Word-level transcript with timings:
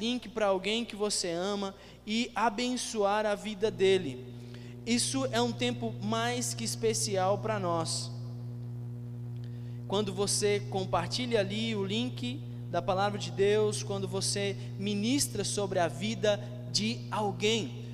link 0.00 0.28
para 0.30 0.46
alguém 0.46 0.84
que 0.84 0.96
você 0.96 1.30
ama 1.30 1.74
e 2.06 2.32
abençoar 2.34 3.26
a 3.26 3.34
vida 3.34 3.70
dele. 3.70 4.26
Isso 4.86 5.26
é 5.30 5.40
um 5.40 5.52
tempo 5.52 5.94
mais 6.02 6.54
que 6.54 6.64
especial 6.64 7.36
para 7.38 7.58
nós. 7.58 8.10
Quando 9.86 10.12
você 10.12 10.60
compartilha 10.70 11.40
ali 11.40 11.76
o 11.76 11.84
link 11.84 12.40
da 12.70 12.80
palavra 12.80 13.18
de 13.18 13.30
Deus, 13.30 13.82
quando 13.82 14.08
você 14.08 14.56
ministra 14.78 15.44
sobre 15.44 15.78
a 15.78 15.88
vida 15.88 16.40
de 16.72 17.00
alguém. 17.10 17.84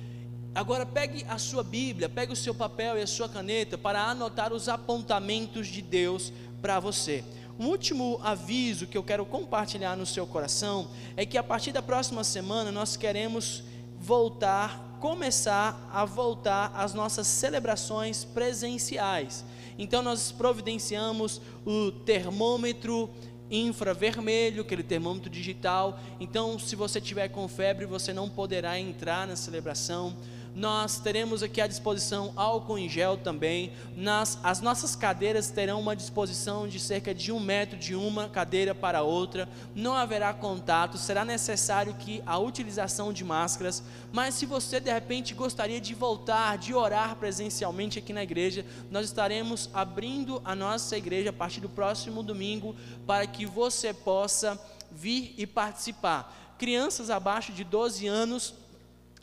Agora 0.55 0.85
pegue 0.85 1.25
a 1.27 1.37
sua 1.37 1.63
Bíblia, 1.63 2.07
pegue 2.07 2.31
o 2.31 2.35
seu 2.35 2.55
papel 2.55 2.97
e 2.97 3.01
a 3.01 3.07
sua 3.07 3.27
caneta 3.27 3.77
para 3.77 4.03
anotar 4.03 4.53
os 4.53 4.69
apontamentos 4.69 5.67
de 5.67 5.81
Deus 5.81 6.31
para 6.61 6.79
você. 6.79 7.23
Um 7.59 7.67
último 7.69 8.19
aviso 8.23 8.85
que 8.85 8.97
eu 8.97 9.03
quero 9.03 9.25
compartilhar 9.25 9.95
no 9.95 10.05
seu 10.05 10.27
coração 10.27 10.89
é 11.15 11.25
que 11.25 11.37
a 11.37 11.43
partir 11.43 11.71
da 11.71 11.81
próxima 11.81 12.23
semana 12.23 12.71
nós 12.71 12.95
queremos 12.95 13.63
voltar, 13.99 14.97
começar 14.99 15.89
a 15.91 16.05
voltar 16.05 16.71
às 16.75 16.93
nossas 16.93 17.25
celebrações 17.25 18.23
presenciais. 18.23 19.43
Então 19.75 20.03
nós 20.03 20.31
providenciamos 20.31 21.41
o 21.65 21.91
termômetro 21.91 23.09
infravermelho, 23.49 24.61
aquele 24.61 24.83
termômetro 24.83 25.29
digital. 25.29 25.99
Então, 26.19 26.59
se 26.59 26.75
você 26.75 26.99
tiver 26.99 27.29
com 27.29 27.47
febre, 27.47 27.85
você 27.85 28.13
não 28.13 28.29
poderá 28.29 28.77
entrar 28.79 29.25
na 29.25 29.35
celebração 29.35 30.15
nós 30.57 30.97
teremos 30.97 31.43
aqui 31.43 31.61
à 31.61 31.67
disposição 31.67 32.33
álcool 32.35 32.79
em 32.79 32.89
gel 32.89 33.15
também. 33.15 33.71
Nas, 33.95 34.39
as 34.41 34.59
nossas 34.59 34.95
cadeiras 34.95 35.51
terão 35.51 35.79
uma 35.79 35.95
disposição 35.95 36.67
de 36.67 36.79
cerca 36.79 37.13
de 37.13 37.31
um 37.31 37.39
metro 37.39 37.77
de 37.77 37.93
uma 37.93 38.27
cadeira 38.27 38.73
para 38.73 39.03
outra. 39.03 39.47
Não 39.75 39.93
haverá 39.93 40.33
contato, 40.33 40.97
será 40.97 41.23
necessário 41.23 41.93
que 41.93 42.23
a 42.25 42.39
utilização 42.39 43.13
de 43.13 43.23
máscaras. 43.23 43.83
Mas 44.11 44.33
se 44.33 44.47
você 44.47 44.79
de 44.79 44.91
repente 44.91 45.35
gostaria 45.35 45.79
de 45.79 45.93
voltar, 45.93 46.57
de 46.57 46.73
orar 46.73 47.15
presencialmente 47.17 47.99
aqui 47.99 48.11
na 48.11 48.23
igreja, 48.23 48.65
nós 48.89 49.05
estaremos 49.05 49.69
abrindo 49.75 50.41
a 50.43 50.55
nossa 50.55 50.97
igreja 50.97 51.29
a 51.29 51.33
partir 51.33 51.61
do 51.61 51.69
próximo 51.69 52.23
domingo 52.23 52.75
para 53.05 53.27
que 53.27 53.45
você 53.45 53.93
possa 53.93 54.59
vir 54.91 55.35
e 55.37 55.45
participar. 55.45 56.55
Crianças 56.57 57.11
abaixo 57.11 57.51
de 57.51 57.63
12 57.63 58.07
anos 58.07 58.55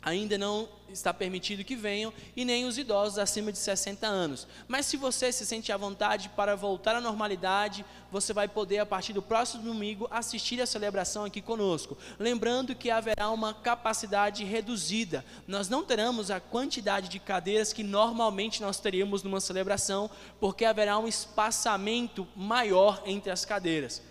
ainda 0.01 0.37
não 0.37 0.69
está 0.89 1.13
permitido 1.13 1.63
que 1.63 1.75
venham, 1.75 2.13
e 2.35 2.45
nem 2.45 2.65
os 2.65 2.77
idosos 2.77 3.19
acima 3.19 3.51
de 3.51 3.57
60 3.57 4.05
anos. 4.07 4.47
Mas 4.67 4.85
se 4.85 4.97
você 4.97 5.31
se 5.31 5.45
sente 5.45 5.71
à 5.71 5.77
vontade 5.77 6.29
para 6.29 6.55
voltar 6.55 6.95
à 6.95 7.01
normalidade, 7.01 7.85
você 8.11 8.33
vai 8.33 8.47
poder, 8.47 8.79
a 8.79 8.85
partir 8.85 9.13
do 9.13 9.21
próximo 9.21 9.63
domingo, 9.63 10.07
assistir 10.09 10.61
a 10.61 10.65
celebração 10.65 11.25
aqui 11.25 11.41
conosco. 11.41 11.97
Lembrando 12.17 12.75
que 12.75 12.89
haverá 12.89 13.29
uma 13.29 13.53
capacidade 13.53 14.43
reduzida. 14.43 15.25
Nós 15.47 15.67
não 15.69 15.83
teremos 15.83 16.31
a 16.31 16.39
quantidade 16.39 17.09
de 17.09 17.19
cadeiras 17.19 17.73
que 17.73 17.83
normalmente 17.83 18.61
nós 18.61 18.79
teríamos 18.79 19.23
numa 19.23 19.41
celebração, 19.41 20.09
porque 20.39 20.65
haverá 20.65 20.97
um 20.97 21.07
espaçamento 21.07 22.27
maior 22.35 23.01
entre 23.05 23.31
as 23.31 23.45
cadeiras. 23.45 24.01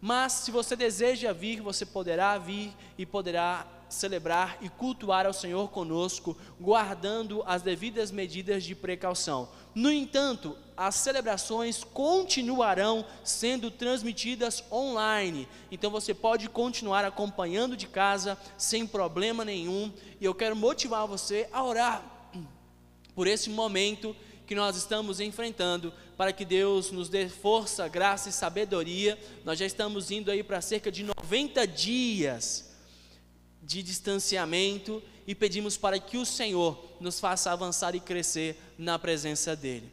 Mas 0.00 0.32
se 0.32 0.50
você 0.50 0.74
deseja 0.74 1.32
vir, 1.32 1.60
você 1.60 1.86
poderá 1.86 2.36
vir 2.36 2.72
e 2.98 3.06
poderá 3.06 3.64
celebrar 3.92 4.58
e 4.60 4.68
cultuar 4.68 5.26
ao 5.26 5.32
Senhor 5.32 5.70
conosco, 5.70 6.36
guardando 6.60 7.42
as 7.46 7.62
devidas 7.62 8.10
medidas 8.10 8.64
de 8.64 8.74
precaução. 8.74 9.48
No 9.74 9.90
entanto, 9.90 10.56
as 10.76 10.96
celebrações 10.96 11.84
continuarão 11.84 13.04
sendo 13.24 13.70
transmitidas 13.70 14.64
online, 14.70 15.48
então 15.70 15.90
você 15.90 16.12
pode 16.12 16.48
continuar 16.48 17.04
acompanhando 17.04 17.76
de 17.76 17.86
casa 17.86 18.38
sem 18.58 18.86
problema 18.86 19.44
nenhum. 19.44 19.92
E 20.20 20.24
eu 20.24 20.34
quero 20.34 20.56
motivar 20.56 21.06
você 21.06 21.48
a 21.52 21.62
orar 21.62 22.30
por 23.14 23.26
esse 23.26 23.50
momento 23.50 24.16
que 24.46 24.54
nós 24.54 24.76
estamos 24.76 25.20
enfrentando, 25.20 25.92
para 26.16 26.32
que 26.32 26.44
Deus 26.44 26.90
nos 26.90 27.08
dê 27.08 27.28
força, 27.28 27.88
graça 27.88 28.28
e 28.28 28.32
sabedoria. 28.32 29.18
Nós 29.44 29.58
já 29.58 29.66
estamos 29.66 30.10
indo 30.10 30.30
aí 30.30 30.42
para 30.42 30.60
cerca 30.60 30.90
de 30.90 31.04
90 31.04 31.66
dias 31.66 32.71
de 33.62 33.82
distanciamento 33.82 35.02
e 35.26 35.34
pedimos 35.34 35.76
para 35.76 35.98
que 35.98 36.18
o 36.18 36.26
Senhor 36.26 36.78
nos 37.00 37.20
faça 37.20 37.52
avançar 37.52 37.94
e 37.94 38.00
crescer 38.00 38.60
na 38.76 38.98
presença 38.98 39.54
dEle. 39.54 39.90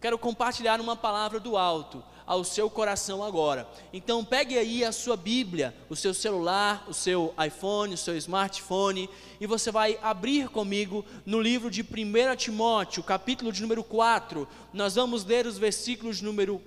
Quero 0.00 0.16
compartilhar 0.16 0.80
uma 0.80 0.94
palavra 0.94 1.40
do 1.40 1.56
alto 1.56 2.02
ao 2.24 2.44
seu 2.44 2.68
coração 2.68 3.24
agora. 3.24 3.66
Então 3.92 4.22
pegue 4.24 4.56
aí 4.58 4.84
a 4.84 4.92
sua 4.92 5.16
Bíblia, 5.16 5.74
o 5.88 5.96
seu 5.96 6.12
celular, 6.12 6.84
o 6.86 6.92
seu 6.92 7.34
iPhone, 7.44 7.94
o 7.94 7.98
seu 7.98 8.16
smartphone 8.18 9.08
e 9.40 9.46
você 9.46 9.72
vai 9.72 9.98
abrir 10.02 10.48
comigo 10.50 11.04
no 11.24 11.40
livro 11.40 11.70
de 11.70 11.80
1 11.80 12.36
Timóteo, 12.36 13.02
capítulo 13.02 13.50
de 13.50 13.62
número 13.62 13.82
4. 13.82 14.46
Nós 14.74 14.94
vamos 14.94 15.24
ler 15.24 15.46
os 15.46 15.58
versículos 15.58 16.20
número 16.20 16.62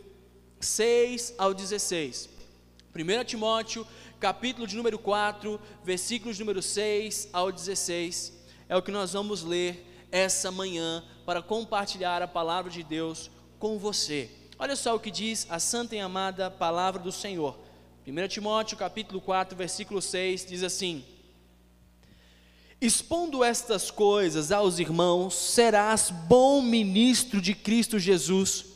6 0.60 1.36
ao 1.38 1.54
16. 1.54 2.28
1 2.94 3.24
Timóteo, 3.24 3.88
capítulo 4.22 4.68
de 4.68 4.76
número 4.78 5.00
4, 5.00 5.60
versículos 5.84 6.38
número 6.38 6.62
6 6.62 7.30
ao 7.34 7.52
16, 7.52 8.32
é 8.70 8.78
o 8.78 8.82
que 8.82 8.92
nós 8.92 9.14
vamos 9.14 9.42
ler 9.42 10.08
essa 10.12 10.52
manhã 10.52 11.04
para 11.26 11.42
compartilhar 11.42 12.22
a 12.22 12.28
palavra 12.28 12.70
de 12.70 12.84
Deus 12.84 13.32
com 13.58 13.80
você. 13.80 14.30
Olha 14.60 14.76
só 14.76 14.96
o 14.96 15.00
que 15.00 15.10
diz 15.10 15.48
a 15.50 15.58
santa 15.58 15.96
e 15.96 16.00
amada 16.00 16.52
palavra 16.52 17.02
do 17.02 17.12
Senhor. 17.12 17.58
1 18.06 18.28
Timóteo 18.28 18.78
capítulo 18.78 19.20
4, 19.20 19.58
versículo 19.58 20.00
6 20.00 20.46
diz 20.46 20.62
assim: 20.62 21.04
Expondo 22.80 23.44
estas 23.44 23.90
coisas 23.90 24.52
aos 24.52 24.78
irmãos, 24.78 25.34
serás 25.34 26.12
bom 26.12 26.62
ministro 26.62 27.42
de 27.42 27.56
Cristo 27.56 27.98
Jesus 27.98 28.71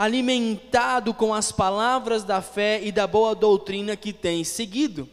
alimentado 0.00 1.12
com 1.12 1.34
as 1.34 1.52
palavras 1.52 2.24
da 2.24 2.40
fé 2.40 2.80
e 2.82 2.90
da 2.90 3.06
boa 3.06 3.34
doutrina 3.34 3.94
que 3.96 4.14
tens 4.14 4.48
seguido. 4.48 5.06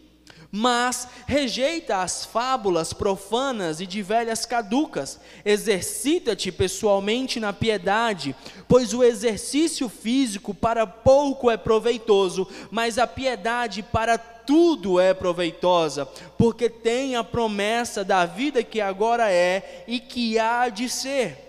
Mas 0.49 1.09
rejeita 1.25 1.97
as 1.97 2.23
fábulas 2.23 2.93
profanas 2.93 3.81
e 3.81 3.85
de 3.85 4.01
velhas 4.01 4.45
caducas. 4.45 5.19
Exercita-te 5.43 6.53
pessoalmente 6.53 7.37
na 7.37 7.51
piedade, 7.51 8.33
pois 8.65 8.93
o 8.93 9.03
exercício 9.03 9.89
físico 9.89 10.53
para 10.53 10.87
pouco 10.87 11.51
é 11.51 11.57
proveitoso, 11.57 12.47
mas 12.71 12.97
a 12.97 13.05
piedade 13.05 13.83
para 13.83 14.17
tudo 14.17 15.01
é 15.01 15.13
proveitosa, 15.13 16.05
porque 16.37 16.69
tem 16.69 17.17
a 17.17 17.25
promessa 17.25 18.05
da 18.05 18.25
vida 18.25 18.63
que 18.63 18.79
agora 18.79 19.29
é 19.29 19.83
e 19.85 19.99
que 19.99 20.39
há 20.39 20.69
de 20.69 20.87
ser. 20.87 21.46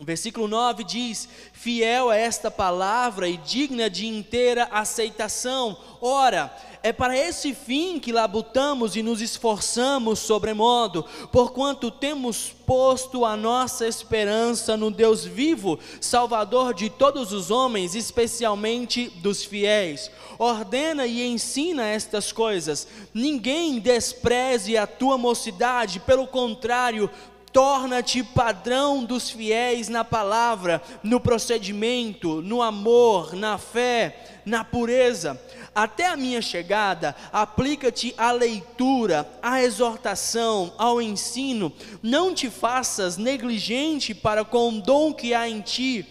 O 0.00 0.04
versículo 0.04 0.46
9 0.46 0.84
diz: 0.84 1.28
Fiel 1.52 2.12
é 2.12 2.20
esta 2.22 2.50
palavra 2.50 3.28
e 3.28 3.36
digna 3.36 3.90
de 3.90 4.06
inteira 4.06 4.68
aceitação. 4.70 5.76
Ora, 6.00 6.54
é 6.84 6.92
para 6.92 7.18
esse 7.18 7.52
fim 7.52 7.98
que 7.98 8.12
labutamos 8.12 8.94
e 8.94 9.02
nos 9.02 9.20
esforçamos 9.20 10.20
sobremodo, 10.20 11.04
porquanto 11.32 11.90
temos 11.90 12.54
posto 12.64 13.24
a 13.24 13.36
nossa 13.36 13.88
esperança 13.88 14.76
no 14.76 14.88
Deus 14.88 15.24
vivo, 15.24 15.80
Salvador 16.00 16.72
de 16.72 16.88
todos 16.88 17.32
os 17.32 17.50
homens, 17.50 17.96
especialmente 17.96 19.08
dos 19.16 19.44
fiéis. 19.44 20.08
Ordena 20.38 21.06
e 21.06 21.26
ensina 21.26 21.84
estas 21.84 22.30
coisas. 22.30 22.86
Ninguém 23.12 23.80
despreze 23.80 24.76
a 24.76 24.86
tua 24.86 25.18
mocidade, 25.18 25.98
pelo 25.98 26.28
contrário, 26.28 27.10
torna-te 27.52 28.22
padrão 28.22 29.04
dos 29.04 29.30
fiéis 29.30 29.88
na 29.88 30.04
palavra, 30.04 30.82
no 31.02 31.20
procedimento, 31.20 32.40
no 32.42 32.62
amor, 32.62 33.34
na 33.34 33.58
fé, 33.58 34.40
na 34.44 34.64
pureza. 34.64 35.40
Até 35.74 36.06
a 36.06 36.16
minha 36.16 36.42
chegada, 36.42 37.14
aplica-te 37.32 38.14
à 38.16 38.32
leitura, 38.32 39.28
à 39.42 39.62
exortação, 39.62 40.72
ao 40.76 41.00
ensino. 41.00 41.72
Não 42.02 42.34
te 42.34 42.50
faças 42.50 43.16
negligente 43.16 44.14
para 44.14 44.44
com 44.44 44.68
o 44.68 44.80
dom 44.80 45.12
que 45.12 45.34
há 45.34 45.48
em 45.48 45.60
ti, 45.60 46.06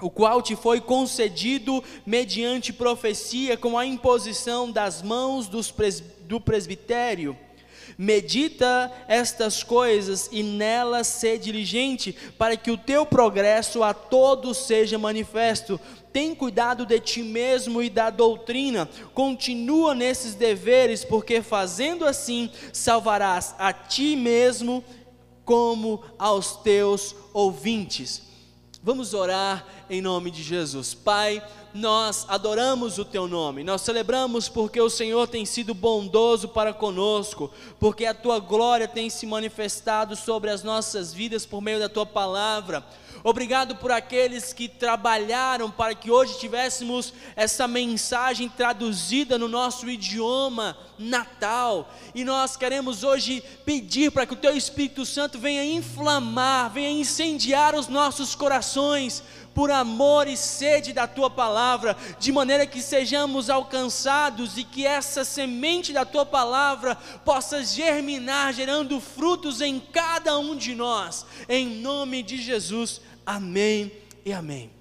o 0.00 0.10
qual 0.10 0.42
te 0.42 0.54
foi 0.54 0.80
concedido 0.80 1.82
mediante 2.04 2.72
profecia, 2.72 3.56
com 3.56 3.78
a 3.78 3.86
imposição 3.86 4.70
das 4.70 5.02
mãos 5.02 5.48
pres 5.70 6.02
do 6.26 6.40
presbitério 6.40 7.36
Medita 7.98 8.92
estas 9.08 9.62
coisas 9.62 10.28
e 10.30 10.42
nelas 10.42 11.06
ser 11.06 11.38
diligente, 11.38 12.14
para 12.36 12.56
que 12.56 12.70
o 12.70 12.76
teu 12.76 13.06
progresso 13.06 13.82
a 13.82 13.94
todos 13.94 14.58
seja 14.58 14.98
manifesto. 14.98 15.80
Tem 16.12 16.34
cuidado 16.34 16.84
de 16.84 17.00
ti 17.00 17.22
mesmo 17.22 17.82
e 17.82 17.88
da 17.88 18.10
doutrina, 18.10 18.88
continua 19.14 19.94
nesses 19.94 20.34
deveres, 20.34 21.04
porque 21.04 21.40
fazendo 21.40 22.06
assim 22.06 22.50
salvarás 22.72 23.54
a 23.58 23.72
ti 23.72 24.14
mesmo 24.14 24.84
como 25.44 26.02
aos 26.18 26.56
teus 26.56 27.14
ouvintes. 27.32 28.22
Vamos 28.82 29.14
orar 29.14 29.66
em 29.90 30.00
nome 30.00 30.30
de 30.30 30.42
Jesus. 30.42 30.94
Pai, 30.94 31.42
nós 31.76 32.24
adoramos 32.28 32.98
o 32.98 33.04
teu 33.04 33.28
nome, 33.28 33.62
nós 33.62 33.82
celebramos 33.82 34.48
porque 34.48 34.80
o 34.80 34.88
Senhor 34.88 35.28
tem 35.28 35.44
sido 35.44 35.74
bondoso 35.74 36.48
para 36.48 36.72
conosco, 36.72 37.52
porque 37.78 38.06
a 38.06 38.14
tua 38.14 38.38
glória 38.38 38.88
tem 38.88 39.10
se 39.10 39.26
manifestado 39.26 40.16
sobre 40.16 40.50
as 40.50 40.62
nossas 40.62 41.12
vidas 41.12 41.44
por 41.44 41.60
meio 41.60 41.78
da 41.78 41.88
tua 41.88 42.06
palavra. 42.06 42.82
Obrigado 43.22 43.74
por 43.74 43.90
aqueles 43.90 44.52
que 44.52 44.68
trabalharam 44.68 45.68
para 45.68 45.94
que 45.96 46.12
hoje 46.12 46.38
tivéssemos 46.38 47.12
essa 47.34 47.66
mensagem 47.66 48.48
traduzida 48.48 49.36
no 49.36 49.48
nosso 49.48 49.90
idioma 49.90 50.78
natal. 50.96 51.92
E 52.14 52.22
nós 52.22 52.56
queremos 52.56 53.02
hoje 53.02 53.42
pedir 53.64 54.12
para 54.12 54.26
que 54.26 54.34
o 54.34 54.36
Teu 54.36 54.56
Espírito 54.56 55.04
Santo 55.04 55.40
venha 55.40 55.64
inflamar, 55.64 56.70
venha 56.72 56.90
incendiar 56.90 57.74
os 57.74 57.88
nossos 57.88 58.36
corações 58.36 59.24
por 59.56 59.70
amor 59.70 60.28
e 60.28 60.36
sede 60.36 60.92
da 60.92 61.06
tua 61.06 61.30
palavra, 61.30 61.96
de 62.18 62.30
maneira 62.30 62.66
que 62.66 62.82
sejamos 62.82 63.48
alcançados 63.48 64.58
e 64.58 64.64
que 64.64 64.84
essa 64.86 65.24
semente 65.24 65.94
da 65.94 66.04
tua 66.04 66.26
palavra 66.26 66.94
possa 67.24 67.64
germinar, 67.64 68.52
gerando 68.52 69.00
frutos 69.00 69.62
em 69.62 69.80
cada 69.80 70.38
um 70.38 70.54
de 70.54 70.74
nós, 70.74 71.24
em 71.48 71.66
nome 71.80 72.22
de 72.22 72.36
Jesus. 72.36 73.00
Amém 73.24 73.90
e 74.26 74.32
amém. 74.34 74.75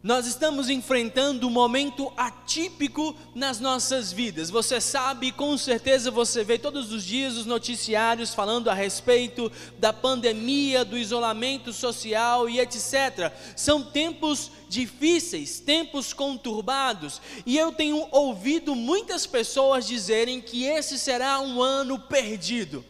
Nós 0.00 0.28
estamos 0.28 0.70
enfrentando 0.70 1.48
um 1.48 1.50
momento 1.50 2.12
atípico 2.16 3.16
nas 3.34 3.58
nossas 3.58 4.12
vidas. 4.12 4.48
Você 4.48 4.80
sabe, 4.80 5.32
com 5.32 5.58
certeza 5.58 6.08
você 6.08 6.44
vê 6.44 6.56
todos 6.56 6.92
os 6.92 7.02
dias 7.02 7.34
os 7.36 7.46
noticiários 7.46 8.32
falando 8.32 8.70
a 8.70 8.74
respeito 8.74 9.50
da 9.76 9.92
pandemia, 9.92 10.84
do 10.84 10.96
isolamento 10.96 11.72
social 11.72 12.48
e 12.48 12.60
etc. 12.60 13.32
São 13.56 13.82
tempos 13.82 14.52
difíceis, 14.68 15.58
tempos 15.58 16.12
conturbados, 16.12 17.20
e 17.44 17.58
eu 17.58 17.72
tenho 17.72 18.06
ouvido 18.12 18.76
muitas 18.76 19.26
pessoas 19.26 19.84
dizerem 19.84 20.40
que 20.40 20.62
esse 20.62 20.96
será 20.96 21.40
um 21.40 21.60
ano 21.60 21.98
perdido. 21.98 22.84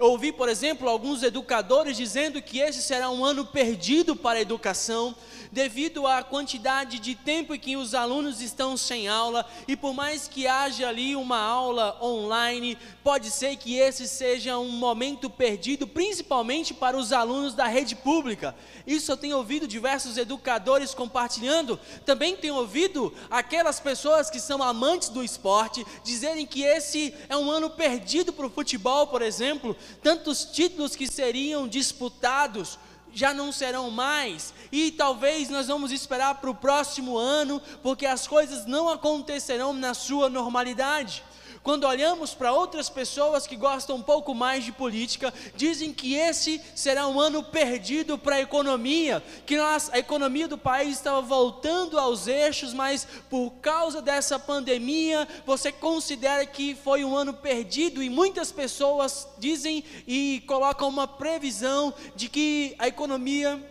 Eu 0.00 0.12
ouvi, 0.12 0.30
por 0.30 0.48
exemplo, 0.48 0.88
alguns 0.88 1.24
educadores 1.24 1.96
dizendo 1.96 2.40
que 2.40 2.60
esse 2.60 2.80
será 2.80 3.10
um 3.10 3.24
ano 3.24 3.44
perdido 3.44 4.14
para 4.14 4.38
a 4.38 4.42
educação, 4.42 5.12
devido 5.50 6.06
à 6.06 6.22
quantidade 6.22 7.00
de 7.00 7.16
tempo 7.16 7.52
em 7.52 7.58
que 7.58 7.76
os 7.76 7.94
alunos 7.94 8.40
estão 8.40 8.76
sem 8.76 9.08
aula, 9.08 9.44
e 9.66 9.74
por 9.74 9.92
mais 9.92 10.28
que 10.28 10.46
haja 10.46 10.88
ali 10.88 11.16
uma 11.16 11.40
aula 11.40 11.98
online, 12.00 12.78
pode 13.02 13.28
ser 13.28 13.56
que 13.56 13.74
esse 13.74 14.06
seja 14.06 14.56
um 14.56 14.68
momento 14.68 15.28
perdido, 15.28 15.84
principalmente 15.84 16.72
para 16.72 16.96
os 16.96 17.12
alunos 17.12 17.52
da 17.52 17.66
rede 17.66 17.96
pública. 17.96 18.54
Isso 18.86 19.10
eu 19.10 19.16
tenho 19.16 19.36
ouvido 19.36 19.66
diversos 19.66 20.16
educadores 20.16 20.94
compartilhando, 20.94 21.76
também 22.06 22.36
tenho 22.36 22.54
ouvido 22.54 23.12
aquelas 23.28 23.80
pessoas 23.80 24.30
que 24.30 24.38
são 24.38 24.62
amantes 24.62 25.08
do 25.08 25.24
esporte 25.24 25.84
dizerem 26.04 26.46
que 26.46 26.62
esse 26.62 27.12
é 27.28 27.36
um 27.36 27.50
ano 27.50 27.68
perdido 27.68 28.32
para 28.32 28.46
o 28.46 28.50
futebol, 28.50 29.08
por 29.08 29.22
exemplo, 29.22 29.76
tantos 30.02 30.44
títulos 30.44 30.96
que 30.96 31.06
seriam 31.06 31.66
disputados 31.66 32.78
já 33.12 33.32
não 33.32 33.50
serão 33.50 33.90
mais, 33.90 34.52
e 34.70 34.90
talvez 34.92 35.48
nós 35.48 35.66
vamos 35.66 35.90
esperar 35.90 36.36
para 36.36 36.50
o 36.50 36.54
próximo 36.54 37.16
ano, 37.16 37.60
porque 37.82 38.06
as 38.06 38.26
coisas 38.26 38.66
não 38.66 38.88
acontecerão 38.88 39.72
na 39.72 39.94
sua 39.94 40.28
normalidade. 40.28 41.24
Quando 41.68 41.84
olhamos 41.86 42.32
para 42.32 42.50
outras 42.50 42.88
pessoas 42.88 43.46
que 43.46 43.54
gostam 43.54 43.96
um 43.96 44.02
pouco 44.02 44.34
mais 44.34 44.64
de 44.64 44.72
política, 44.72 45.34
dizem 45.54 45.92
que 45.92 46.14
esse 46.14 46.62
será 46.74 47.06
um 47.06 47.20
ano 47.20 47.42
perdido 47.42 48.16
para 48.16 48.36
a 48.36 48.40
economia, 48.40 49.22
que 49.44 49.54
nós, 49.54 49.90
a 49.92 49.98
economia 49.98 50.48
do 50.48 50.56
país 50.56 50.96
estava 50.96 51.20
voltando 51.20 51.98
aos 51.98 52.26
eixos, 52.26 52.72
mas 52.72 53.06
por 53.28 53.50
causa 53.60 54.00
dessa 54.00 54.38
pandemia, 54.38 55.28
você 55.44 55.70
considera 55.70 56.46
que 56.46 56.74
foi 56.74 57.04
um 57.04 57.14
ano 57.14 57.34
perdido 57.34 58.02
e 58.02 58.08
muitas 58.08 58.50
pessoas 58.50 59.28
dizem 59.36 59.84
e 60.06 60.42
colocam 60.46 60.88
uma 60.88 61.06
previsão 61.06 61.92
de 62.16 62.30
que 62.30 62.74
a 62.78 62.88
economia 62.88 63.62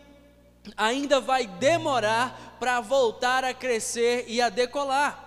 ainda 0.78 1.20
vai 1.20 1.48
demorar 1.48 2.58
para 2.60 2.80
voltar 2.80 3.44
a 3.44 3.56
crescer 3.56 4.26
e 4.28 4.40
a 4.40 4.50
decolar. 4.50 5.27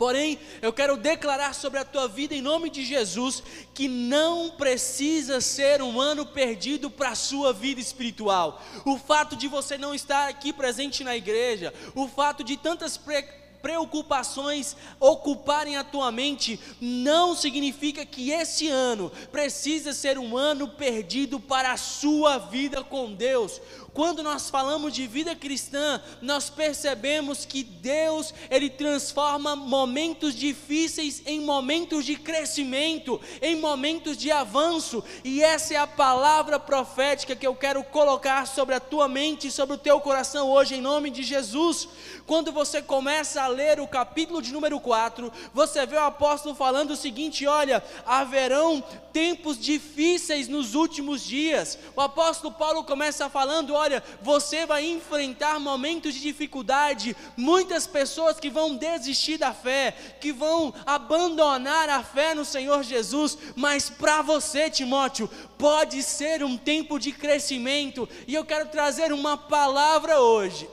Porém, 0.00 0.38
eu 0.62 0.72
quero 0.72 0.96
declarar 0.96 1.54
sobre 1.54 1.78
a 1.78 1.84
tua 1.84 2.08
vida, 2.08 2.34
em 2.34 2.40
nome 2.40 2.70
de 2.70 2.86
Jesus, 2.86 3.42
que 3.74 3.86
não 3.86 4.48
precisa 4.48 5.42
ser 5.42 5.82
um 5.82 6.00
ano 6.00 6.24
perdido 6.24 6.90
para 6.90 7.10
a 7.10 7.14
sua 7.14 7.52
vida 7.52 7.82
espiritual. 7.82 8.64
O 8.86 8.96
fato 8.96 9.36
de 9.36 9.46
você 9.46 9.76
não 9.76 9.94
estar 9.94 10.26
aqui 10.26 10.54
presente 10.54 11.04
na 11.04 11.14
igreja, 11.14 11.74
o 11.94 12.08
fato 12.08 12.42
de 12.42 12.56
tantas 12.56 12.96
pre 12.96 13.22
preocupações 13.60 14.76
ocuparem 14.98 15.76
a 15.76 15.84
tua 15.84 16.10
mente, 16.10 16.58
não 16.80 17.34
significa 17.34 18.04
que 18.04 18.30
esse 18.30 18.68
ano 18.68 19.12
precisa 19.30 19.92
ser 19.92 20.18
um 20.18 20.36
ano 20.36 20.68
perdido 20.68 21.38
para 21.38 21.72
a 21.72 21.76
sua 21.76 22.38
vida 22.38 22.82
com 22.82 23.12
Deus. 23.12 23.60
Quando 23.92 24.22
nós 24.22 24.48
falamos 24.48 24.94
de 24.94 25.06
vida 25.06 25.34
cristã, 25.34 26.00
nós 26.22 26.48
percebemos 26.48 27.44
que 27.44 27.64
Deus, 27.64 28.32
ele 28.48 28.70
transforma 28.70 29.56
momentos 29.56 30.34
difíceis 30.34 31.22
em 31.26 31.40
momentos 31.40 32.04
de 32.04 32.14
crescimento, 32.14 33.20
em 33.42 33.56
momentos 33.56 34.16
de 34.16 34.30
avanço, 34.30 35.02
e 35.24 35.42
essa 35.42 35.74
é 35.74 35.76
a 35.76 35.86
palavra 35.86 36.58
profética 36.58 37.34
que 37.34 37.46
eu 37.46 37.54
quero 37.54 37.82
colocar 37.82 38.46
sobre 38.46 38.74
a 38.74 38.80
tua 38.80 39.08
mente 39.08 39.50
sobre 39.50 39.74
o 39.74 39.78
teu 39.78 40.00
coração 40.00 40.48
hoje 40.48 40.74
em 40.76 40.80
nome 40.80 41.10
de 41.10 41.22
Jesus. 41.22 41.88
Quando 42.26 42.52
você 42.52 42.80
começa 42.80 43.42
a 43.42 43.48
ler 43.50 43.80
o 43.80 43.86
capítulo 43.86 44.40
de 44.40 44.52
número 44.52 44.80
4, 44.80 45.32
você 45.52 45.84
vê 45.86 45.96
o 45.96 46.04
apóstolo 46.04 46.54
falando 46.54 46.92
o 46.92 46.96
seguinte: 46.96 47.46
olha, 47.46 47.82
haverão 48.06 48.82
tempos 49.12 49.58
difíceis 49.58 50.48
nos 50.48 50.74
últimos 50.74 51.22
dias. 51.22 51.78
O 51.94 52.00
apóstolo 52.00 52.52
Paulo 52.52 52.84
começa 52.84 53.28
falando: 53.28 53.74
olha, 53.74 54.02
você 54.22 54.66
vai 54.66 54.86
enfrentar 54.86 55.58
momentos 55.60 56.14
de 56.14 56.20
dificuldade, 56.20 57.16
muitas 57.36 57.86
pessoas 57.86 58.38
que 58.38 58.50
vão 58.50 58.76
desistir 58.76 59.38
da 59.38 59.52
fé, 59.52 59.94
que 60.20 60.32
vão 60.32 60.72
abandonar 60.86 61.88
a 61.88 62.02
fé 62.02 62.34
no 62.34 62.44
Senhor 62.44 62.82
Jesus, 62.82 63.36
mas 63.54 63.90
para 63.90 64.22
você, 64.22 64.70
Timóteo, 64.70 65.28
pode 65.58 66.02
ser 66.02 66.42
um 66.42 66.56
tempo 66.56 66.98
de 66.98 67.12
crescimento, 67.12 68.08
e 68.26 68.34
eu 68.34 68.44
quero 68.44 68.68
trazer 68.68 69.12
uma 69.12 69.36
palavra 69.36 70.20
hoje 70.20 70.68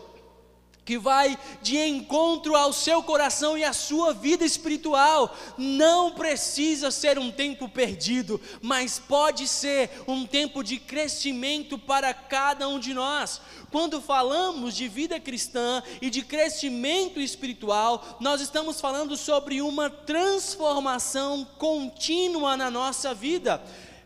que 0.87 0.97
vai 0.97 1.37
de 1.61 1.77
encontro 1.77 2.55
ao 2.55 2.71
seu 2.71 3.03
coração 3.03 3.57
e 3.57 3.63
à 3.65 3.73
sua 3.73 4.13
vida 4.13 4.45
espiritual. 4.45 5.35
Não 5.57 6.11
precisa 6.11 6.89
ser 6.91 7.19
um 7.19 7.29
tempo 7.29 7.67
perdido, 7.67 8.39
mas 8.61 8.97
pode 8.97 9.49
ser 9.49 9.91
um 10.07 10.25
tempo 10.25 10.63
de 10.63 10.77
crescimento 10.77 11.77
para 11.77 12.13
cada 12.13 12.69
um 12.69 12.79
de 12.79 12.93
nós. 12.93 13.41
Quando 13.69 13.99
falamos 13.99 14.77
de 14.77 14.87
vida 14.87 15.19
cristã 15.19 15.83
e 16.01 16.09
de 16.09 16.21
crescimento 16.21 17.19
espiritual, 17.19 18.17
nós 18.21 18.39
estamos 18.39 18.79
falando 18.79 19.17
sobre 19.17 19.61
uma 19.61 19.89
transformação 19.89 21.45
contínua 21.57 22.55
na 22.55 22.71
nossa 22.71 23.13
vida. 23.13 23.61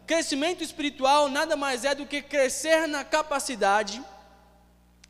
Crescimento 0.07 0.63
espiritual 0.63 1.29
nada 1.29 1.55
mais 1.55 1.85
é 1.85 1.93
do 1.93 2.07
que 2.07 2.23
crescer 2.23 2.87
na 2.87 3.03
capacidade 3.03 4.01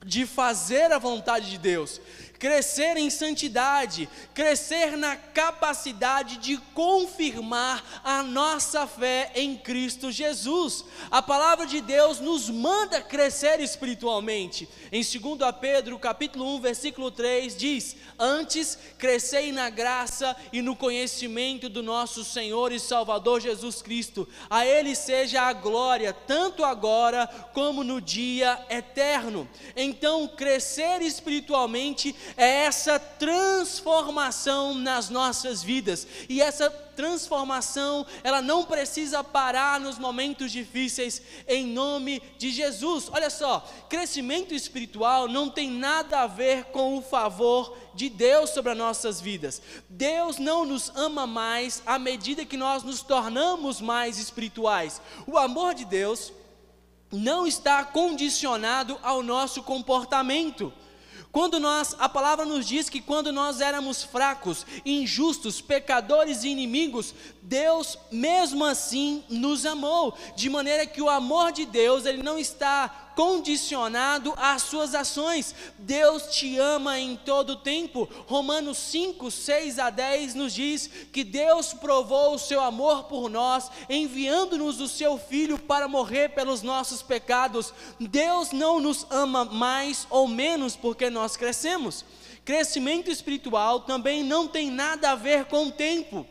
de 0.05 0.25
fazer 0.25 0.91
a 0.91 0.97
vontade 0.97 1.49
de 1.49 1.57
Deus, 1.57 2.01
crescer 2.41 2.97
em 2.97 3.07
santidade, 3.11 4.09
crescer 4.33 4.97
na 4.97 5.15
capacidade 5.15 6.37
de 6.37 6.57
confirmar 6.73 8.01
a 8.03 8.23
nossa 8.23 8.87
fé 8.87 9.31
em 9.35 9.55
Cristo 9.55 10.11
Jesus. 10.11 10.83
A 11.11 11.21
palavra 11.21 11.67
de 11.67 11.79
Deus 11.81 12.19
nos 12.19 12.49
manda 12.49 12.99
crescer 12.99 13.59
espiritualmente. 13.59 14.67
Em 14.91 15.03
2 15.03 15.21
Pedro, 15.61 15.99
capítulo 15.99 16.55
1, 16.55 16.61
versículo 16.61 17.11
3 17.11 17.55
diz: 17.55 17.95
"Antes 18.17 18.75
crescei 18.97 19.51
na 19.51 19.69
graça 19.69 20.35
e 20.51 20.63
no 20.63 20.75
conhecimento 20.75 21.69
do 21.69 21.83
nosso 21.83 22.25
Senhor 22.25 22.71
e 22.71 22.79
Salvador 22.79 23.39
Jesus 23.39 23.83
Cristo. 23.83 24.27
A 24.49 24.65
ele 24.65 24.95
seja 24.95 25.43
a 25.43 25.53
glória 25.53 26.11
tanto 26.11 26.65
agora 26.65 27.27
como 27.53 27.83
no 27.83 28.01
dia 28.01 28.65
eterno." 28.67 29.47
Então, 29.75 30.27
crescer 30.27 31.03
espiritualmente 31.03 32.15
é 32.37 32.65
essa 32.65 32.99
transformação 32.99 34.73
nas 34.73 35.09
nossas 35.09 35.61
vidas. 35.63 36.07
E 36.29 36.41
essa 36.41 36.69
transformação, 36.69 38.05
ela 38.23 38.41
não 38.41 38.63
precisa 38.63 39.23
parar 39.23 39.79
nos 39.79 39.97
momentos 39.97 40.51
difíceis, 40.51 41.21
em 41.47 41.65
nome 41.65 42.21
de 42.37 42.51
Jesus. 42.51 43.09
Olha 43.11 43.29
só, 43.29 43.67
crescimento 43.89 44.53
espiritual 44.53 45.27
não 45.27 45.49
tem 45.49 45.69
nada 45.69 46.21
a 46.21 46.27
ver 46.27 46.65
com 46.65 46.97
o 46.97 47.01
favor 47.01 47.75
de 47.93 48.09
Deus 48.09 48.51
sobre 48.51 48.71
as 48.71 48.77
nossas 48.77 49.19
vidas. 49.19 49.61
Deus 49.89 50.37
não 50.37 50.65
nos 50.65 50.91
ama 50.95 51.25
mais 51.25 51.81
à 51.85 51.97
medida 51.97 52.45
que 52.45 52.57
nós 52.57 52.83
nos 52.83 53.01
tornamos 53.01 53.81
mais 53.81 54.17
espirituais. 54.17 55.01
O 55.25 55.37
amor 55.37 55.73
de 55.73 55.85
Deus 55.85 56.31
não 57.11 57.45
está 57.45 57.83
condicionado 57.83 58.97
ao 59.03 59.21
nosso 59.21 59.61
comportamento. 59.63 60.71
Quando 61.31 61.59
nós, 61.61 61.95
a 61.97 62.09
palavra 62.09 62.43
nos 62.43 62.67
diz 62.67 62.89
que 62.89 62.99
quando 62.99 63.31
nós 63.31 63.61
éramos 63.61 64.03
fracos, 64.03 64.65
injustos, 64.85 65.61
pecadores 65.61 66.43
e 66.43 66.49
inimigos, 66.49 67.15
Deus 67.41 67.97
mesmo 68.11 68.65
assim 68.65 69.23
nos 69.29 69.65
amou, 69.65 70.13
de 70.35 70.49
maneira 70.49 70.85
que 70.85 71.01
o 71.01 71.09
amor 71.09 71.53
de 71.53 71.65
Deus, 71.65 72.05
ele 72.05 72.21
não 72.21 72.37
está 72.37 73.00
condicionado 73.15 74.33
às 74.37 74.63
suas 74.63 74.95
ações. 74.95 75.55
Deus 75.77 76.23
te 76.35 76.57
ama 76.57 76.99
em 76.99 77.15
todo 77.15 77.55
tempo. 77.55 78.07
Romanos 78.27 78.77
5, 78.77 79.29
6 79.29 79.79
a 79.79 79.89
10 79.89 80.35
nos 80.35 80.53
diz 80.53 80.89
que 81.11 81.23
Deus 81.23 81.73
provou 81.73 82.35
o 82.35 82.39
seu 82.39 82.61
amor 82.61 83.03
por 83.03 83.29
nós, 83.29 83.69
enviando-nos 83.89 84.79
o 84.79 84.87
seu 84.87 85.17
Filho 85.17 85.57
para 85.57 85.87
morrer 85.87 86.29
pelos 86.29 86.61
nossos 86.61 87.01
pecados. 87.01 87.73
Deus 87.99 88.51
não 88.51 88.79
nos 88.79 89.05
ama 89.09 89.45
mais 89.45 90.07
ou 90.09 90.27
menos 90.27 90.75
porque 90.75 91.09
nós 91.09 91.35
crescemos. 91.35 92.05
Crescimento 92.43 93.11
espiritual 93.11 93.81
também 93.81 94.23
não 94.23 94.47
tem 94.47 94.71
nada 94.71 95.11
a 95.11 95.15
ver 95.15 95.45
com 95.45 95.67
o 95.67 95.71
tempo. 95.71 96.25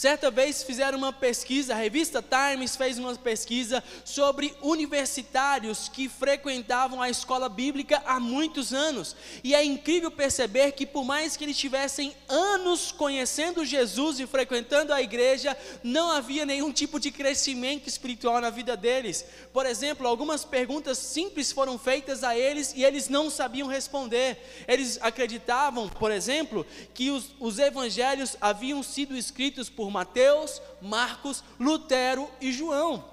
Certa 0.00 0.30
vez 0.30 0.62
fizeram 0.62 0.96
uma 0.96 1.12
pesquisa, 1.12 1.74
a 1.74 1.76
revista 1.76 2.24
Times 2.24 2.74
fez 2.74 2.98
uma 2.98 3.14
pesquisa 3.16 3.84
sobre 4.02 4.54
universitários 4.62 5.90
que 5.90 6.08
frequentavam 6.08 7.02
a 7.02 7.10
escola 7.10 7.50
bíblica 7.50 8.02
há 8.06 8.18
muitos 8.18 8.72
anos. 8.72 9.14
E 9.44 9.54
é 9.54 9.62
incrível 9.62 10.10
perceber 10.10 10.72
que, 10.72 10.86
por 10.86 11.04
mais 11.04 11.36
que 11.36 11.44
eles 11.44 11.58
tivessem 11.58 12.16
anos 12.30 12.90
conhecendo 12.90 13.62
Jesus 13.62 14.18
e 14.18 14.26
frequentando 14.26 14.94
a 14.94 15.02
igreja, 15.02 15.54
não 15.82 16.10
havia 16.10 16.46
nenhum 16.46 16.72
tipo 16.72 16.98
de 16.98 17.10
crescimento 17.10 17.86
espiritual 17.86 18.40
na 18.40 18.48
vida 18.48 18.78
deles. 18.78 19.26
Por 19.52 19.66
exemplo, 19.66 20.08
algumas 20.08 20.46
perguntas 20.46 20.96
simples 20.96 21.52
foram 21.52 21.78
feitas 21.78 22.24
a 22.24 22.34
eles 22.34 22.72
e 22.74 22.82
eles 22.82 23.10
não 23.10 23.28
sabiam 23.28 23.68
responder. 23.68 24.64
Eles 24.66 24.98
acreditavam, 25.02 25.90
por 25.90 26.10
exemplo, 26.10 26.66
que 26.94 27.10
os, 27.10 27.34
os 27.38 27.58
evangelhos 27.58 28.34
haviam 28.40 28.82
sido 28.82 29.14
escritos 29.14 29.68
por 29.68 29.89
Mateus, 29.90 30.62
Marcos, 30.80 31.42
Lutero 31.58 32.28
e 32.40 32.52
João. 32.52 33.04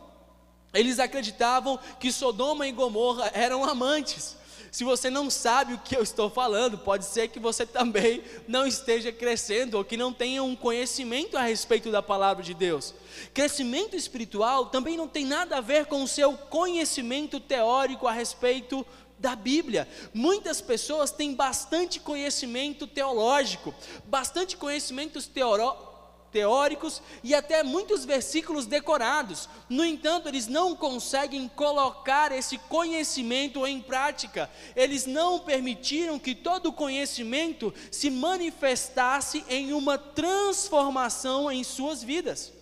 Eles 0.74 1.00
acreditavam 1.00 1.80
que 2.00 2.12
Sodoma 2.12 2.68
e 2.68 2.72
Gomorra 2.72 3.32
eram 3.34 3.66
amantes. 3.66 4.38
Se 4.72 4.84
você 4.84 5.10
não 5.10 5.30
sabe 5.30 5.74
o 5.74 5.80
que 5.80 5.96
eu 5.96 6.04
estou 6.04 6.30
falando, 6.30 6.78
pode 6.78 7.06
ser 7.06 7.30
que 7.30 7.40
você 7.40 7.66
também 7.66 8.22
não 8.48 8.68
esteja 8.68 9.12
crescendo 9.12 9.78
ou 9.78 9.84
que 9.84 9.98
não 9.98 10.14
tenha 10.14 10.44
um 10.44 10.56
conhecimento 10.56 11.38
a 11.38 11.42
respeito 11.42 11.90
da 11.90 12.04
palavra 12.04 12.44
de 12.44 12.54
Deus. 12.54 12.94
Crescimento 13.34 13.96
espiritual 13.96 14.68
também 14.68 14.98
não 14.98 15.08
tem 15.08 15.26
nada 15.26 15.58
a 15.58 15.62
ver 15.62 15.86
com 15.86 16.04
o 16.04 16.08
seu 16.08 16.34
conhecimento 16.34 17.40
teórico 17.40 18.08
a 18.08 18.12
respeito 18.12 18.86
da 19.18 19.36
Bíblia. 19.36 19.88
Muitas 20.14 20.62
pessoas 20.62 21.12
têm 21.12 21.34
bastante 21.34 22.00
conhecimento 22.00 22.86
teológico, 22.86 23.74
bastante 24.06 24.56
conhecimentos 24.56 25.26
teóricos 25.26 25.97
teóricos 26.38 27.02
e 27.24 27.34
até 27.34 27.64
muitos 27.64 28.06
versículos 28.06 28.68
decorados. 28.68 29.50
No 29.68 29.84
entanto, 29.84 30.30
eles 30.30 30.46
não 30.46 30.76
conseguem 30.76 31.48
colocar 31.48 32.32
esse 32.32 32.60
conhecimento 32.60 33.66
em 33.66 33.82
prática. 33.82 34.48
Eles 34.76 35.08
não 35.08 35.40
permitiram 35.40 36.20
que 36.20 36.36
todo 36.36 36.68
o 36.68 36.74
conhecimento 36.74 37.74
se 37.90 38.12
manifestasse 38.12 39.44
em 39.50 39.74
uma 39.74 39.98
transformação 39.98 41.52
em 41.52 41.64
suas 41.64 42.04
vidas. 42.04 42.54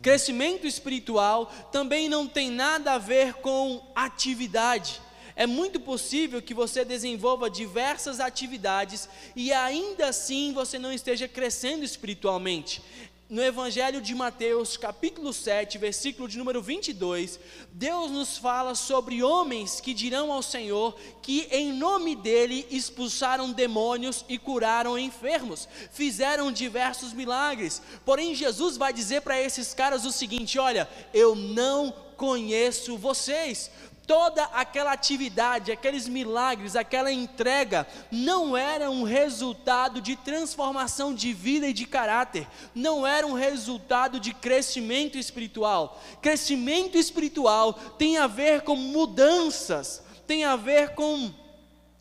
Crescimento 0.00 0.64
espiritual 0.64 1.46
também 1.72 2.08
não 2.08 2.24
tem 2.28 2.52
nada 2.52 2.92
a 2.92 2.98
ver 2.98 3.34
com 3.34 3.84
atividade 3.96 5.02
é 5.40 5.46
muito 5.46 5.80
possível 5.80 6.42
que 6.42 6.52
você 6.52 6.84
desenvolva 6.84 7.48
diversas 7.48 8.20
atividades 8.20 9.08
e 9.34 9.50
ainda 9.54 10.08
assim 10.08 10.52
você 10.52 10.78
não 10.78 10.92
esteja 10.92 11.26
crescendo 11.26 11.82
espiritualmente. 11.82 12.82
No 13.26 13.42
Evangelho 13.42 14.02
de 14.02 14.14
Mateus, 14.14 14.76
capítulo 14.76 15.32
7, 15.32 15.78
versículo 15.78 16.28
de 16.28 16.36
número 16.36 16.60
22, 16.60 17.40
Deus 17.72 18.10
nos 18.10 18.36
fala 18.36 18.74
sobre 18.74 19.22
homens 19.22 19.80
que 19.80 19.94
dirão 19.94 20.30
ao 20.30 20.42
Senhor 20.42 20.94
que 21.22 21.48
em 21.50 21.72
nome 21.72 22.14
dele 22.14 22.66
expulsaram 22.70 23.50
demônios 23.50 24.26
e 24.28 24.36
curaram 24.36 24.98
enfermos, 24.98 25.66
fizeram 25.90 26.52
diversos 26.52 27.14
milagres. 27.14 27.80
Porém, 28.04 28.34
Jesus 28.34 28.76
vai 28.76 28.92
dizer 28.92 29.22
para 29.22 29.40
esses 29.40 29.72
caras 29.72 30.04
o 30.04 30.12
seguinte: 30.12 30.58
Olha, 30.58 30.86
eu 31.14 31.34
não 31.34 31.94
conheço 32.20 32.98
vocês, 32.98 33.70
toda 34.10 34.42
aquela 34.46 34.90
atividade, 34.90 35.70
aqueles 35.70 36.08
milagres, 36.08 36.74
aquela 36.74 37.12
entrega, 37.12 37.86
não 38.10 38.56
era 38.56 38.90
um 38.90 39.04
resultado 39.04 40.00
de 40.00 40.16
transformação 40.16 41.14
de 41.14 41.32
vida 41.32 41.68
e 41.68 41.72
de 41.72 41.86
caráter, 41.86 42.44
não 42.74 43.06
era 43.06 43.24
um 43.24 43.34
resultado 43.34 44.18
de 44.18 44.34
crescimento 44.34 45.16
espiritual. 45.16 46.02
Crescimento 46.20 46.98
espiritual 46.98 47.72
tem 47.72 48.18
a 48.18 48.26
ver 48.26 48.62
com 48.62 48.74
mudanças, 48.74 50.02
tem 50.26 50.42
a 50.42 50.56
ver 50.56 50.96
com 50.96 51.32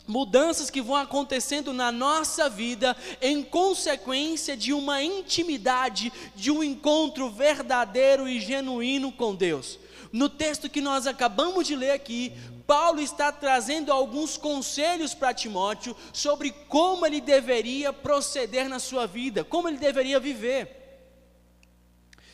mudanças 0.07 0.71
que 0.71 0.81
vão 0.81 0.95
acontecendo 0.95 1.71
na 1.71 1.91
nossa 1.91 2.49
vida 2.49 2.97
em 3.21 3.43
consequência 3.43 4.57
de 4.57 4.73
uma 4.73 5.03
intimidade, 5.03 6.11
de 6.35 6.49
um 6.49 6.63
encontro 6.63 7.29
verdadeiro 7.29 8.27
e 8.27 8.39
genuíno 8.39 9.11
com 9.11 9.35
Deus. 9.35 9.77
No 10.11 10.29
texto 10.29 10.69
que 10.69 10.81
nós 10.81 11.05
acabamos 11.05 11.67
de 11.67 11.75
ler 11.75 11.91
aqui, 11.91 12.33
Paulo 12.65 13.01
está 13.01 13.31
trazendo 13.31 13.91
alguns 13.91 14.37
conselhos 14.37 15.13
para 15.13 15.33
Timóteo 15.33 15.95
sobre 16.13 16.51
como 16.51 17.05
ele 17.05 17.19
deveria 17.19 17.91
proceder 17.91 18.69
na 18.69 18.79
sua 18.79 19.07
vida, 19.07 19.43
como 19.43 19.67
ele 19.67 19.77
deveria 19.77 20.19
viver. 20.19 20.78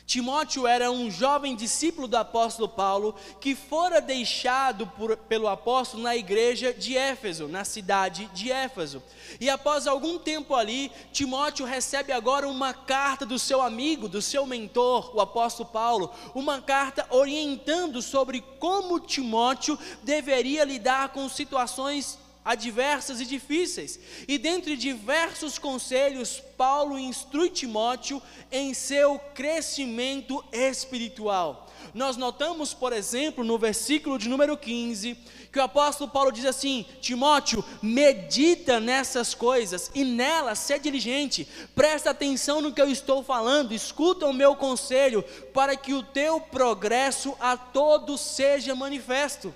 Timóteo 0.06 0.68
era 0.68 0.88
um 0.88 1.10
jovem 1.10 1.56
discípulo 1.56 2.06
do 2.06 2.16
apóstolo 2.16 2.68
Paulo 2.68 3.16
que 3.40 3.56
fora 3.56 4.00
deixado 4.00 4.86
por, 4.86 5.16
pelo 5.16 5.48
apóstolo 5.48 6.04
na 6.04 6.14
igreja 6.14 6.72
de 6.72 6.96
Éfeso, 6.96 7.48
na 7.48 7.64
cidade 7.64 8.30
de 8.32 8.52
Éfeso. 8.52 9.02
E 9.40 9.50
após 9.50 9.84
algum 9.88 10.16
tempo 10.16 10.54
ali, 10.54 10.92
Timóteo 11.12 11.66
recebe 11.66 12.12
agora 12.12 12.48
uma 12.48 12.72
carta 12.72 13.26
do 13.26 13.36
seu 13.36 13.60
amigo, 13.60 14.08
do 14.08 14.22
seu 14.22 14.46
mentor, 14.46 15.10
o 15.12 15.20
apóstolo 15.20 15.68
Paulo, 15.68 16.12
uma 16.36 16.62
carta 16.62 17.04
orientando 17.10 18.00
sobre 18.00 18.40
como 18.60 19.00
Timóteo 19.00 19.76
deveria 20.04 20.62
lidar 20.62 21.08
com 21.08 21.28
situações 21.28 22.16
adversas 22.46 23.20
e 23.20 23.26
difíceis. 23.26 23.98
E 24.28 24.38
dentre 24.38 24.76
diversos 24.76 25.58
conselhos, 25.58 26.40
Paulo 26.56 26.96
instrui 26.96 27.50
Timóteo 27.50 28.22
em 28.52 28.72
seu 28.72 29.18
crescimento 29.34 30.42
espiritual. 30.52 31.66
Nós 31.92 32.16
notamos, 32.16 32.72
por 32.72 32.92
exemplo, 32.92 33.42
no 33.42 33.58
versículo 33.58 34.18
de 34.18 34.28
número 34.28 34.56
15, 34.56 35.16
que 35.52 35.58
o 35.58 35.62
apóstolo 35.62 36.10
Paulo 36.10 36.30
diz 36.30 36.44
assim: 36.44 36.86
Timóteo, 37.00 37.64
medita 37.82 38.78
nessas 38.78 39.34
coisas 39.34 39.90
e 39.94 40.04
nelas 40.04 40.60
ser 40.60 40.78
diligente, 40.78 41.48
presta 41.74 42.10
atenção 42.10 42.60
no 42.60 42.72
que 42.72 42.80
eu 42.80 42.88
estou 42.88 43.24
falando, 43.24 43.72
escuta 43.72 44.26
o 44.26 44.32
meu 44.32 44.54
conselho, 44.54 45.24
para 45.52 45.76
que 45.76 45.94
o 45.94 46.02
teu 46.02 46.40
progresso 46.40 47.34
a 47.40 47.56
todos 47.56 48.20
seja 48.20 48.74
manifesto. 48.74 49.52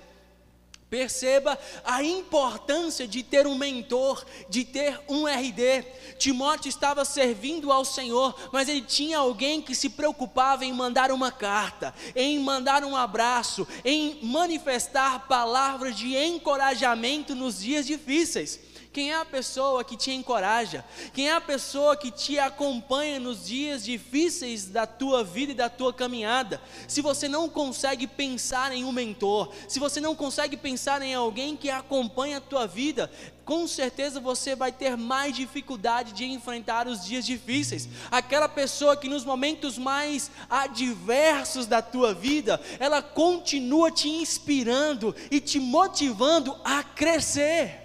Perceba 0.91 1.57
a 1.85 2.03
importância 2.03 3.07
de 3.07 3.23
ter 3.23 3.47
um 3.47 3.55
mentor, 3.55 4.25
de 4.49 4.65
ter 4.65 4.99
um 5.07 5.25
RD. 5.25 5.85
Timóteo 6.19 6.67
estava 6.67 7.05
servindo 7.05 7.71
ao 7.71 7.85
Senhor, 7.85 8.35
mas 8.51 8.67
ele 8.67 8.81
tinha 8.81 9.19
alguém 9.19 9.61
que 9.61 9.73
se 9.73 9.87
preocupava 9.87 10.65
em 10.65 10.73
mandar 10.73 11.09
uma 11.09 11.31
carta, 11.31 11.95
em 12.13 12.37
mandar 12.39 12.83
um 12.83 12.93
abraço, 12.93 13.65
em 13.85 14.19
manifestar 14.21 15.29
palavras 15.29 15.95
de 15.95 16.13
encorajamento 16.17 17.33
nos 17.33 17.61
dias 17.61 17.87
difíceis. 17.87 18.59
Quem 18.93 19.13
é 19.13 19.15
a 19.15 19.23
pessoa 19.23 19.85
que 19.85 19.95
te 19.95 20.11
encoraja? 20.11 20.83
Quem 21.13 21.29
é 21.29 21.33
a 21.33 21.39
pessoa 21.39 21.95
que 21.95 22.11
te 22.11 22.37
acompanha 22.37 23.21
nos 23.21 23.45
dias 23.45 23.85
difíceis 23.85 24.65
da 24.65 24.85
tua 24.85 25.23
vida 25.23 25.53
e 25.53 25.55
da 25.55 25.69
tua 25.69 25.93
caminhada? 25.93 26.61
Se 26.89 27.01
você 27.01 27.29
não 27.29 27.47
consegue 27.47 28.05
pensar 28.05 28.73
em 28.73 28.83
um 28.83 28.91
mentor, 28.91 29.49
se 29.65 29.79
você 29.79 30.01
não 30.01 30.13
consegue 30.13 30.57
pensar 30.57 31.01
em 31.01 31.13
alguém 31.13 31.55
que 31.55 31.69
acompanha 31.69 32.37
a 32.37 32.41
tua 32.41 32.67
vida, 32.67 33.09
com 33.45 33.65
certeza 33.65 34.19
você 34.19 34.57
vai 34.57 34.73
ter 34.73 34.97
mais 34.97 35.37
dificuldade 35.37 36.11
de 36.11 36.25
enfrentar 36.25 36.85
os 36.85 37.05
dias 37.05 37.25
difíceis. 37.25 37.87
Aquela 38.11 38.49
pessoa 38.49 38.97
que 38.97 39.07
nos 39.07 39.23
momentos 39.23 39.77
mais 39.77 40.29
adversos 40.49 41.65
da 41.65 41.81
tua 41.81 42.13
vida, 42.13 42.61
ela 42.77 43.01
continua 43.01 43.89
te 43.89 44.09
inspirando 44.09 45.15
e 45.31 45.39
te 45.39 45.61
motivando 45.61 46.59
a 46.65 46.83
crescer. 46.83 47.80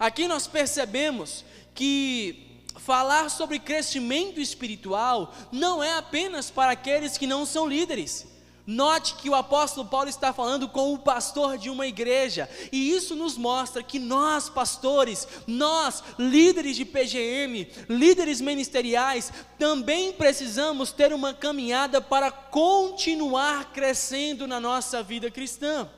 Aqui 0.00 0.26
nós 0.26 0.46
percebemos 0.46 1.44
que 1.74 2.62
falar 2.78 3.28
sobre 3.28 3.58
crescimento 3.58 4.40
espiritual 4.40 5.34
não 5.52 5.84
é 5.84 5.98
apenas 5.98 6.50
para 6.50 6.72
aqueles 6.72 7.18
que 7.18 7.26
não 7.26 7.44
são 7.44 7.66
líderes. 7.66 8.26
Note 8.66 9.16
que 9.16 9.28
o 9.28 9.34
apóstolo 9.34 9.88
Paulo 9.88 10.08
está 10.08 10.32
falando 10.32 10.68
com 10.68 10.94
o 10.94 10.98
pastor 10.98 11.58
de 11.58 11.68
uma 11.68 11.86
igreja, 11.86 12.48
e 12.70 12.92
isso 12.92 13.16
nos 13.16 13.36
mostra 13.36 13.82
que 13.82 13.98
nós, 13.98 14.48
pastores, 14.48 15.26
nós, 15.46 16.02
líderes 16.18 16.76
de 16.76 16.84
PGM, 16.84 17.68
líderes 17.88 18.40
ministeriais, 18.40 19.32
também 19.58 20.12
precisamos 20.12 20.92
ter 20.92 21.12
uma 21.12 21.34
caminhada 21.34 22.00
para 22.00 22.30
continuar 22.30 23.72
crescendo 23.72 24.46
na 24.46 24.60
nossa 24.60 25.02
vida 25.02 25.30
cristã. 25.30 25.90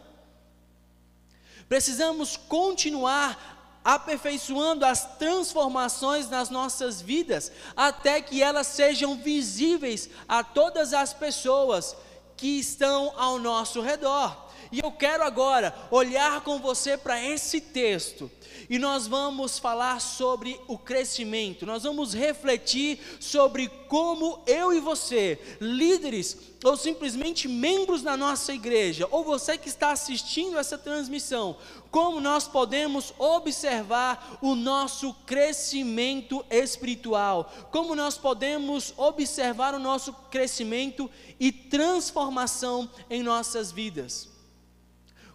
Precisamos 1.69 2.37
continuar 2.37 3.52
aperfeiçoando 3.85 4.85
as 4.85 5.17
transformações 5.17 6.29
nas 6.29 6.51
nossas 6.51 7.01
vidas, 7.01 7.51
até 7.77 8.21
que 8.21 8.43
elas 8.43 8.67
sejam 8.67 9.17
visíveis 9.17 10.09
a 10.29 10.45
todas 10.45 10.93
as 10.93 11.13
pessoas 11.13 11.97
que 12.37 12.59
estão 12.59 13.13
ao 13.17 13.39
nosso 13.39 13.81
redor. 13.81 14.52
E 14.73 14.81
eu 14.81 14.91
quero 14.91 15.23
agora 15.23 15.75
olhar 15.91 16.41
com 16.41 16.59
você 16.59 16.97
para 16.97 17.23
esse 17.23 17.61
texto. 17.61 18.31
E 18.71 18.79
nós 18.79 19.07
vamos 19.07 19.59
falar 19.59 20.01
sobre 20.01 20.59
o 20.67 20.79
crescimento, 20.79 21.67
nós 21.67 21.83
vamos 21.83 22.15
refletir 22.15 22.99
sobre 23.21 23.69
como 23.87 24.43
eu 24.47 24.73
e 24.73 24.81
você, 24.81 25.39
líderes 25.61 26.39
ou 26.65 26.75
simplesmente 26.75 27.49
membros 27.49 28.03
da 28.03 28.17
nossa 28.17 28.55
igreja, 28.55 29.07
ou 29.11 29.23
você 29.25 29.59
que 29.59 29.69
está 29.69 29.91
assistindo 29.91 30.59
essa 30.59 30.79
transmissão, 30.79 31.57
como 31.91 32.21
nós 32.21 32.49
podemos 32.49 33.13
observar 33.19 34.39
o 34.41 34.55
nosso 34.55 35.13
crescimento 35.27 36.43
espiritual, 36.49 37.53
como 37.71 37.95
nós 37.95 38.17
podemos 38.17 38.95
observar 38.97 39.75
o 39.75 39.79
nosso 39.79 40.15
crescimento 40.31 41.11
e 41.39 41.53
transformação 41.53 42.89
em 43.11 43.23
nossas 43.23 43.71
vidas. 43.71 44.32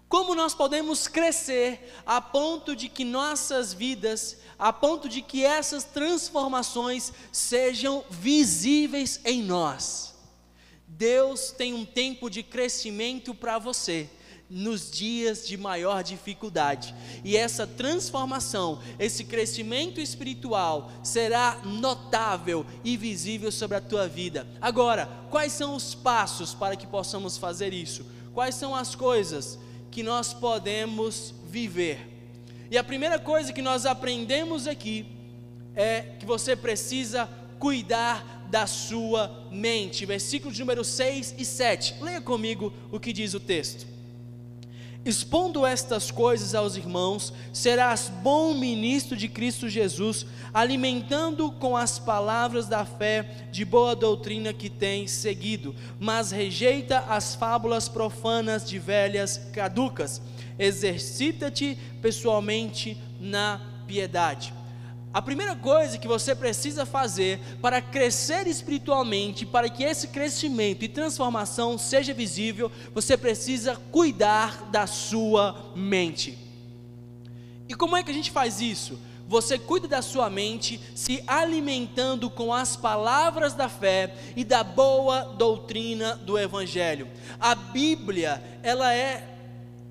Como 0.09 0.33
nós 0.33 0.55
podemos 0.55 1.07
crescer 1.07 1.93
a 2.05 2.21
ponto 2.21 2.75
de 2.75 2.87
que 2.87 3.03
nossas 3.03 3.73
vidas, 3.73 4.37
a 4.57 4.71
ponto 4.71 5.09
de 5.09 5.21
que 5.21 5.43
essas 5.43 5.83
transformações 5.83 7.11
sejam 7.31 8.03
visíveis 8.09 9.19
em 9.25 9.43
nós. 9.43 10.15
Deus 10.87 11.51
tem 11.51 11.73
um 11.73 11.85
tempo 11.85 12.29
de 12.29 12.41
crescimento 12.41 13.35
para 13.35 13.59
você 13.59 14.09
nos 14.49 14.89
dias 14.89 15.45
de 15.45 15.57
maior 15.57 16.01
dificuldade. 16.01 16.95
E 17.23 17.35
essa 17.35 17.67
transformação, 17.67 18.81
esse 18.97 19.25
crescimento 19.25 19.99
espiritual 19.99 20.89
será 21.03 21.61
notável 21.65 22.65
e 22.81 22.95
visível 22.95 23.51
sobre 23.51 23.75
a 23.75 23.81
tua 23.81 24.07
vida. 24.07 24.47
Agora, 24.61 25.09
quais 25.29 25.51
são 25.51 25.75
os 25.75 25.93
passos 25.93 26.53
para 26.53 26.77
que 26.77 26.87
possamos 26.87 27.37
fazer 27.37 27.73
isso? 27.73 28.05
Quais 28.33 28.55
são 28.55 28.73
as 28.73 28.95
coisas 28.95 29.59
que 29.91 30.03
nós 30.03 30.33
podemos 30.33 31.33
viver. 31.45 31.99
E 32.69 32.77
a 32.77 32.83
primeira 32.83 33.17
coisa 33.17 33.53
que 33.53 33.61
nós 33.61 33.85
aprendemos 33.85 34.67
aqui 34.67 35.05
é 35.75 36.01
que 36.19 36.25
você 36.25 36.55
precisa 36.55 37.29
cuidar 37.59 38.45
da 38.49 38.65
sua 38.67 39.47
mente. 39.51 40.05
Versículos 40.05 40.57
número 40.59 40.83
6 40.83 41.35
e 41.37 41.45
7. 41.45 41.95
Leia 42.01 42.21
comigo 42.21 42.73
o 42.91 42.99
que 42.99 43.13
diz 43.13 43.33
o 43.33 43.39
texto. 43.39 43.96
Expondo 45.07 45.65
estas 45.65 46.11
coisas 46.11 46.53
aos 46.53 46.75
irmãos, 46.75 47.31
serás 47.53 48.11
bom 48.21 48.53
ministro 48.53 49.15
de 49.15 49.29
Cristo 49.29 49.69
Jesus, 49.69 50.25
alimentando 50.53 51.49
com 51.49 51.77
as 51.77 51.97
palavras 51.97 52.67
da 52.67 52.83
fé 52.83 53.47
de 53.49 53.63
boa 53.63 53.95
doutrina 53.95 54.51
que 54.51 54.69
tens 54.69 55.11
seguido, 55.11 55.73
mas 55.97 56.31
rejeita 56.31 57.05
as 57.07 57.35
fábulas 57.35 57.87
profanas 57.87 58.67
de 58.67 58.77
velhas 58.77 59.37
caducas. 59.53 60.21
Exercita-te 60.59 61.77
pessoalmente 62.01 62.97
na 63.17 63.61
piedade. 63.87 64.53
A 65.17 65.21
primeira 65.23 65.55
coisa 65.55 65.97
que 65.97 66.07
você 66.07 66.35
precisa 66.35 66.85
fazer 66.85 67.39
para 67.59 67.81
crescer 67.81 68.45
espiritualmente, 68.45 69.47
para 69.47 69.67
que 69.67 69.83
esse 69.83 70.09
crescimento 70.09 70.85
e 70.85 70.87
transformação 70.87 71.75
seja 71.75 72.13
visível, 72.13 72.71
você 72.93 73.17
precisa 73.17 73.75
cuidar 73.91 74.69
da 74.69 74.85
sua 74.85 75.71
mente. 75.75 76.37
E 77.67 77.73
como 77.73 77.97
é 77.97 78.03
que 78.03 78.11
a 78.11 78.13
gente 78.13 78.29
faz 78.29 78.61
isso? 78.61 78.99
Você 79.27 79.57
cuida 79.57 79.87
da 79.87 80.03
sua 80.03 80.29
mente 80.29 80.79
se 80.93 81.23
alimentando 81.25 82.29
com 82.29 82.53
as 82.53 82.75
palavras 82.75 83.55
da 83.55 83.67
fé 83.67 84.13
e 84.35 84.43
da 84.43 84.63
boa 84.63 85.33
doutrina 85.35 86.15
do 86.15 86.37
evangelho. 86.37 87.07
A 87.39 87.55
Bíblia, 87.55 88.39
ela 88.61 88.93
é 88.93 89.33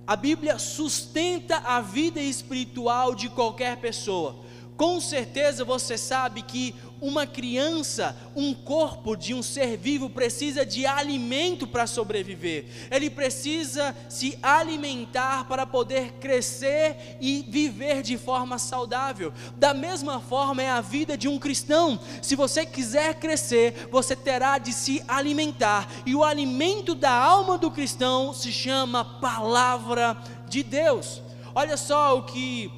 a 0.07 0.15
Bíblia 0.15 0.57
sustenta 0.57 1.57
a 1.57 1.81
vida 1.81 2.21
espiritual 2.21 3.13
de 3.13 3.29
qualquer 3.29 3.79
pessoa. 3.79 4.46
Com 4.77 5.01
certeza 5.01 5.65
você 5.65 5.97
sabe 5.97 6.43
que 6.43 6.75
uma 7.01 7.27
criança, 7.27 8.17
um 8.35 8.53
corpo 8.53 9.17
de 9.17 9.33
um 9.33 9.43
ser 9.43 9.77
vivo 9.77 10.11
precisa 10.11 10.67
de 10.67 10.87
alimento 10.87 11.67
para 11.67 11.87
sobreviver. 11.87 12.67
Ele 12.91 13.09
precisa 13.09 13.95
se 14.09 14.39
alimentar 14.43 15.45
para 15.47 15.67
poder 15.67 16.13
crescer 16.15 17.17
e 17.21 17.45
viver 17.49 18.03
de 18.03 18.19
forma 18.19 18.59
saudável. 18.59 19.33
Da 19.57 19.73
mesma 19.73 20.21
forma 20.21 20.63
é 20.63 20.71
a 20.71 20.81
vida 20.81 21.17
de 21.17 21.29
um 21.29 21.39
cristão. 21.39 21.99
Se 22.21 22.37
você 22.37 22.67
quiser 22.67 23.15
crescer, 23.15 23.89
você 23.91 24.15
terá 24.15 24.59
de 24.59 24.73
se 24.73 25.03
alimentar. 25.09 25.89
E 26.05 26.15
o 26.15 26.25
alimento 26.25 26.95
da 26.95 27.13
alma 27.13 27.57
do 27.57 27.71
cristão 27.71 28.35
se 28.35 28.53
chama 28.53 29.05
palavra 29.21 30.17
de 30.49 30.63
Deus. 30.63 31.23
Olha 31.55 31.77
só 31.79 32.19
o 32.19 32.25
que 32.25 32.71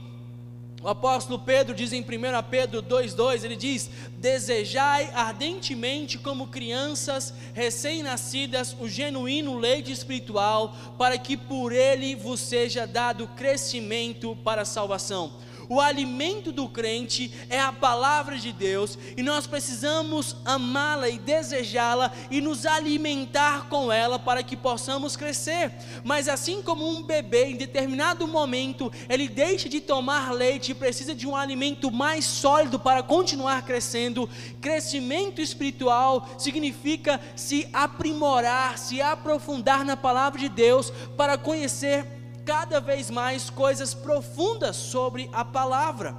o 0.80 0.88
apóstolo 0.88 1.40
Pedro 1.40 1.74
diz 1.74 1.92
em 1.92 2.02
1 2.02 2.04
Pedro 2.48 2.82
2,2: 2.82 3.44
ele 3.44 3.56
diz: 3.56 3.90
Desejai 4.12 5.10
ardentemente, 5.12 6.18
como 6.18 6.46
crianças 6.46 7.34
recém-nascidas, 7.52 8.76
o 8.78 8.88
genuíno 8.88 9.58
leite 9.58 9.90
espiritual, 9.90 10.74
para 10.96 11.18
que 11.18 11.36
por 11.36 11.72
ele 11.72 12.14
vos 12.14 12.40
seja 12.40 12.86
dado 12.86 13.26
crescimento 13.28 14.36
para 14.44 14.62
a 14.62 14.66
salvação 14.66 15.32
o 15.68 15.80
alimento 15.80 16.50
do 16.50 16.68
crente 16.68 17.32
é 17.50 17.60
a 17.60 17.72
palavra 17.72 18.38
de 18.38 18.52
Deus 18.52 18.98
e 19.16 19.22
nós 19.22 19.46
precisamos 19.46 20.36
amá-la 20.44 21.08
e 21.08 21.18
desejá-la 21.18 22.12
e 22.30 22.40
nos 22.40 22.64
alimentar 22.64 23.68
com 23.68 23.92
ela 23.92 24.18
para 24.18 24.42
que 24.42 24.56
possamos 24.56 25.16
crescer. 25.16 25.72
Mas 26.04 26.28
assim 26.28 26.62
como 26.62 26.88
um 26.88 27.02
bebê, 27.02 27.46
em 27.46 27.56
determinado 27.56 28.26
momento, 28.26 28.90
ele 29.08 29.28
deixa 29.28 29.68
de 29.68 29.80
tomar 29.80 30.32
leite 30.32 30.72
e 30.72 30.74
precisa 30.74 31.14
de 31.14 31.26
um 31.26 31.36
alimento 31.36 31.90
mais 31.90 32.24
sólido 32.24 32.78
para 32.78 33.02
continuar 33.02 33.64
crescendo, 33.64 34.28
crescimento 34.60 35.40
espiritual 35.40 36.28
significa 36.38 37.20
se 37.36 37.68
aprimorar, 37.72 38.78
se 38.78 39.02
aprofundar 39.02 39.84
na 39.84 39.96
palavra 39.96 40.38
de 40.38 40.48
Deus 40.48 40.90
para 41.16 41.36
conhecer 41.36 42.17
cada 42.48 42.80
vez 42.80 43.10
mais 43.10 43.50
coisas 43.50 43.92
profundas 43.92 44.74
sobre 44.74 45.28
a 45.34 45.44
palavra. 45.44 46.16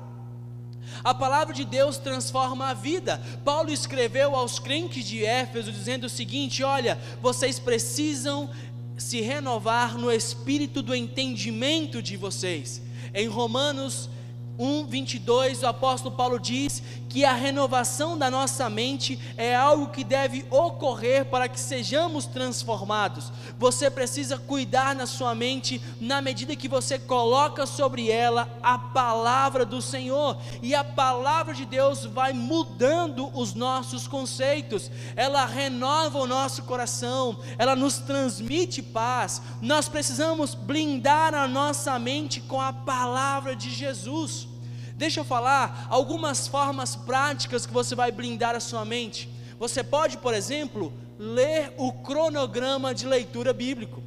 A 1.04 1.12
palavra 1.12 1.56
de 1.56 1.66
Deus 1.66 1.98
transforma 1.98 2.68
a 2.68 2.74
vida. 2.76 3.20
Paulo 3.44 3.72
escreveu 3.72 4.36
aos 4.36 4.60
crentes 4.60 5.08
de 5.08 5.26
Éfeso 5.26 5.72
dizendo 5.72 6.04
o 6.04 6.10
seguinte: 6.10 6.64
Olha, 6.64 7.00
vocês 7.20 7.58
precisam 7.58 8.48
se 8.96 9.22
renovar 9.22 9.98
no 9.98 10.12
espírito 10.12 10.84
do 10.84 10.94
entendimento 10.94 12.00
de 12.00 12.16
vocês. 12.16 12.80
Em 13.12 13.28
Romanos 13.28 14.08
1, 14.60 14.88
22, 14.88 15.64
o 15.64 15.68
apóstolo 15.68 16.14
Paulo 16.14 16.38
diz 16.38 16.84
que 17.08 17.24
a 17.24 17.32
renovação 17.32 18.18
da 18.18 18.30
nossa 18.30 18.70
mente 18.70 19.18
é 19.38 19.56
algo 19.56 19.88
que 19.88 20.04
deve 20.04 20.46
ocorrer 20.50 21.26
para 21.26 21.48
que 21.48 21.60
sejamos 21.60 22.26
transformados. 22.26 23.32
Você 23.58 23.90
precisa 23.90 24.38
cuidar 24.38 24.94
na 24.94 25.08
sua 25.08 25.34
mente 25.34 25.82
na 26.02 26.22
medida 26.22 26.58
que 26.58 26.68
você 26.68 27.00
coloca 27.00 27.66
sobre 27.66 28.12
ela 28.12 28.50
a 28.62 28.78
palavra 28.78 29.66
do 29.66 29.82
Senhor, 29.82 30.38
e 30.62 30.76
a 30.76 30.84
palavra 30.84 31.54
de 31.54 31.66
Deus 31.66 32.04
vai 32.04 32.34
mudando 32.34 33.32
os 33.34 33.54
nossos 33.54 34.08
conceitos, 34.08 34.92
ela 35.16 35.46
renova 35.46 36.20
o 36.20 36.28
nosso 36.28 36.64
coração, 36.64 37.40
ela 37.58 37.78
nos 37.78 38.00
transmite 38.00 38.82
paz. 38.82 39.42
Nós 39.62 39.88
precisamos 39.88 40.54
blindar 40.54 41.34
a 41.34 41.48
nossa 41.48 41.98
mente 41.98 42.42
com 42.42 42.60
a 42.60 42.74
palavra 42.74 43.56
de 43.56 43.72
Jesus. 43.72 44.49
Deixa 45.00 45.22
eu 45.22 45.24
falar 45.24 45.88
algumas 45.90 46.46
formas 46.46 46.94
práticas 46.94 47.66
que 47.66 47.72
você 47.72 47.96
vai 47.96 48.12
blindar 48.12 48.54
a 48.54 48.60
sua 48.60 48.84
mente. 48.84 49.30
Você 49.58 49.82
pode, 49.82 50.18
por 50.18 50.34
exemplo, 50.34 50.92
ler 51.18 51.74
o 51.78 51.94
cronograma 51.94 52.94
de 52.94 53.08
leitura 53.08 53.54
bíblico. 53.54 54.04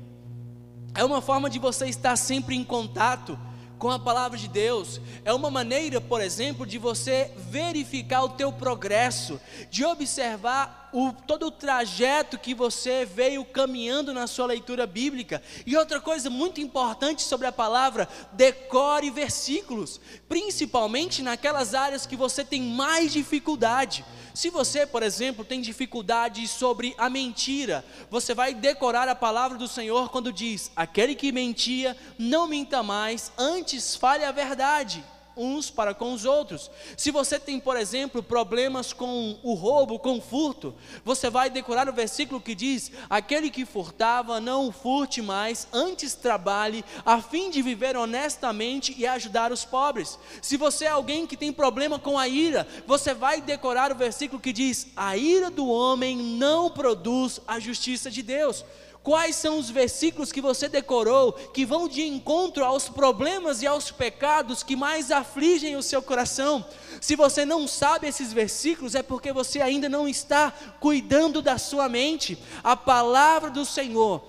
É 0.95 1.03
uma 1.03 1.23
forma 1.23 1.49
de 1.49 1.59
você 1.59 1.87
estar 1.87 2.15
sempre 2.17 2.55
em 2.55 2.63
contato 2.63 3.39
com 3.79 3.91
a 3.91 3.99
palavra 3.99 4.37
de 4.37 4.49
Deus. 4.49 5.01
É 5.25 5.33
uma 5.33 5.51
maneira, 5.51 5.99
por 5.99 6.21
exemplo, 6.21 6.67
de 6.67 6.77
você 6.77 7.33
verificar 7.49 8.23
o 8.25 8.29
teu 8.29 8.53
progresso, 8.53 9.41
de 9.71 9.87
observar 9.87 10.82
o, 10.93 11.13
todo 11.13 11.47
o 11.47 11.51
trajeto 11.51 12.39
que 12.39 12.55
você 12.55 13.05
veio 13.05 13.45
caminhando 13.45 14.13
na 14.13 14.27
sua 14.27 14.47
leitura 14.47 14.87
bíblica. 14.87 15.43
E 15.67 15.77
outra 15.77 16.01
coisa 16.01 16.29
muito 16.29 16.61
importante 16.61 17.23
sobre 17.23 17.47
a 17.47 17.53
palavra, 17.53 18.09
decore 18.33 19.11
versículos, 19.11 20.01
principalmente 20.29 21.23
naquelas 21.23 21.75
áreas 21.75 22.07
que 22.07 22.17
você 22.17 22.45
tem 22.45 22.63
mais 22.63 23.13
dificuldade. 23.13 24.05
Se 24.35 24.49
você, 24.49 24.87
por 24.87 25.03
exemplo, 25.03 25.45
tem 25.45 25.61
dificuldade 25.61 26.47
sobre 26.49 26.95
a 26.97 27.11
mentira, 27.11 27.85
você 28.11 28.35
vai 28.35 28.55
decorar 28.55 29.09
a 29.09 29.15
palavra 29.15 29.59
do 29.59 29.69
Senhor 29.69 30.11
quando 30.11 30.33
diz: 30.33 30.71
aquele 30.75 31.15
que 31.15 31.33
mentia, 31.33 31.97
não 32.19 32.47
minta 32.47 32.83
mais, 32.83 33.33
antes 33.37 33.95
fale 33.95 34.25
a 34.25 34.33
verdade 34.33 35.05
uns 35.37 35.71
para 35.71 35.95
com 35.95 36.13
os 36.13 36.25
outros. 36.25 36.71
Se 36.97 37.11
você 37.11 37.39
tem, 37.39 37.59
por 37.59 37.77
exemplo, 37.77 38.23
problemas 38.23 38.93
com 38.93 39.39
o 39.43 39.55
roubo, 39.55 39.99
com 39.99 40.19
o 40.19 40.21
furto, 40.21 40.75
você 41.05 41.31
vai 41.31 41.51
decorar 41.51 41.89
o 41.89 41.93
versículo 41.93 42.41
que 42.41 42.55
diz: 42.55 42.91
Aquele 43.09 43.51
que 43.51 43.65
furtava, 43.65 44.41
não 44.41 44.73
furte 44.73 45.23
mais, 45.23 45.67
antes 45.73 46.15
trabalhe, 46.15 46.85
a 47.05 47.21
fim 47.21 47.51
de 47.51 47.63
viver 47.63 47.97
honestamente 47.97 48.95
e 48.97 49.07
ajudar 49.07 49.53
os 49.53 49.65
pobres. 49.65 50.19
Se 50.41 50.57
você 50.57 50.85
é 50.85 50.89
alguém 50.89 51.27
que 51.27 51.37
tem 51.37 51.53
problema 51.53 51.99
com 51.99 52.19
a 52.19 52.29
ira, 52.29 52.67
você 52.87 53.15
vai 53.15 53.41
decorar 53.41 53.93
o 53.93 53.97
versículo 53.97 54.41
que 54.41 54.53
diz: 54.53 54.89
A 54.97 55.17
ira 55.17 55.51
do 55.51 55.69
homem 55.69 56.17
não 56.17 56.71
produz 56.71 57.41
a 57.47 57.59
justiça 57.59 58.11
de 58.11 58.23
Deus. 58.23 58.65
Quais 59.03 59.35
são 59.35 59.59
os 59.59 59.69
versículos 59.69 60.31
que 60.31 60.41
você 60.41 60.69
decorou 60.69 61.33
que 61.33 61.65
vão 61.65 61.89
de 61.89 62.03
encontro 62.03 62.65
aos 62.65 62.89
problemas 62.89 63.61
e 63.61 63.67
aos 63.67 63.91
pecados 63.91 64.63
que 64.63 64.77
mais 64.77 65.11
afligem 65.11 65.75
o 65.75 65.83
seu 65.83 66.01
coração? 66.01 66.65
Se 67.01 67.17
você 67.17 67.45
não 67.45 67.67
sabe 67.67 68.07
esses 68.07 68.33
versículos, 68.33 68.95
é 68.95 69.03
porque 69.03 69.33
você 69.33 69.61
ainda 69.61 69.89
não 69.89 70.07
está 70.07 70.53
cuidando 70.79 71.43
da 71.43 71.59
sua 71.59 71.89
mente. 71.89 72.39
A 72.63 72.77
palavra 72.77 73.51
do 73.51 73.65
Senhor 73.65 74.23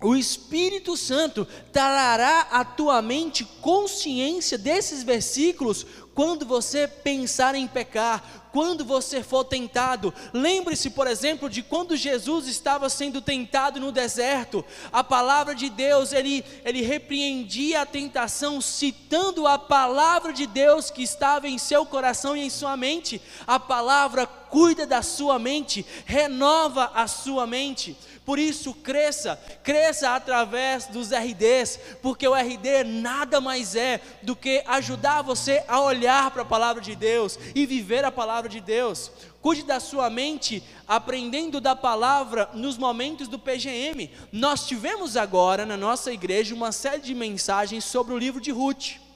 o 0.00 0.14
Espírito 0.14 0.96
Santo 0.96 1.44
trará 1.72 2.46
à 2.52 2.64
tua 2.64 3.02
mente 3.02 3.44
consciência 3.60 4.56
desses 4.56 5.02
versículos 5.02 5.84
quando 6.14 6.46
você 6.46 6.86
pensar 6.86 7.56
em 7.56 7.66
pecar, 7.66 8.37
quando 8.52 8.84
você 8.84 9.22
for 9.22 9.44
tentado. 9.44 10.12
Lembre-se, 10.32 10.90
por 10.90 11.06
exemplo, 11.06 11.48
de 11.48 11.62
quando 11.62 11.96
Jesus 11.96 12.46
estava 12.46 12.88
sendo 12.88 13.20
tentado 13.20 13.80
no 13.80 13.92
deserto. 13.92 14.64
A 14.92 15.02
palavra 15.02 15.54
de 15.54 15.68
Deus, 15.68 16.12
ele, 16.12 16.44
ele 16.64 16.82
repreendia 16.82 17.82
a 17.82 17.86
tentação 17.86 18.60
citando 18.60 19.46
a 19.46 19.58
palavra 19.58 20.32
de 20.32 20.46
Deus 20.46 20.90
que 20.90 21.02
estava 21.02 21.48
em 21.48 21.58
seu 21.58 21.84
coração 21.84 22.36
e 22.36 22.40
em 22.40 22.50
sua 22.50 22.76
mente. 22.76 23.20
A 23.46 23.58
palavra 23.58 24.26
cuida 24.50 24.86
da 24.86 25.02
sua 25.02 25.38
mente, 25.38 25.84
renova 26.04 26.92
a 26.94 27.06
sua 27.06 27.46
mente. 27.46 27.96
Por 28.24 28.38
isso, 28.38 28.74
cresça, 28.74 29.40
cresça 29.62 30.14
através 30.14 30.86
dos 30.86 31.10
RDs, 31.12 31.80
porque 32.02 32.28
o 32.28 32.34
RD 32.34 32.84
nada 32.84 33.40
mais 33.40 33.74
é 33.74 34.02
do 34.22 34.36
que 34.36 34.62
ajudar 34.66 35.22
você 35.22 35.64
a 35.66 35.80
olhar 35.80 36.30
para 36.30 36.42
a 36.42 36.44
palavra 36.44 36.82
de 36.82 36.94
Deus 36.94 37.38
e 37.54 37.64
viver 37.64 38.04
a 38.04 38.12
palavra 38.12 38.48
de 38.48 38.60
Deus. 38.60 39.10
Cuide 39.40 39.62
da 39.62 39.80
sua 39.80 40.10
mente 40.10 40.62
aprendendo 40.86 41.60
da 41.60 41.74
palavra 41.74 42.50
nos 42.52 42.76
momentos 42.76 43.28
do 43.28 43.38
PGM. 43.38 44.10
Nós 44.30 44.66
tivemos 44.66 45.16
agora 45.16 45.64
na 45.64 45.76
nossa 45.76 46.12
igreja 46.12 46.54
uma 46.54 46.70
série 46.70 47.00
de 47.00 47.14
mensagens 47.14 47.84
sobre 47.84 48.12
o 48.12 48.18
livro 48.18 48.42
de 48.42 48.50
Ruth. 48.50 49.07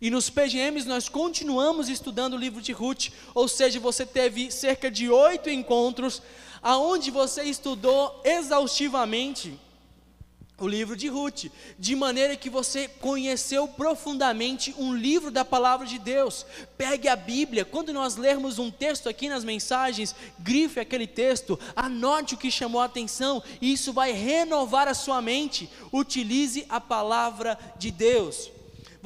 E 0.00 0.10
nos 0.10 0.28
PGMs 0.28 0.86
nós 0.86 1.08
continuamos 1.08 1.88
estudando 1.88 2.34
o 2.34 2.38
livro 2.38 2.60
de 2.60 2.72
Ruth, 2.72 3.08
ou 3.34 3.48
seja, 3.48 3.80
você 3.80 4.04
teve 4.04 4.50
cerca 4.50 4.90
de 4.90 5.08
oito 5.08 5.48
encontros 5.48 6.22
aonde 6.62 7.10
você 7.10 7.44
estudou 7.44 8.20
exaustivamente 8.24 9.58
o 10.58 10.66
livro 10.66 10.96
de 10.96 11.08
Ruth, 11.08 11.44
de 11.78 11.94
maneira 11.94 12.34
que 12.34 12.48
você 12.48 12.88
conheceu 12.88 13.68
profundamente 13.68 14.74
um 14.78 14.94
livro 14.94 15.30
da 15.30 15.44
palavra 15.44 15.86
de 15.86 15.98
Deus. 15.98 16.46
Pegue 16.78 17.08
a 17.08 17.16
Bíblia, 17.16 17.64
quando 17.64 17.92
nós 17.92 18.16
lermos 18.16 18.58
um 18.58 18.70
texto 18.70 19.08
aqui 19.08 19.28
nas 19.28 19.44
mensagens, 19.44 20.14
grife 20.38 20.80
aquele 20.80 21.06
texto, 21.06 21.58
anote 21.74 22.34
o 22.34 22.38
que 22.38 22.50
chamou 22.50 22.80
a 22.80 22.86
atenção, 22.86 23.42
e 23.60 23.72
isso 23.72 23.92
vai 23.92 24.12
renovar 24.12 24.88
a 24.88 24.94
sua 24.94 25.20
mente. 25.20 25.68
Utilize 25.92 26.64
a 26.70 26.80
palavra 26.80 27.58
de 27.78 27.90
Deus. 27.90 28.55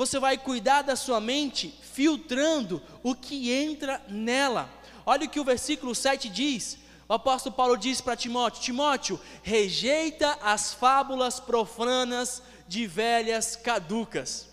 Você 0.00 0.18
vai 0.18 0.38
cuidar 0.38 0.80
da 0.80 0.96
sua 0.96 1.20
mente 1.20 1.78
filtrando 1.82 2.82
o 3.02 3.14
que 3.14 3.52
entra 3.52 4.02
nela. 4.08 4.66
Olha 5.04 5.26
o 5.26 5.28
que 5.28 5.38
o 5.38 5.44
versículo 5.44 5.94
7 5.94 6.30
diz: 6.30 6.78
o 7.06 7.12
apóstolo 7.12 7.54
Paulo 7.54 7.76
diz 7.76 8.00
para 8.00 8.16
Timóteo: 8.16 8.62
Timóteo, 8.62 9.20
rejeita 9.42 10.38
as 10.40 10.72
fábulas 10.72 11.38
profanas 11.38 12.42
de 12.66 12.86
velhas 12.86 13.56
caducas. 13.56 14.48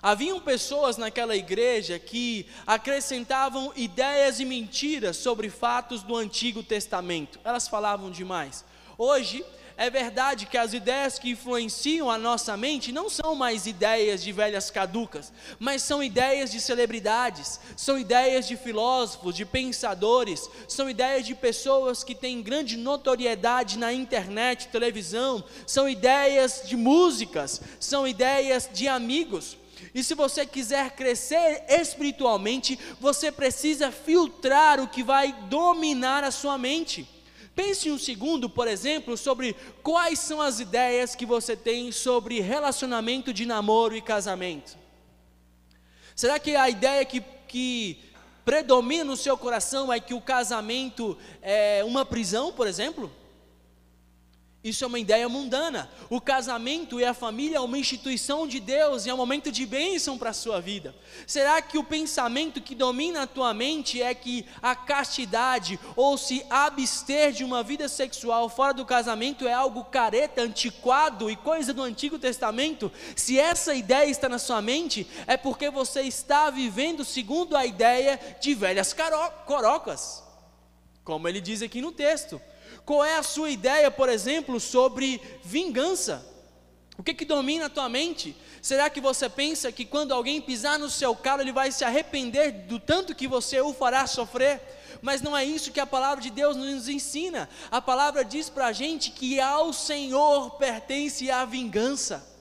Haviam 0.00 0.38
pessoas 0.38 0.96
naquela 0.96 1.34
igreja 1.34 1.98
que 1.98 2.46
acrescentavam 2.64 3.72
ideias 3.74 4.38
e 4.38 4.44
mentiras 4.44 5.16
sobre 5.16 5.50
fatos 5.50 6.04
do 6.04 6.14
Antigo 6.14 6.62
Testamento. 6.62 7.40
Elas 7.42 7.66
falavam 7.66 8.08
demais. 8.08 8.64
Hoje, 8.96 9.44
é 9.76 9.90
verdade 9.90 10.46
que 10.46 10.58
as 10.58 10.72
ideias 10.72 11.18
que 11.18 11.30
influenciam 11.30 12.10
a 12.10 12.18
nossa 12.18 12.56
mente 12.56 12.92
não 12.92 13.08
são 13.08 13.34
mais 13.34 13.66
ideias 13.66 14.22
de 14.22 14.32
velhas 14.32 14.70
caducas, 14.70 15.32
mas 15.58 15.82
são 15.82 16.02
ideias 16.02 16.50
de 16.50 16.60
celebridades, 16.60 17.60
são 17.76 17.98
ideias 17.98 18.46
de 18.46 18.56
filósofos, 18.56 19.34
de 19.34 19.44
pensadores, 19.44 20.48
são 20.68 20.88
ideias 20.88 21.26
de 21.26 21.34
pessoas 21.34 22.04
que 22.04 22.14
têm 22.14 22.42
grande 22.42 22.76
notoriedade 22.76 23.78
na 23.78 23.92
internet, 23.92 24.68
televisão, 24.68 25.42
são 25.66 25.88
ideias 25.88 26.62
de 26.66 26.76
músicas, 26.76 27.60
são 27.80 28.06
ideias 28.06 28.68
de 28.72 28.88
amigos. 28.88 29.56
E 29.94 30.02
se 30.02 30.14
você 30.14 30.46
quiser 30.46 30.92
crescer 30.92 31.64
espiritualmente, 31.68 32.78
você 33.00 33.32
precisa 33.32 33.90
filtrar 33.90 34.80
o 34.80 34.88
que 34.88 35.02
vai 35.02 35.32
dominar 35.48 36.24
a 36.24 36.30
sua 36.30 36.56
mente. 36.56 37.06
Pense 37.54 37.90
um 37.90 37.98
segundo, 37.98 38.48
por 38.48 38.66
exemplo, 38.66 39.16
sobre 39.16 39.54
quais 39.82 40.18
são 40.18 40.40
as 40.40 40.58
ideias 40.58 41.14
que 41.14 41.26
você 41.26 41.54
tem 41.54 41.92
sobre 41.92 42.40
relacionamento 42.40 43.32
de 43.32 43.44
namoro 43.44 43.94
e 43.94 44.00
casamento. 44.00 44.78
Será 46.16 46.38
que 46.38 46.56
a 46.56 46.70
ideia 46.70 47.04
que, 47.04 47.22
que 47.46 47.98
predomina 48.44 49.04
no 49.04 49.16
seu 49.16 49.36
coração 49.36 49.92
é 49.92 50.00
que 50.00 50.14
o 50.14 50.20
casamento 50.20 51.16
é 51.42 51.82
uma 51.84 52.04
prisão, 52.04 52.52
por 52.52 52.66
exemplo? 52.66 53.12
Isso 54.64 54.84
é 54.84 54.86
uma 54.86 54.98
ideia 54.98 55.28
mundana. 55.28 55.90
O 56.08 56.20
casamento 56.20 57.00
e 57.00 57.04
a 57.04 57.12
família 57.12 57.56
é 57.56 57.60
uma 57.60 57.76
instituição 57.76 58.46
de 58.46 58.60
Deus 58.60 59.04
e 59.04 59.10
é 59.10 59.14
um 59.14 59.16
momento 59.16 59.50
de 59.50 59.66
bênção 59.66 60.16
para 60.16 60.30
a 60.30 60.32
sua 60.34 60.60
vida. 60.60 60.94
Será 61.26 61.60
que 61.60 61.76
o 61.76 61.82
pensamento 61.82 62.60
que 62.60 62.72
domina 62.72 63.22
a 63.22 63.26
tua 63.26 63.52
mente 63.52 64.00
é 64.00 64.14
que 64.14 64.46
a 64.62 64.76
castidade 64.76 65.80
ou 65.96 66.16
se 66.16 66.46
abster 66.48 67.32
de 67.32 67.42
uma 67.42 67.64
vida 67.64 67.88
sexual 67.88 68.48
fora 68.48 68.72
do 68.72 68.86
casamento 68.86 69.48
é 69.48 69.52
algo 69.52 69.82
careta, 69.82 70.42
antiquado 70.42 71.28
e 71.28 71.34
coisa 71.34 71.74
do 71.74 71.82
Antigo 71.82 72.16
Testamento? 72.16 72.92
Se 73.16 73.40
essa 73.40 73.74
ideia 73.74 74.08
está 74.08 74.28
na 74.28 74.38
sua 74.38 74.62
mente, 74.62 75.08
é 75.26 75.36
porque 75.36 75.70
você 75.70 76.02
está 76.02 76.50
vivendo 76.50 77.04
segundo 77.04 77.56
a 77.56 77.66
ideia 77.66 78.20
de 78.40 78.54
velhas 78.54 78.94
corocas, 79.44 80.22
como 81.02 81.26
ele 81.26 81.40
diz 81.40 81.62
aqui 81.62 81.80
no 81.80 81.90
texto. 81.90 82.40
Qual 82.84 83.04
é 83.04 83.16
a 83.16 83.22
sua 83.22 83.50
ideia, 83.50 83.90
por 83.90 84.08
exemplo, 84.08 84.58
sobre 84.58 85.20
vingança? 85.44 86.26
O 86.98 87.02
que, 87.02 87.14
que 87.14 87.24
domina 87.24 87.66
a 87.66 87.70
tua 87.70 87.88
mente? 87.88 88.36
Será 88.60 88.90
que 88.90 89.00
você 89.00 89.28
pensa 89.28 89.72
que 89.72 89.84
quando 89.84 90.12
alguém 90.12 90.40
pisar 90.40 90.78
no 90.78 90.90
seu 90.90 91.14
calo, 91.16 91.42
ele 91.42 91.52
vai 91.52 91.72
se 91.72 91.84
arrepender 91.84 92.52
do 92.66 92.78
tanto 92.78 93.14
que 93.14 93.26
você 93.26 93.60
o 93.60 93.72
fará 93.72 94.06
sofrer? 94.06 94.60
Mas 95.00 95.20
não 95.20 95.36
é 95.36 95.44
isso 95.44 95.72
que 95.72 95.80
a 95.80 95.86
palavra 95.86 96.22
de 96.22 96.30
Deus 96.30 96.56
nos 96.56 96.88
ensina. 96.88 97.48
A 97.70 97.80
palavra 97.80 98.24
diz 98.24 98.48
para 98.48 98.66
a 98.66 98.72
gente 98.72 99.10
que 99.10 99.40
ao 99.40 99.72
Senhor 99.72 100.50
pertence 100.52 101.30
a 101.30 101.44
vingança 101.44 102.31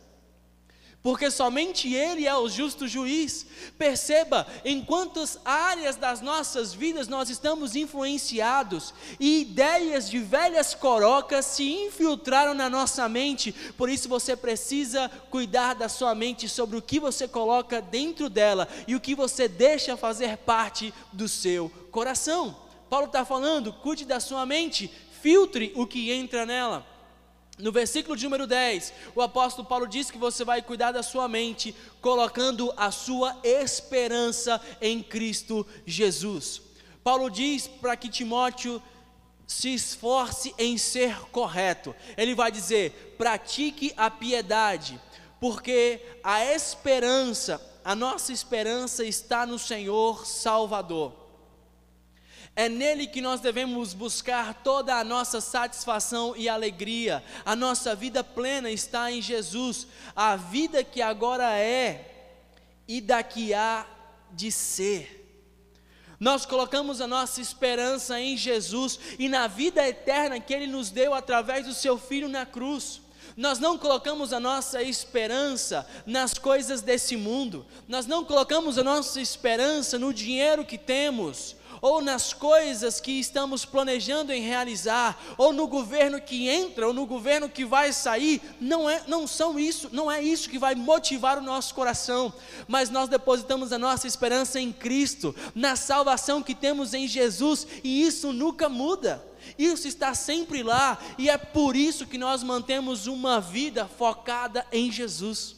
porque 1.04 1.32
somente 1.32 1.92
Ele 1.94 2.28
é 2.28 2.36
o 2.36 2.48
justo 2.48 2.88
juiz. 2.88 3.46
Perceba 3.78 4.46
em 4.64 4.84
quantas 4.84 5.40
áreas 5.44 5.96
das 5.96 6.22
nossas 6.22 6.74
vidas 6.74 7.08
nós 7.08 7.30
estamos 7.30 7.76
influenciados 7.76 8.94
e 9.20 9.42
ideias 9.42 10.10
de 10.10 10.20
velhas 10.20 10.76
corocas 10.76 11.46
se 11.46 11.64
infiltraram 11.64 12.54
na 12.54 12.70
nossa 12.70 13.10
mente. 13.10 13.52
Por 13.76 13.90
isso 13.90 14.08
você 14.08 14.36
precisa 14.36 15.10
cuidar 15.32 15.74
da 15.74 15.90
sua 15.90 16.14
mente 16.14 16.48
sobre 16.48 16.78
o 16.78 16.82
que 16.82 17.00
você 17.00 17.28
coloca 17.28 17.82
dentro 17.82 18.30
dela 18.30 18.68
e 18.88 18.96
o 18.96 19.02
que 19.02 19.16
você 19.16 19.48
deixa 19.48 19.98
fazer 19.98 20.38
parte 20.38 20.94
do 21.12 21.28
seu 21.28 21.72
coração. 21.90 22.56
Paulo 22.90 23.08
está 23.08 23.26
falando, 23.26 23.74
cuide 23.74 24.06
da 24.06 24.20
sua 24.20 24.46
mente, 24.46 24.92
filtre 25.22 25.72
o 25.76 25.88
que 25.88 26.12
entra 26.12 26.46
nela. 26.46 26.91
No 27.62 27.72
versículo 27.72 28.18
de 28.18 28.24
número 28.24 28.48
10, 28.48 28.92
o 29.16 29.22
apóstolo 29.22 29.68
Paulo 29.68 29.88
diz 29.88 30.10
que 30.10 30.18
você 30.18 30.44
vai 30.44 30.64
cuidar 30.64 30.92
da 30.92 31.04
sua 31.04 31.28
mente, 31.28 31.76
colocando 32.02 32.74
a 32.76 32.90
sua 32.90 33.38
esperança 33.44 34.60
em 34.82 35.04
Cristo 35.04 35.66
Jesus. 35.86 36.62
Paulo 37.04 37.30
diz 37.30 37.68
para 37.68 37.96
que 37.96 38.10
Timóteo 38.10 38.82
se 39.46 39.74
esforce 39.74 40.56
em 40.58 40.76
ser 40.76 41.16
correto. 41.32 41.94
Ele 42.18 42.34
vai 42.34 42.52
dizer: 42.52 43.16
pratique 43.18 43.94
a 43.96 44.10
piedade, 44.10 45.00
porque 45.40 46.02
a 46.24 46.44
esperança, 46.44 47.62
a 47.86 47.94
nossa 47.94 48.34
esperança 48.34 49.04
está 49.04 49.46
no 49.46 49.60
Senhor 49.60 50.26
Salvador. 50.26 51.21
É 52.56 52.68
nele 52.68 53.08
que 53.08 53.22
nós 53.22 53.40
devemos 53.40 53.94
buscar 53.94 54.62
toda 54.64 54.96
a 54.96 55.04
nossa 55.04 55.40
satisfação 55.40 56.36
e 56.36 56.50
alegria. 56.50 57.24
A 57.46 57.56
nossa 57.56 57.96
vida 57.96 58.24
plena 58.24 58.70
está 58.70 59.12
em 59.12 59.22
Jesus. 59.22 59.88
A 60.16 60.36
vida 60.36 60.84
que 60.84 61.02
agora 61.02 61.58
é 61.58 62.36
e 62.88 63.00
daqui 63.00 63.54
há 63.54 63.86
de 64.32 64.52
ser. 64.52 65.20
Nós 66.20 66.46
colocamos 66.46 67.02
a 67.02 67.08
nossa 67.08 67.42
esperança 67.42 68.20
em 68.20 68.38
Jesus 68.38 69.00
e 69.18 69.28
na 69.28 69.48
vida 69.48 69.88
eterna 69.88 70.40
que 70.40 70.54
Ele 70.54 70.68
nos 70.68 70.92
deu 70.92 71.14
através 71.14 71.66
do 71.66 71.74
Seu 71.74 71.98
Filho 71.98 72.30
na 72.30 72.46
cruz. 72.46 73.02
Nós 73.36 73.60
não 73.60 73.78
colocamos 73.78 74.34
a 74.34 74.40
nossa 74.40 74.84
esperança 74.84 75.88
nas 76.06 76.34
coisas 76.34 76.82
desse 76.82 77.16
mundo, 77.16 77.66
nós 77.88 78.06
não 78.06 78.26
colocamos 78.26 78.78
a 78.78 78.84
nossa 78.84 79.22
esperança 79.22 79.98
no 79.98 80.14
dinheiro 80.14 80.66
que 80.66 80.78
temos, 80.78 81.56
ou 81.82 82.00
nas 82.00 82.32
coisas 82.32 83.02
que 83.02 83.20
estamos 83.20 83.66
planejando 83.66 84.32
em 84.32 84.44
realizar, 84.44 85.20
ou 85.36 85.52
no 85.52 85.68
governo 85.68 86.22
que 86.22 86.48
entra, 86.48 86.88
ou 86.88 86.94
no 86.94 87.08
governo 87.08 87.50
que 87.50 87.66
vai 87.66 87.92
sair, 87.92 88.40
não 88.62 88.88
é, 88.88 89.04
não 89.08 89.26
são 89.26 89.60
isso, 89.60 89.90
não 89.92 90.10
é 90.10 90.22
isso 90.22 90.48
que 90.48 90.60
vai 90.60 90.76
motivar 90.76 91.40
o 91.40 91.44
nosso 91.44 91.74
coração, 91.74 92.32
mas 92.68 92.92
nós 92.92 93.10
depositamos 93.10 93.74
a 93.74 93.80
nossa 93.80 94.06
esperança 94.06 94.60
em 94.60 94.72
Cristo, 94.72 95.36
na 95.56 95.76
salvação 95.76 96.44
que 96.44 96.54
temos 96.54 96.94
em 96.94 97.08
Jesus, 97.08 97.66
e 97.84 98.04
isso 98.04 98.32
nunca 98.32 98.70
muda. 98.70 99.26
Isso 99.58 99.88
está 99.88 100.14
sempre 100.14 100.62
lá, 100.62 101.00
e 101.18 101.28
é 101.30 101.38
por 101.38 101.76
isso 101.76 102.06
que 102.06 102.18
nós 102.18 102.44
mantemos 102.44 103.08
uma 103.08 103.42
vida 103.42 103.88
focada 103.98 104.68
em 104.72 104.92
Jesus. 104.92 105.56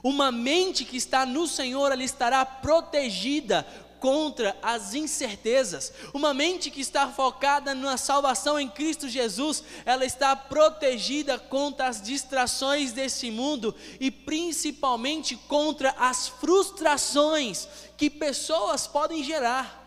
Uma 0.00 0.30
mente 0.30 0.84
que 0.84 0.96
está 0.96 1.26
no 1.26 1.46
Senhor, 1.46 1.90
ela 1.90 2.02
estará 2.02 2.44
protegida 2.44 3.66
contra 4.02 4.58
as 4.60 4.94
incertezas. 4.94 5.92
Uma 6.12 6.34
mente 6.34 6.72
que 6.72 6.80
está 6.80 7.06
focada 7.06 7.72
na 7.72 7.96
salvação 7.96 8.58
em 8.58 8.68
Cristo 8.68 9.08
Jesus, 9.08 9.62
ela 9.84 10.04
está 10.04 10.34
protegida 10.34 11.38
contra 11.38 11.86
as 11.86 12.02
distrações 12.02 12.92
desse 12.92 13.30
mundo 13.30 13.72
e 14.00 14.10
principalmente 14.10 15.36
contra 15.36 15.90
as 15.90 16.26
frustrações 16.26 17.68
que 17.96 18.10
pessoas 18.10 18.88
podem 18.88 19.22
gerar 19.22 19.78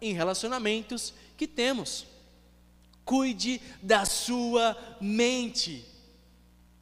em 0.00 0.14
relacionamentos 0.14 1.12
que 1.36 1.46
temos. 1.46 2.06
Cuide 3.04 3.60
da 3.82 4.06
sua 4.06 4.74
mente. 4.98 5.84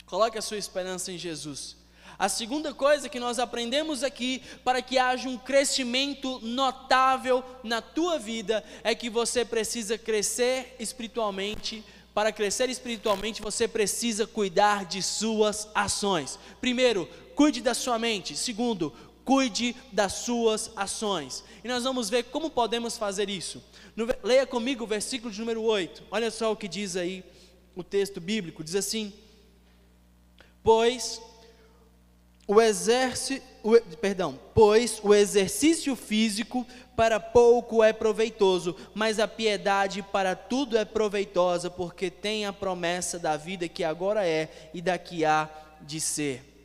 Coloque 0.06 0.38
a 0.38 0.42
sua 0.42 0.58
esperança 0.58 1.10
em 1.10 1.18
Jesus. 1.18 1.77
A 2.18 2.28
segunda 2.28 2.74
coisa 2.74 3.08
que 3.08 3.20
nós 3.20 3.38
aprendemos 3.38 4.02
aqui, 4.02 4.42
para 4.64 4.82
que 4.82 4.98
haja 4.98 5.28
um 5.28 5.38
crescimento 5.38 6.40
notável 6.40 7.44
na 7.62 7.80
tua 7.80 8.18
vida, 8.18 8.64
é 8.82 8.92
que 8.92 9.08
você 9.08 9.44
precisa 9.44 9.96
crescer 9.96 10.74
espiritualmente. 10.80 11.84
Para 12.12 12.32
crescer 12.32 12.68
espiritualmente, 12.68 13.40
você 13.40 13.68
precisa 13.68 14.26
cuidar 14.26 14.84
de 14.84 15.00
suas 15.00 15.68
ações. 15.72 16.36
Primeiro, 16.60 17.08
cuide 17.36 17.60
da 17.60 17.72
sua 17.72 18.00
mente. 18.00 18.36
Segundo, 18.36 18.92
cuide 19.24 19.76
das 19.92 20.14
suas 20.14 20.72
ações. 20.74 21.44
E 21.62 21.68
nós 21.68 21.84
vamos 21.84 22.10
ver 22.10 22.24
como 22.24 22.50
podemos 22.50 22.98
fazer 22.98 23.30
isso. 23.30 23.62
No, 23.94 24.08
leia 24.24 24.44
comigo 24.44 24.82
o 24.82 24.88
versículo 24.88 25.32
de 25.32 25.38
número 25.38 25.62
8. 25.62 26.02
Olha 26.10 26.32
só 26.32 26.50
o 26.50 26.56
que 26.56 26.66
diz 26.66 26.96
aí 26.96 27.22
o 27.76 27.84
texto 27.84 28.20
bíblico: 28.20 28.64
diz 28.64 28.74
assim: 28.74 29.12
Pois 30.64 31.22
o 32.48 33.78
perdão, 34.00 34.40
pois 34.54 34.98
o 35.02 35.14
exercício 35.14 35.94
físico 35.94 36.66
para 36.96 37.20
pouco 37.20 37.84
é 37.84 37.92
proveitoso, 37.92 38.74
mas 38.94 39.20
a 39.20 39.28
piedade 39.28 40.02
para 40.02 40.34
tudo 40.34 40.76
é 40.78 40.84
proveitosa, 40.84 41.70
porque 41.70 42.10
tem 42.10 42.46
a 42.46 42.52
promessa 42.52 43.18
da 43.18 43.36
vida 43.36 43.68
que 43.68 43.84
agora 43.84 44.26
é 44.26 44.48
e 44.72 44.80
daqui 44.80 45.26
há 45.26 45.48
de 45.82 46.00
ser. 46.00 46.57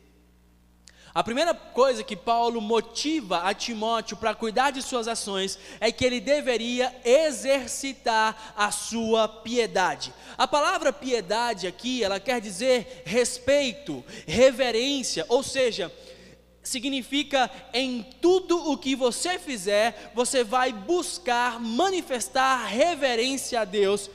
A 1.14 1.22
primeira 1.22 1.54
coisa 1.54 2.02
que 2.02 2.16
Paulo 2.16 2.60
motiva 2.60 3.42
a 3.42 3.54
Timóteo 3.54 4.16
para 4.16 4.34
cuidar 4.34 4.72
de 4.72 4.82
suas 4.82 5.06
ações 5.06 5.56
é 5.78 5.92
que 5.92 6.04
ele 6.04 6.18
deveria 6.18 6.92
exercitar 7.04 8.52
a 8.56 8.72
sua 8.72 9.28
piedade. 9.28 10.12
A 10.36 10.48
palavra 10.48 10.92
piedade 10.92 11.68
aqui, 11.68 12.02
ela 12.02 12.18
quer 12.18 12.40
dizer 12.40 13.04
respeito, 13.06 14.04
reverência, 14.26 15.24
ou 15.28 15.44
seja, 15.44 15.92
significa 16.64 17.48
em 17.72 18.02
tudo 18.20 18.72
o 18.72 18.76
que 18.76 18.96
você 18.96 19.38
fizer, 19.38 20.10
você 20.16 20.42
vai 20.42 20.72
buscar 20.72 21.60
manifestar 21.60 22.66
reverência 22.66 23.60
a 23.60 23.64
Deus, 23.64 24.10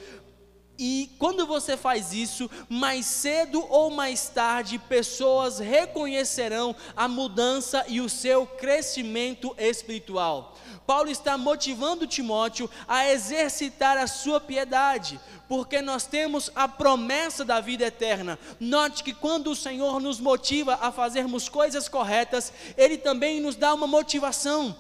e 0.80 1.12
quando 1.20 1.46
você 1.46 1.76
faz 1.76 2.14
isso, 2.14 2.50
mais 2.70 3.06
cedo 3.06 3.66
ou 3.70 3.92
mais 3.92 4.30
tarde, 4.30 4.80
pessoas 4.80 5.60
reconhecerão 5.60 6.74
a 6.96 7.06
mudança 7.06 7.84
e 7.90 8.00
o 8.00 8.08
seu 8.08 8.48
crescimento 8.48 9.54
espiritual. 9.58 10.56
Paulo 10.88 11.12
está 11.12 11.38
motivando 11.38 12.08
Timóteo 12.08 12.70
a 12.88 13.10
exercitar 13.10 13.98
a 13.98 14.08
sua 14.08 14.40
piedade, 14.40 15.20
porque 15.50 15.82
nós 15.82 16.08
temos 16.08 16.50
a 16.56 16.66
promessa 16.66 17.44
da 17.44 17.60
vida 17.60 17.86
eterna. 17.86 18.40
Note 18.58 19.04
que 19.04 19.14
quando 19.14 19.52
o 19.52 19.56
Senhor 19.56 20.00
nos 20.00 20.18
motiva 20.18 20.80
a 20.82 20.94
fazermos 20.94 21.50
coisas 21.50 21.90
corretas, 21.90 22.54
Ele 22.78 22.98
também 22.98 23.42
nos 23.42 23.58
dá 23.58 23.74
uma 23.74 23.86
motivação 23.86 24.74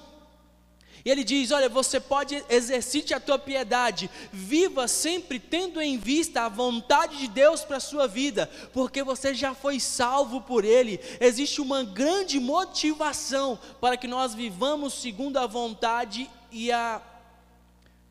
e 1.03 1.09
ele 1.09 1.23
diz: 1.23 1.51
Olha, 1.51 1.69
você 1.69 1.99
pode 1.99 2.43
exercite 2.49 3.13
a 3.13 3.19
tua 3.19 3.39
piedade, 3.39 4.09
viva 4.31 4.87
sempre 4.87 5.39
tendo 5.39 5.81
em 5.81 5.97
vista 5.97 6.41
a 6.41 6.49
vontade 6.49 7.17
de 7.17 7.27
Deus 7.27 7.61
para 7.61 7.77
a 7.77 7.81
sua 7.81 8.07
vida, 8.07 8.49
porque 8.73 9.03
você 9.03 9.33
já 9.33 9.53
foi 9.53 9.79
salvo 9.79 10.41
por 10.41 10.65
Ele. 10.65 10.99
Existe 11.19 11.61
uma 11.61 11.83
grande 11.83 12.39
motivação 12.39 13.59
para 13.79 13.97
que 13.97 14.07
nós 14.07 14.33
vivamos 14.33 14.93
segundo 14.93 15.37
a 15.37 15.47
vontade 15.47 16.29
e 16.51 16.71
a 16.71 17.01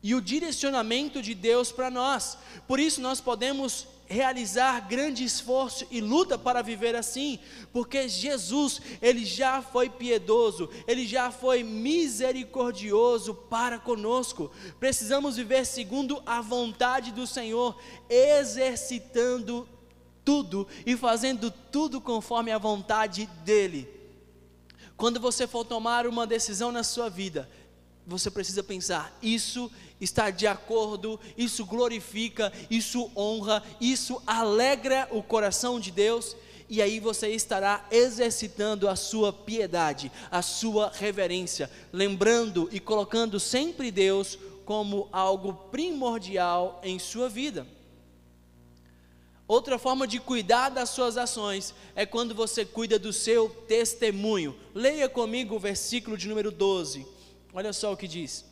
e 0.01 0.15
o 0.15 0.21
direcionamento 0.21 1.21
de 1.21 1.35
Deus 1.35 1.73
para 1.73 1.91
nós. 1.91 2.37
Por 2.65 2.79
isso 2.79 3.01
nós 3.01 3.19
podemos 3.19 3.85
realizar 4.09 4.87
grande 4.87 5.23
esforço 5.23 5.85
e 5.91 6.01
luta 6.01 6.35
para 6.35 6.63
viver 6.63 6.95
assim, 6.95 7.37
porque 7.71 8.09
Jesus, 8.09 8.81
ele 9.01 9.23
já 9.23 9.61
foi 9.61 9.87
piedoso, 9.87 10.67
ele 10.87 11.07
já 11.07 11.29
foi 11.31 11.63
misericordioso 11.63 13.35
para 13.35 13.77
conosco. 13.77 14.51
Precisamos 14.79 15.37
viver 15.37 15.63
segundo 15.63 16.23
a 16.25 16.41
vontade 16.41 17.11
do 17.11 17.27
Senhor, 17.27 17.79
exercitando 18.09 19.69
tudo 20.25 20.67
e 20.87 20.97
fazendo 20.97 21.51
tudo 21.51 22.01
conforme 22.01 22.51
a 22.51 22.57
vontade 22.57 23.27
dele. 23.45 23.87
Quando 24.97 25.19
você 25.19 25.45
for 25.45 25.63
tomar 25.63 26.07
uma 26.07 26.25
decisão 26.25 26.71
na 26.71 26.83
sua 26.83 27.09
vida, 27.09 27.47
você 28.07 28.31
precisa 28.31 28.63
pensar: 28.63 29.15
isso 29.21 29.71
está 29.99 30.29
de 30.29 30.47
acordo, 30.47 31.19
isso 31.37 31.65
glorifica, 31.65 32.51
isso 32.69 33.11
honra, 33.15 33.63
isso 33.79 34.21
alegra 34.25 35.07
o 35.11 35.21
coração 35.21 35.79
de 35.79 35.91
Deus. 35.91 36.35
e 36.71 36.83
aí 36.83 36.99
você 36.99 37.29
estará 37.29 37.83
exercitando 37.89 38.87
a 38.87 38.95
sua 38.95 39.33
piedade, 39.33 40.11
a 40.29 40.43
sua 40.43 40.91
reverência, 40.93 41.67
lembrando 41.91 42.69
e 42.71 42.79
colocando 42.79 43.39
sempre 43.39 43.89
Deus 43.89 44.37
como 44.65 45.09
algo 45.11 45.51
primordial 45.71 46.79
em 46.83 46.99
sua 46.99 47.27
vida. 47.27 47.65
Outra 49.47 49.79
forma 49.79 50.05
de 50.05 50.19
cuidar 50.19 50.69
das 50.69 50.91
suas 50.91 51.17
ações 51.17 51.73
é 51.95 52.05
quando 52.05 52.35
você 52.35 52.63
cuida 52.63 52.99
do 52.99 53.11
seu 53.11 53.49
testemunho. 53.67 54.55
Leia 54.75 55.09
comigo 55.09 55.55
o 55.55 55.59
versículo 55.59 56.15
de 56.15 56.27
número 56.27 56.51
12. 56.51 57.03
Olha 57.51 57.73
só 57.73 57.91
o 57.91 57.97
que 57.97 58.07
diz. 58.07 58.45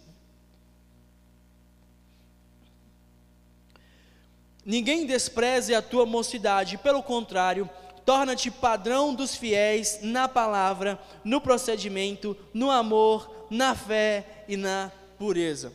Ninguém 4.68 5.06
despreze 5.06 5.74
a 5.74 5.82
tua 5.82 6.06
mocidade, 6.06 6.78
pelo 6.78 7.02
contrário, 7.02 7.70
torna-te 8.06 8.52
padrão 8.52 9.16
dos 9.16 9.34
fiéis 9.34 10.00
na 10.02 10.28
palavra, 10.28 11.02
no 11.24 11.40
procedimento, 11.40 12.36
no 12.54 12.70
amor, 12.70 13.48
na 13.50 13.74
fé 13.74 14.44
e 14.46 14.58
na 14.58 14.92
pureza. 15.18 15.72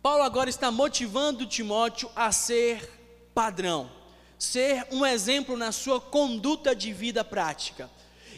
Paulo 0.00 0.22
agora 0.22 0.48
está 0.48 0.70
motivando 0.70 1.44
Timóteo 1.44 2.10
a 2.16 2.32
ser 2.32 3.30
padrão, 3.34 3.90
ser 4.38 4.86
um 4.90 5.04
exemplo 5.04 5.54
na 5.54 5.70
sua 5.70 6.00
conduta 6.00 6.74
de 6.74 6.94
vida 6.94 7.22
prática. 7.22 7.90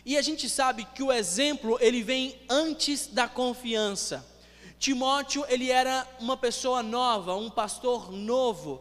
E 0.04 0.16
a 0.16 0.22
gente 0.22 0.48
sabe 0.48 0.84
que 0.96 1.02
o 1.04 1.12
exemplo 1.12 1.78
ele 1.80 2.02
vem 2.02 2.36
antes 2.48 3.06
da 3.06 3.28
confiança. 3.28 4.26
Timóteo 4.80 5.44
ele 5.46 5.70
era 5.70 6.08
uma 6.18 6.38
pessoa 6.38 6.82
nova, 6.82 7.36
um 7.36 7.50
pastor 7.50 8.10
novo. 8.10 8.80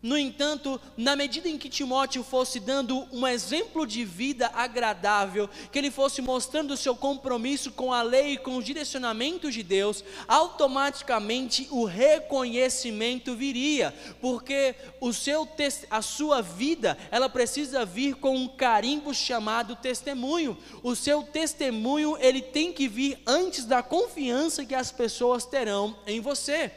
No 0.00 0.16
entanto, 0.16 0.80
na 0.96 1.16
medida 1.16 1.48
em 1.48 1.58
que 1.58 1.68
Timóteo 1.68 2.22
fosse 2.22 2.60
dando 2.60 3.08
um 3.10 3.26
exemplo 3.26 3.84
de 3.84 4.04
vida 4.04 4.48
agradável, 4.54 5.50
que 5.72 5.78
ele 5.78 5.90
fosse 5.90 6.22
mostrando 6.22 6.72
o 6.72 6.76
seu 6.76 6.94
compromisso 6.94 7.72
com 7.72 7.92
a 7.92 8.00
lei 8.00 8.34
e 8.34 8.38
com 8.38 8.56
os 8.56 8.64
direcionamentos 8.64 9.52
de 9.52 9.64
Deus, 9.64 10.04
automaticamente 10.28 11.66
o 11.72 11.84
reconhecimento 11.84 13.34
viria, 13.34 13.92
porque 14.20 14.76
o 15.00 15.12
seu 15.12 15.48
a 15.90 16.00
sua 16.00 16.40
vida, 16.42 16.96
ela 17.10 17.28
precisa 17.28 17.84
vir 17.84 18.14
com 18.14 18.36
um 18.36 18.46
carimbo 18.46 19.12
chamado 19.12 19.74
testemunho. 19.74 20.56
O 20.82 20.94
seu 20.94 21.24
testemunho, 21.24 22.16
ele 22.20 22.40
tem 22.40 22.72
que 22.72 22.86
vir 22.86 23.18
antes 23.26 23.64
da 23.64 23.82
confiança 23.82 24.64
que 24.64 24.74
as 24.74 24.92
pessoas 24.92 25.44
terão 25.44 25.96
em 26.06 26.20
você. 26.20 26.70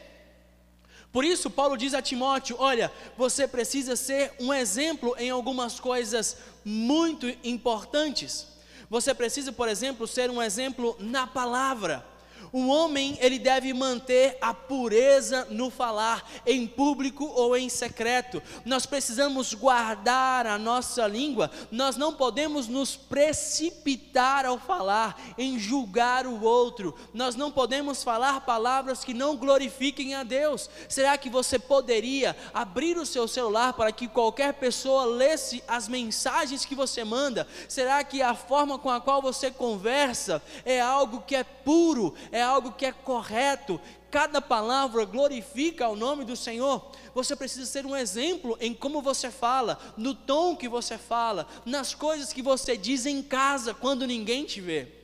Por 1.12 1.24
isso, 1.24 1.50
Paulo 1.50 1.76
diz 1.76 1.92
a 1.92 2.00
Timóteo: 2.00 2.56
olha, 2.58 2.90
você 3.16 3.46
precisa 3.46 3.94
ser 3.96 4.32
um 4.40 4.52
exemplo 4.52 5.14
em 5.18 5.28
algumas 5.30 5.78
coisas 5.78 6.36
muito 6.64 7.28
importantes. 7.44 8.46
Você 8.88 9.14
precisa, 9.14 9.52
por 9.52 9.68
exemplo, 9.68 10.06
ser 10.06 10.30
um 10.30 10.42
exemplo 10.42 10.96
na 10.98 11.26
palavra. 11.26 12.11
O 12.52 12.66
homem, 12.68 13.16
ele 13.20 13.38
deve 13.38 13.72
manter 13.72 14.36
a 14.38 14.52
pureza 14.52 15.46
no 15.50 15.70
falar, 15.70 16.28
em 16.44 16.66
público 16.66 17.24
ou 17.24 17.56
em 17.56 17.70
secreto. 17.70 18.42
Nós 18.62 18.84
precisamos 18.84 19.54
guardar 19.54 20.46
a 20.46 20.58
nossa 20.58 21.06
língua, 21.06 21.50
nós 21.70 21.96
não 21.96 22.12
podemos 22.12 22.68
nos 22.68 22.94
precipitar 22.94 24.44
ao 24.44 24.58
falar, 24.58 25.18
em 25.38 25.58
julgar 25.58 26.26
o 26.26 26.42
outro. 26.42 26.94
Nós 27.14 27.34
não 27.34 27.50
podemos 27.50 28.04
falar 28.04 28.42
palavras 28.42 29.02
que 29.02 29.14
não 29.14 29.34
glorifiquem 29.34 30.14
a 30.14 30.22
Deus. 30.22 30.68
Será 30.90 31.16
que 31.16 31.30
você 31.30 31.58
poderia 31.58 32.36
abrir 32.52 32.98
o 32.98 33.06
seu 33.06 33.26
celular 33.26 33.72
para 33.72 33.92
que 33.92 34.06
qualquer 34.06 34.52
pessoa 34.54 35.06
lesse 35.06 35.64
as 35.66 35.88
mensagens 35.88 36.66
que 36.66 36.74
você 36.74 37.02
manda? 37.02 37.48
Será 37.66 38.04
que 38.04 38.20
a 38.20 38.34
forma 38.34 38.78
com 38.78 38.90
a 38.90 39.00
qual 39.00 39.22
você 39.22 39.50
conversa 39.50 40.42
é 40.66 40.80
algo 40.80 41.22
que 41.22 41.34
é 41.34 41.44
puro, 41.44 42.14
é 42.30 42.41
é 42.42 42.44
algo 42.44 42.72
que 42.72 42.84
é 42.84 42.92
correto, 42.92 43.80
cada 44.10 44.42
palavra 44.42 45.04
glorifica 45.04 45.88
o 45.88 45.96
nome 45.96 46.24
do 46.24 46.36
Senhor. 46.36 46.92
Você 47.14 47.34
precisa 47.34 47.64
ser 47.64 47.86
um 47.86 47.96
exemplo 47.96 48.58
em 48.60 48.74
como 48.74 49.00
você 49.00 49.30
fala, 49.30 49.78
no 49.96 50.14
tom 50.14 50.54
que 50.54 50.68
você 50.68 50.98
fala, 50.98 51.46
nas 51.64 51.94
coisas 51.94 52.32
que 52.32 52.42
você 52.42 52.76
diz 52.76 53.06
em 53.06 53.22
casa 53.22 53.72
quando 53.72 54.06
ninguém 54.06 54.44
te 54.44 54.60
vê. 54.60 55.02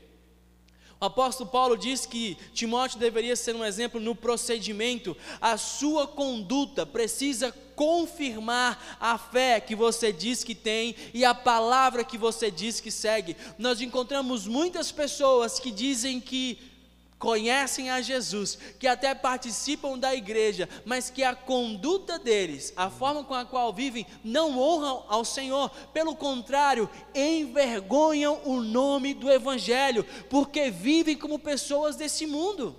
O 1.00 1.04
apóstolo 1.04 1.48
Paulo 1.48 1.76
diz 1.76 2.04
que 2.04 2.36
Timóteo 2.52 2.98
deveria 2.98 3.36
ser 3.36 3.54
um 3.54 3.64
exemplo 3.64 4.00
no 4.00 4.16
procedimento, 4.16 5.16
a 5.40 5.56
sua 5.56 6.08
conduta 6.08 6.84
precisa 6.84 7.54
confirmar 7.76 8.98
a 8.98 9.16
fé 9.16 9.60
que 9.60 9.76
você 9.76 10.12
diz 10.12 10.42
que 10.42 10.56
tem 10.56 10.96
e 11.14 11.24
a 11.24 11.32
palavra 11.32 12.02
que 12.02 12.18
você 12.18 12.50
diz 12.50 12.80
que 12.80 12.90
segue. 12.90 13.36
Nós 13.56 13.80
encontramos 13.80 14.48
muitas 14.48 14.90
pessoas 14.90 15.60
que 15.60 15.70
dizem 15.70 16.18
que 16.18 16.58
conhecem 17.18 17.90
a 17.90 18.00
Jesus, 18.00 18.56
que 18.78 18.86
até 18.86 19.14
participam 19.14 19.98
da 19.98 20.14
igreja, 20.14 20.68
mas 20.84 21.10
que 21.10 21.22
a 21.22 21.34
conduta 21.34 22.18
deles, 22.18 22.72
a 22.76 22.88
forma 22.88 23.24
com 23.24 23.34
a 23.34 23.44
qual 23.44 23.72
vivem, 23.72 24.06
não 24.22 24.58
honram 24.58 25.04
ao 25.08 25.24
Senhor, 25.24 25.70
pelo 25.92 26.14
contrário, 26.14 26.88
envergonham 27.14 28.40
o 28.44 28.60
nome 28.60 29.14
do 29.14 29.30
Evangelho, 29.30 30.04
porque 30.30 30.70
vivem 30.70 31.16
como 31.16 31.38
pessoas 31.38 31.96
desse 31.96 32.26
mundo. 32.26 32.76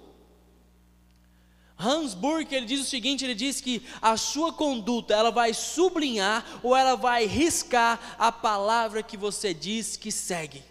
Hans 1.77 2.13
Burke, 2.13 2.53
ele 2.53 2.65
diz 2.65 2.81
o 2.81 2.89
seguinte, 2.89 3.23
ele 3.23 3.35
diz 3.35 3.61
que 3.61 3.81
a 4.01 4.17
sua 4.17 4.51
conduta, 4.51 5.13
ela 5.13 5.31
vai 5.31 5.53
sublinhar 5.53 6.45
ou 6.61 6.75
ela 6.75 6.95
vai 6.95 7.25
riscar 7.25 8.17
a 8.19 8.33
palavra 8.33 9.01
que 9.01 9.15
você 9.15 9.53
diz 9.53 9.95
que 9.95 10.11
segue. 10.11 10.61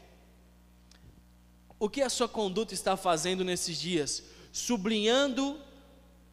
O 1.79 1.89
que 1.89 2.03
a 2.03 2.11
sua 2.11 2.29
conduta 2.29 2.75
está 2.75 2.97
fazendo 2.97 3.45
nesses 3.45 3.79
dias? 3.79 4.23
Sublinhando 4.53 5.61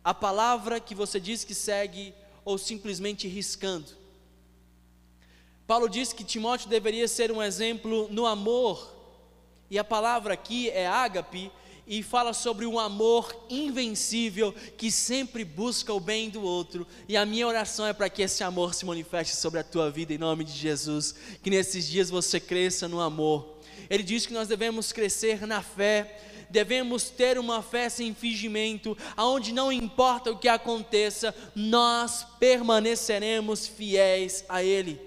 a 0.03 0.13
palavra 0.13 0.79
que 0.79 0.95
você 0.95 1.19
diz 1.19 1.43
que 1.43 1.53
segue 1.53 2.13
ou 2.43 2.57
simplesmente 2.57 3.27
riscando? 3.27 3.91
Paulo 5.67 5.87
diz 5.87 6.11
que 6.13 6.23
Timóteo 6.23 6.69
deveria 6.69 7.07
ser 7.07 7.31
um 7.31 7.41
exemplo 7.41 8.07
no 8.11 8.25
amor, 8.25 8.93
e 9.69 9.77
a 9.79 9.83
palavra 9.83 10.33
aqui 10.33 10.69
é 10.69 10.87
ágape, 10.87 11.51
e 11.87 12.01
fala 12.01 12.33
sobre 12.33 12.65
um 12.65 12.79
amor 12.79 13.35
invencível 13.47 14.53
que 14.75 14.89
sempre 14.89 15.45
busca 15.45 15.93
o 15.93 15.99
bem 15.99 16.29
do 16.29 16.41
outro. 16.41 16.85
E 17.07 17.15
a 17.15 17.25
minha 17.25 17.47
oração 17.47 17.85
é 17.85 17.93
para 17.93 18.09
que 18.09 18.23
esse 18.23 18.43
amor 18.43 18.73
se 18.73 18.85
manifeste 18.85 19.35
sobre 19.35 19.59
a 19.59 19.63
tua 19.63 19.91
vida 19.91 20.11
em 20.11 20.17
nome 20.17 20.43
de 20.43 20.51
Jesus. 20.51 21.13
Que 21.43 21.51
nesses 21.51 21.87
dias 21.87 22.09
você 22.09 22.39
cresça 22.39 22.87
no 22.87 22.99
amor 22.99 23.54
ele 23.89 24.03
diz 24.03 24.25
que 24.25 24.33
nós 24.33 24.47
devemos 24.47 24.91
crescer 24.91 25.45
na 25.45 25.61
fé, 25.61 26.19
devemos 26.49 27.09
ter 27.09 27.37
uma 27.37 27.61
fé 27.61 27.89
sem 27.89 28.13
fingimento, 28.13 28.97
aonde 29.15 29.53
não 29.53 29.71
importa 29.71 30.31
o 30.31 30.37
que 30.37 30.47
aconteça, 30.47 31.33
nós 31.55 32.25
permaneceremos 32.39 33.67
fiéis 33.67 34.45
a 34.47 34.63
Ele. 34.63 34.99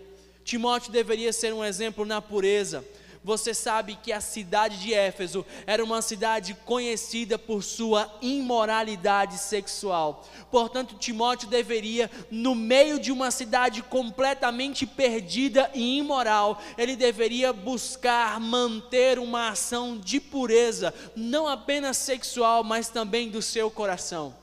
Timóteo 0.44 0.90
deveria 0.90 1.32
ser 1.32 1.52
um 1.52 1.64
exemplo 1.64 2.04
na 2.04 2.22
pureza, 2.22 2.84
você 3.28 3.52
sabe 3.52 3.98
que 4.02 4.10
a 4.10 4.22
cidade 4.22 4.78
de 4.78 4.94
Éfeso 4.94 5.44
era 5.66 5.84
uma 5.84 6.00
cidade 6.00 6.56
conhecida 6.64 7.38
por 7.38 7.62
sua 7.62 8.10
imoralidade 8.22 9.36
sexual. 9.36 10.26
Portanto, 10.50 10.96
Timóteo 10.96 11.46
deveria, 11.46 12.10
no 12.30 12.54
meio 12.54 12.98
de 12.98 13.12
uma 13.12 13.30
cidade 13.30 13.82
completamente 13.82 14.86
perdida 14.86 15.70
e 15.74 15.98
imoral, 15.98 16.58
ele 16.78 16.96
deveria 16.96 17.52
buscar 17.52 18.40
manter 18.40 19.18
uma 19.18 19.50
ação 19.50 19.98
de 19.98 20.20
pureza, 20.20 20.94
não 21.14 21.46
apenas 21.46 21.98
sexual, 21.98 22.64
mas 22.64 22.88
também 22.88 23.28
do 23.28 23.42
seu 23.42 23.70
coração. 23.70 24.34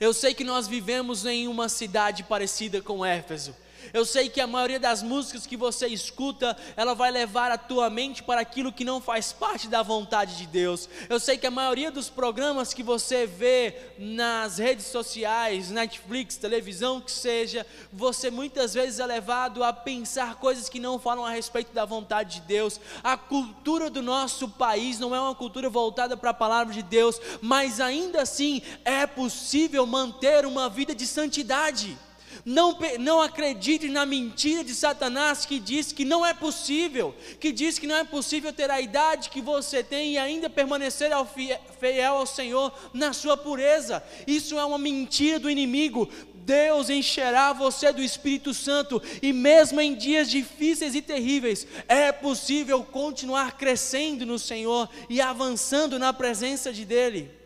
Eu 0.00 0.14
sei 0.14 0.32
que 0.32 0.42
nós 0.42 0.66
vivemos 0.66 1.26
em 1.26 1.46
uma 1.46 1.68
cidade 1.68 2.22
parecida 2.22 2.80
com 2.80 3.04
Éfeso. 3.04 3.54
Eu 3.92 4.04
sei 4.04 4.28
que 4.28 4.40
a 4.40 4.46
maioria 4.46 4.78
das 4.78 5.02
músicas 5.02 5.46
que 5.46 5.56
você 5.56 5.86
escuta, 5.86 6.56
ela 6.76 6.94
vai 6.94 7.10
levar 7.10 7.50
a 7.50 7.58
tua 7.58 7.88
mente 7.88 8.22
para 8.22 8.40
aquilo 8.40 8.72
que 8.72 8.84
não 8.84 9.00
faz 9.00 9.32
parte 9.32 9.68
da 9.68 9.82
vontade 9.82 10.36
de 10.36 10.46
Deus. 10.46 10.88
Eu 11.08 11.18
sei 11.18 11.38
que 11.38 11.46
a 11.46 11.50
maioria 11.50 11.90
dos 11.90 12.08
programas 12.08 12.74
que 12.74 12.82
você 12.82 13.26
vê 13.26 13.74
nas 13.98 14.58
redes 14.58 14.86
sociais, 14.86 15.70
Netflix, 15.70 16.36
televisão, 16.36 17.00
que 17.00 17.10
seja, 17.10 17.66
você 17.92 18.30
muitas 18.30 18.74
vezes 18.74 19.00
é 19.00 19.06
levado 19.06 19.64
a 19.64 19.72
pensar 19.72 20.36
coisas 20.36 20.68
que 20.68 20.80
não 20.80 20.98
falam 20.98 21.24
a 21.24 21.30
respeito 21.30 21.72
da 21.72 21.84
vontade 21.84 22.40
de 22.40 22.40
Deus. 22.42 22.80
A 23.02 23.16
cultura 23.16 23.90
do 23.90 24.02
nosso 24.02 24.48
país 24.48 24.98
não 24.98 25.14
é 25.14 25.20
uma 25.20 25.34
cultura 25.34 25.70
voltada 25.70 26.16
para 26.16 26.30
a 26.30 26.34
palavra 26.34 26.72
de 26.72 26.82
Deus, 26.82 27.20
mas 27.40 27.80
ainda 27.80 28.22
assim 28.22 28.62
é 28.84 29.06
possível 29.06 29.86
manter 29.86 30.46
uma 30.46 30.68
vida 30.68 30.94
de 30.94 31.06
santidade. 31.06 31.96
Não, 32.44 32.78
não 32.98 33.20
acredite 33.20 33.88
na 33.88 34.06
mentira 34.06 34.64
de 34.64 34.74
Satanás 34.74 35.44
que 35.44 35.58
diz 35.58 35.92
que 35.92 36.04
não 36.04 36.24
é 36.24 36.32
possível, 36.32 37.14
que 37.40 37.52
diz 37.52 37.78
que 37.78 37.86
não 37.86 37.96
é 37.96 38.04
possível 38.04 38.52
ter 38.52 38.70
a 38.70 38.80
idade 38.80 39.30
que 39.30 39.40
você 39.40 39.82
tem 39.82 40.12
e 40.12 40.18
ainda 40.18 40.48
permanecer 40.48 41.12
ao 41.12 41.26
fiel, 41.26 42.14
ao 42.14 42.26
Senhor 42.26 42.72
na 42.92 43.12
sua 43.12 43.36
pureza. 43.36 44.02
Isso 44.26 44.58
é 44.58 44.64
uma 44.64 44.78
mentira 44.78 45.38
do 45.38 45.50
inimigo. 45.50 46.08
Deus 46.34 46.88
encherá 46.88 47.52
você 47.52 47.92
do 47.92 48.02
Espírito 48.02 48.54
Santo, 48.54 49.02
e 49.20 49.34
mesmo 49.34 49.82
em 49.82 49.94
dias 49.94 50.30
difíceis 50.30 50.94
e 50.94 51.02
terríveis, 51.02 51.66
é 51.86 52.10
possível 52.10 52.82
continuar 52.82 53.58
crescendo 53.58 54.24
no 54.24 54.38
Senhor 54.38 54.88
e 55.10 55.20
avançando 55.20 55.98
na 55.98 56.10
presença 56.10 56.72
de 56.72 56.86
Dele. 56.86 57.37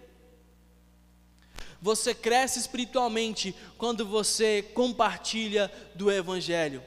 Você 1.82 2.14
cresce 2.14 2.60
espiritualmente 2.60 3.52
quando 3.76 4.06
você 4.06 4.62
compartilha 4.72 5.70
do 5.96 6.12
Evangelho. 6.12 6.80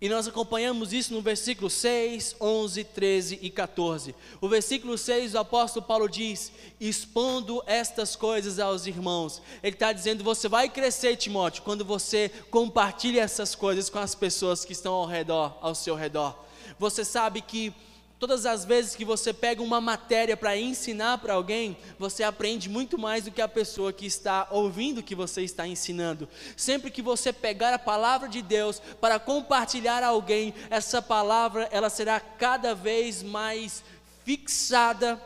E 0.00 0.08
nós 0.08 0.26
acompanhamos 0.26 0.92
isso 0.92 1.14
no 1.14 1.20
versículo 1.20 1.70
6, 1.70 2.34
11, 2.40 2.84
13 2.84 3.38
e 3.40 3.50
14. 3.50 4.14
O 4.40 4.48
versículo 4.48 4.98
6, 4.98 5.34
o 5.34 5.38
apóstolo 5.38 5.86
Paulo 5.86 6.08
diz: 6.08 6.50
expondo 6.80 7.62
estas 7.66 8.16
coisas 8.16 8.58
aos 8.58 8.86
irmãos. 8.86 9.40
Ele 9.62 9.76
está 9.76 9.92
dizendo: 9.92 10.24
você 10.24 10.48
vai 10.48 10.68
crescer, 10.68 11.14
Timóteo, 11.16 11.62
quando 11.62 11.84
você 11.84 12.30
compartilha 12.50 13.20
essas 13.20 13.54
coisas 13.54 13.88
com 13.88 13.98
as 14.00 14.14
pessoas 14.14 14.64
que 14.64 14.72
estão 14.72 14.94
ao 14.94 15.06
redor, 15.06 15.56
ao 15.60 15.74
seu 15.74 15.94
redor. 15.94 16.36
Você 16.78 17.04
sabe 17.04 17.42
que 17.42 17.72
Todas 18.20 18.44
as 18.44 18.66
vezes 18.66 18.94
que 18.94 19.02
você 19.02 19.32
pega 19.32 19.62
uma 19.62 19.80
matéria 19.80 20.36
para 20.36 20.54
ensinar 20.54 21.16
para 21.16 21.32
alguém, 21.32 21.74
você 21.98 22.22
aprende 22.22 22.68
muito 22.68 22.98
mais 22.98 23.24
do 23.24 23.30
que 23.30 23.40
a 23.40 23.48
pessoa 23.48 23.94
que 23.94 24.04
está 24.04 24.46
ouvindo 24.50 24.98
o 24.98 25.02
que 25.02 25.14
você 25.14 25.40
está 25.40 25.66
ensinando. 25.66 26.28
Sempre 26.54 26.90
que 26.90 27.00
você 27.00 27.32
pegar 27.32 27.72
a 27.72 27.78
palavra 27.78 28.28
de 28.28 28.42
Deus 28.42 28.78
para 29.00 29.18
compartilhar 29.18 30.02
a 30.02 30.08
alguém, 30.08 30.52
essa 30.68 31.00
palavra 31.00 31.66
ela 31.72 31.88
será 31.88 32.20
cada 32.20 32.74
vez 32.74 33.22
mais 33.22 33.82
fixada 34.22 35.18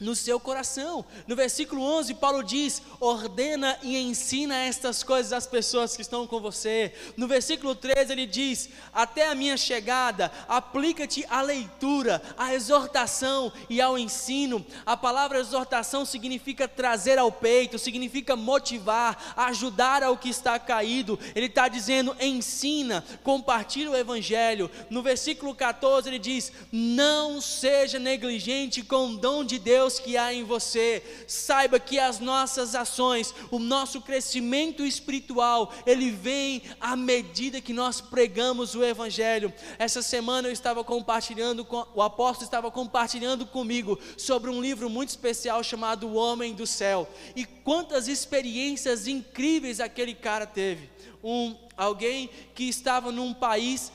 no 0.00 0.16
seu 0.16 0.40
coração. 0.40 1.04
No 1.26 1.36
versículo 1.36 1.82
11, 1.82 2.14
Paulo 2.14 2.42
diz: 2.42 2.82
ordena 2.98 3.78
e 3.82 3.96
ensina 3.96 4.56
estas 4.56 5.02
coisas 5.02 5.32
às 5.32 5.46
pessoas 5.46 5.94
que 5.94 6.02
estão 6.02 6.26
com 6.26 6.40
você. 6.40 6.92
No 7.16 7.28
versículo 7.28 7.74
13, 7.74 8.12
ele 8.12 8.26
diz: 8.26 8.70
até 8.92 9.28
a 9.28 9.34
minha 9.34 9.56
chegada, 9.56 10.32
aplica-te 10.48 11.24
à 11.28 11.40
leitura, 11.40 12.20
à 12.36 12.54
exortação 12.54 13.52
e 13.70 13.80
ao 13.80 13.96
ensino. 13.96 14.64
A 14.84 14.96
palavra 14.96 15.38
exortação 15.38 16.04
significa 16.04 16.66
trazer 16.66 17.18
ao 17.18 17.30
peito, 17.30 17.78
significa 17.78 18.34
motivar, 18.34 19.34
ajudar 19.36 20.02
ao 20.02 20.16
que 20.16 20.28
está 20.28 20.58
caído. 20.58 21.18
Ele 21.34 21.46
está 21.46 21.68
dizendo: 21.68 22.16
ensina, 22.20 23.04
compartilha 23.22 23.90
o 23.90 23.96
evangelho. 23.96 24.70
No 24.90 25.02
versículo 25.02 25.54
14, 25.54 26.08
ele 26.08 26.18
diz: 26.18 26.52
não 26.72 27.40
seja 27.40 27.98
negligente 28.00 28.82
com 28.82 29.10
o 29.10 29.16
dom 29.16 29.44
de 29.44 29.58
Deus 29.58 29.83
Deus 29.84 29.98
que 29.98 30.16
há 30.16 30.32
em 30.32 30.42
você. 30.44 31.02
Saiba 31.26 31.78
que 31.78 31.98
as 31.98 32.18
nossas 32.18 32.74
ações, 32.74 33.34
o 33.50 33.58
nosso 33.58 34.00
crescimento 34.00 34.82
espiritual, 34.82 35.70
ele 35.84 36.10
vem 36.10 36.62
à 36.80 36.96
medida 36.96 37.60
que 37.60 37.74
nós 37.74 38.00
pregamos 38.00 38.74
o 38.74 38.82
Evangelho. 38.82 39.52
Essa 39.78 40.00
semana 40.00 40.48
eu 40.48 40.52
estava 40.52 40.82
compartilhando, 40.82 41.66
com, 41.66 41.86
o 41.94 42.00
apóstolo 42.00 42.46
estava 42.46 42.70
compartilhando 42.70 43.44
comigo 43.44 43.98
sobre 44.16 44.48
um 44.48 44.60
livro 44.60 44.88
muito 44.88 45.10
especial 45.10 45.62
chamado 45.62 46.08
O 46.08 46.14
Homem 46.14 46.54
do 46.54 46.66
Céu. 46.66 47.06
E 47.36 47.44
quantas 47.44 48.08
experiências 48.08 49.06
incríveis 49.06 49.80
aquele 49.80 50.14
cara 50.14 50.46
teve. 50.46 50.88
Um, 51.22 51.54
alguém 51.76 52.30
que 52.54 52.64
estava 52.64 53.12
num 53.12 53.34
país 53.34 53.92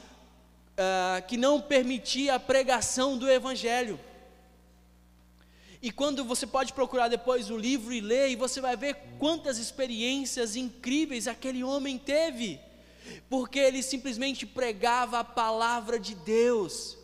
uh, 0.78 1.26
que 1.28 1.36
não 1.36 1.60
permitia 1.60 2.36
a 2.36 2.40
pregação 2.40 3.18
do 3.18 3.28
Evangelho. 3.28 4.00
E 5.82 5.92
quando 5.92 6.26
você 6.26 6.46
pode 6.46 6.74
procurar 6.74 7.08
depois 7.08 7.50
o 7.50 7.58
livro 7.58 7.94
e 7.94 8.02
ler, 8.02 8.30
e 8.30 8.36
você 8.36 8.60
vai 8.60 8.76
ver 8.76 8.96
quantas 9.18 9.58
experiências 9.58 10.56
incríveis 10.58 11.28
aquele 11.28 11.64
homem 11.64 11.98
teve, 11.98 12.60
porque 13.30 13.60
ele 13.60 13.82
simplesmente 13.82 14.46
pregava 14.46 15.20
a 15.20 15.24
palavra 15.24 15.98
de 15.98 16.16
Deus. 16.16 16.98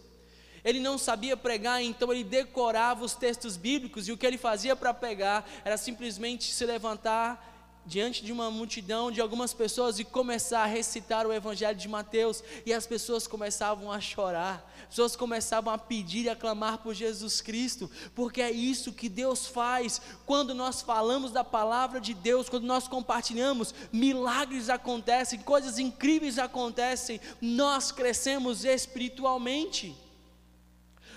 Ele 0.63 0.79
não 0.79 0.97
sabia 0.97 1.37
pregar, 1.37 1.81
então 1.81 2.11
ele 2.11 2.23
decorava 2.23 3.05
os 3.05 3.13
textos 3.13 3.55
bíblicos, 3.55 4.07
e 4.07 4.11
o 4.11 4.17
que 4.17 4.25
ele 4.25 4.37
fazia 4.37 4.75
para 4.75 4.93
pregar 4.93 5.47
era 5.63 5.77
simplesmente 5.77 6.51
se 6.51 6.65
levantar 6.65 7.53
diante 7.85 8.25
de 8.25 8.31
uma 8.31 8.49
multidão 8.49 9.11
de 9.11 9.21
algumas 9.21 9.53
pessoas 9.53 9.99
e 9.99 10.03
começar 10.03 10.63
a 10.63 10.65
recitar 10.65 11.27
o 11.27 11.31
Evangelho 11.31 11.77
de 11.77 11.87
Mateus, 11.87 12.43
e 12.65 12.73
as 12.73 12.85
pessoas 12.85 13.27
começavam 13.27 13.91
a 13.91 14.01
chorar, 14.01 14.69
pessoas 14.95 15.13
começavam 15.13 15.73
a 15.73 15.77
pedir 15.77 16.23
e 16.23 16.29
a 16.29 16.37
clamar 16.37 16.77
por 16.77 16.93
Jesus 16.93 17.41
Cristo, 17.41 17.91
porque 18.15 18.41
é 18.41 18.49
isso 18.49 18.93
que 18.93 19.09
Deus 19.09 19.45
faz 19.45 19.99
quando 20.25 20.55
nós 20.55 20.81
falamos 20.81 21.33
da 21.33 21.43
palavra 21.43 21.99
de 21.99 22.13
Deus, 22.13 22.47
quando 22.47 22.63
nós 22.63 22.87
compartilhamos, 22.87 23.75
milagres 23.91 24.69
acontecem, 24.69 25.39
coisas 25.39 25.77
incríveis 25.79 26.39
acontecem, 26.39 27.19
nós 27.41 27.91
crescemos 27.91 28.63
espiritualmente. 28.63 30.04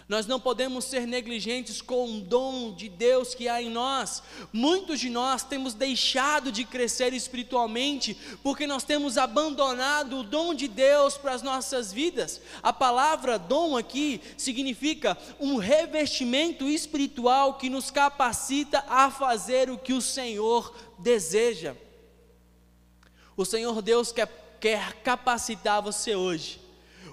Nós 0.09 0.27
não 0.27 0.41
podemos 0.41 0.87
ser 0.87 1.07
negligentes 1.07 1.83
com 1.83 2.17
o 2.17 2.21
dom 2.21 2.73
de 2.73 2.89
Deus 2.89 3.35
que 3.35 3.47
há 3.47 3.61
em 3.61 3.69
nós. 3.69 4.23
Muitos 4.51 4.99
de 5.01 5.11
nós 5.11 5.43
temos 5.43 5.75
deixado 5.75 6.51
de 6.51 6.65
crescer 6.65 7.13
espiritualmente 7.13 8.17
porque 8.43 8.67
nós 8.67 8.85
temos 8.85 9.19
abandonado 9.19 10.21
o 10.21 10.23
dom 10.23 10.55
de 10.55 10.67
Deus 10.67 11.19
para 11.19 11.35
as 11.35 11.43
nossas 11.43 11.93
vidas. 11.93 12.41
A 12.63 12.73
palavra 12.73 13.39
dom 13.39 13.77
aqui 13.77 14.23
significa 14.39 15.17
um 15.39 15.57
revestimento 15.57 16.67
espiritual 16.67 17.59
que 17.59 17.69
nos 17.69 17.91
capacita 17.91 18.83
a 18.89 19.11
fazer 19.11 19.69
o 19.69 19.77
que 19.77 19.93
o 19.93 20.01
Senhor 20.01 20.75
deseja. 20.99 21.77
O 23.37 23.45
Senhor 23.45 23.83
Deus 23.83 24.11
quer, 24.11 24.57
quer 24.59 24.95
capacitar 25.03 25.83
você 25.83 26.17
hoje 26.17 26.68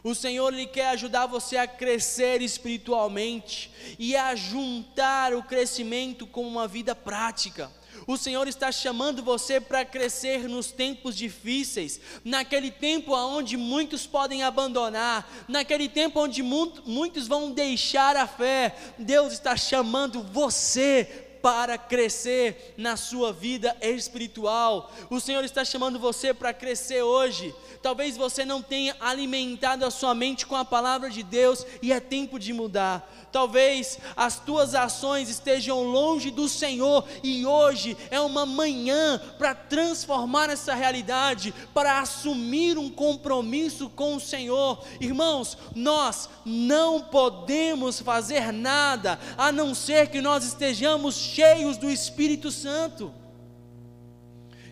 o 0.05 0.13
Senhor 0.13 0.53
ele 0.53 0.67
quer 0.67 0.89
ajudar 0.89 1.25
você 1.25 1.57
a 1.57 1.65
crescer 1.65 2.39
espiritualmente 2.39 3.71
e 3.97 4.15
a 4.15 4.35
juntar 4.35 5.33
o 5.33 5.41
crescimento 5.41 6.27
com 6.27 6.47
uma 6.47 6.67
vida 6.67 6.93
prática. 6.93 7.71
O 8.05 8.15
Senhor 8.15 8.47
está 8.47 8.71
chamando 8.71 9.23
você 9.23 9.59
para 9.59 9.83
crescer 9.83 10.47
nos 10.47 10.71
tempos 10.71 11.15
difíceis, 11.15 11.99
naquele 12.23 12.69
tempo 12.69 13.15
onde 13.15 13.57
muitos 13.57 14.05
podem 14.05 14.43
abandonar, 14.43 15.27
naquele 15.47 15.89
tempo 15.89 16.19
onde 16.19 16.43
muitos 16.43 17.27
vão 17.27 17.51
deixar 17.51 18.15
a 18.15 18.27
fé. 18.27 18.75
Deus 18.99 19.33
está 19.33 19.57
chamando 19.57 20.21
você 20.21 21.24
para 21.45 21.77
crescer 21.77 22.73
na 22.75 22.97
sua 22.97 23.31
vida 23.31 23.77
espiritual. 23.79 24.91
O 25.11 25.19
Senhor 25.19 25.43
está 25.43 25.63
chamando 25.63 25.99
você 25.99 26.33
para 26.33 26.51
crescer 26.51 27.03
hoje. 27.03 27.53
Talvez 27.83 28.17
você 28.17 28.43
não 28.43 28.63
tenha 28.63 28.95
alimentado 28.99 29.85
a 29.85 29.91
sua 29.91 30.15
mente 30.15 30.43
com 30.43 30.55
a 30.55 30.65
palavra 30.65 31.07
de 31.07 31.21
Deus 31.21 31.63
e 31.83 31.93
é 31.93 31.99
tempo 31.99 32.39
de 32.39 32.51
mudar. 32.51 33.07
Talvez 33.31 33.99
as 34.15 34.39
tuas 34.39 34.73
ações 34.73 35.29
estejam 35.29 35.83
longe 35.83 36.31
do 36.31 36.49
Senhor 36.49 37.05
e 37.21 37.45
hoje 37.45 37.95
é 38.09 38.19
uma 38.19 38.45
manhã 38.45 39.21
para 39.37 39.53
transformar 39.53 40.49
essa 40.49 40.73
realidade, 40.73 41.53
para 41.73 41.99
assumir 41.99 42.77
um 42.77 42.89
compromisso 42.89 43.89
com 43.89 44.15
o 44.15 44.21
Senhor. 44.21 44.83
Irmãos, 45.01 45.57
nós 45.75 46.27
não 46.45 47.01
podemos 47.01 47.99
fazer 47.99 48.51
nada 48.51 49.19
a 49.37 49.51
não 49.51 49.75
ser 49.75 50.07
que 50.07 50.21
nós 50.21 50.43
estejamos 50.43 51.34
cheios 51.35 51.75
do 51.75 51.89
Espírito 51.89 52.49
Santo. 52.49 53.13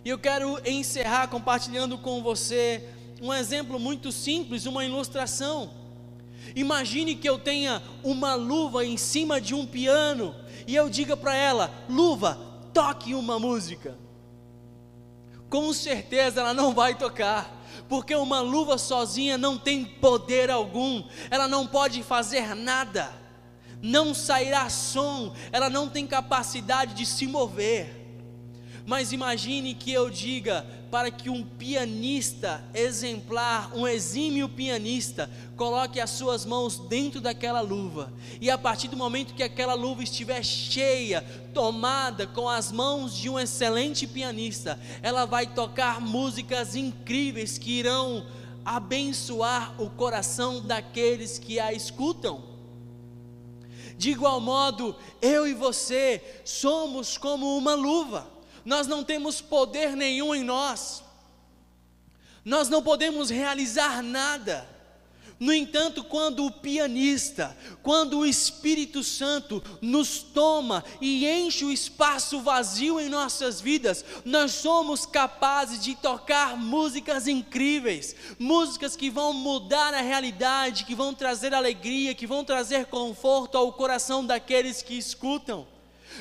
E 0.06 0.08
eu 0.08 0.18
quero 0.18 0.62
encerrar 0.66 1.28
compartilhando 1.28 1.98
com 1.98 2.24
você 2.24 2.88
um 3.22 3.34
exemplo 3.34 3.78
muito 3.78 4.14
simples, 4.14 4.66
uma 4.66 4.86
ilustração. 4.86 5.72
Imagine 6.56 7.16
que 7.16 7.28
eu 7.28 7.38
tenha 7.38 7.84
uma 8.02 8.36
luva 8.36 8.86
em 8.86 8.96
cima 8.96 9.42
de 9.42 9.54
um 9.54 9.66
piano 9.66 10.34
e 10.66 10.74
eu 10.74 10.90
diga 10.90 11.18
para 11.18 11.36
ela: 11.36 11.70
luva, 11.90 12.40
toque 12.74 13.14
uma 13.14 13.38
música. 13.38 13.98
Com 15.50 15.74
certeza 15.74 16.40
ela 16.40 16.54
não 16.54 16.74
vai 16.74 16.96
tocar, 16.96 17.62
porque 17.90 18.16
uma 18.16 18.40
luva 18.40 18.78
sozinha 18.78 19.38
não 19.38 19.58
tem 19.58 19.84
poder 19.84 20.50
algum, 20.50 21.04
ela 21.30 21.48
não 21.48 21.68
pode 21.68 22.02
fazer 22.04 22.56
nada, 22.56 23.12
não 23.84 24.14
sairá 24.14 24.70
som, 24.70 25.34
ela 25.52 25.70
não 25.70 25.90
tem 25.90 26.08
capacidade 26.08 26.94
de 26.94 27.06
se 27.06 27.28
mover. 27.28 28.00
Mas 28.86 29.12
imagine 29.12 29.76
que 29.76 29.92
eu 29.92 30.10
diga 30.10 30.66
para 30.90 31.10
que 31.10 31.30
um 31.30 31.44
pianista 31.44 32.64
exemplar, 32.74 33.76
um 33.76 33.88
exímio 33.88 34.48
pianista, 34.48 35.30
coloque 35.58 36.00
as 36.00 36.12
suas 36.12 36.46
mãos 36.46 36.78
dentro 36.78 37.20
daquela 37.20 37.62
luva, 37.62 38.14
e 38.40 38.52
a 38.52 38.58
partir 38.58 38.90
do 38.90 38.98
momento 38.98 39.34
que 39.34 39.44
aquela 39.44 39.74
luva 39.74 40.04
estiver 40.04 40.44
cheia, 40.44 41.22
tomada 41.54 42.28
com 42.28 42.48
as 42.48 42.72
mãos 42.72 43.16
de 43.16 43.30
um 43.30 43.40
excelente 43.40 44.06
pianista, 44.06 44.80
ela 45.02 45.26
vai 45.26 45.48
tocar 45.48 46.00
músicas 46.00 46.76
incríveis 46.76 47.58
que 47.58 47.72
irão 47.72 48.26
abençoar 48.64 49.74
o 49.82 49.90
coração 49.90 50.62
daqueles 50.62 51.38
que 51.40 51.60
a 51.60 51.74
escutam. 51.74 52.53
De 54.04 54.12
igual 54.12 54.42
modo, 54.42 54.96
eu 55.22 55.48
e 55.48 55.54
você 55.54 56.42
somos 56.44 57.18
como 57.18 57.58
uma 57.58 57.74
luva 57.74 58.34
nós 58.66 58.88
não 58.88 59.04
temos 59.04 59.42
poder 59.42 59.96
nenhum 59.96 60.34
em 60.34 60.44
nós, 60.44 61.04
nós 62.46 62.70
não 62.70 62.82
podemos 62.82 63.30
realizar 63.30 64.02
nada. 64.02 64.70
No 65.40 65.52
entanto, 65.52 66.04
quando 66.04 66.46
o 66.46 66.52
pianista, 66.52 67.58
quando 67.82 68.20
o 68.20 68.26
Espírito 68.26 69.04
Santo 69.04 69.62
nos 69.82 70.20
toma 70.24 70.84
e 71.02 71.28
enche 71.28 71.66
o 71.66 71.72
espaço 71.72 72.40
vazio 72.40 73.00
em 73.00 73.10
nossas 73.10 73.60
vidas, 73.60 74.06
nós 74.24 74.52
somos 74.52 75.06
capazes 75.06 75.84
de 75.84 75.96
tocar 75.96 76.56
músicas 76.56 77.28
incríveis, 77.28 78.16
músicas 78.40 78.96
que 78.96 79.10
vão 79.10 79.34
mudar 79.34 79.94
a 79.94 80.02
realidade, 80.02 80.86
que 80.86 80.96
vão 80.96 81.14
trazer 81.14 81.54
alegria, 81.54 82.16
que 82.16 82.28
vão 82.28 82.44
trazer 82.44 82.86
conforto 82.86 83.58
ao 83.58 83.74
coração 83.74 84.26
daqueles 84.26 84.82
que 84.82 84.98
escutam. 84.98 85.73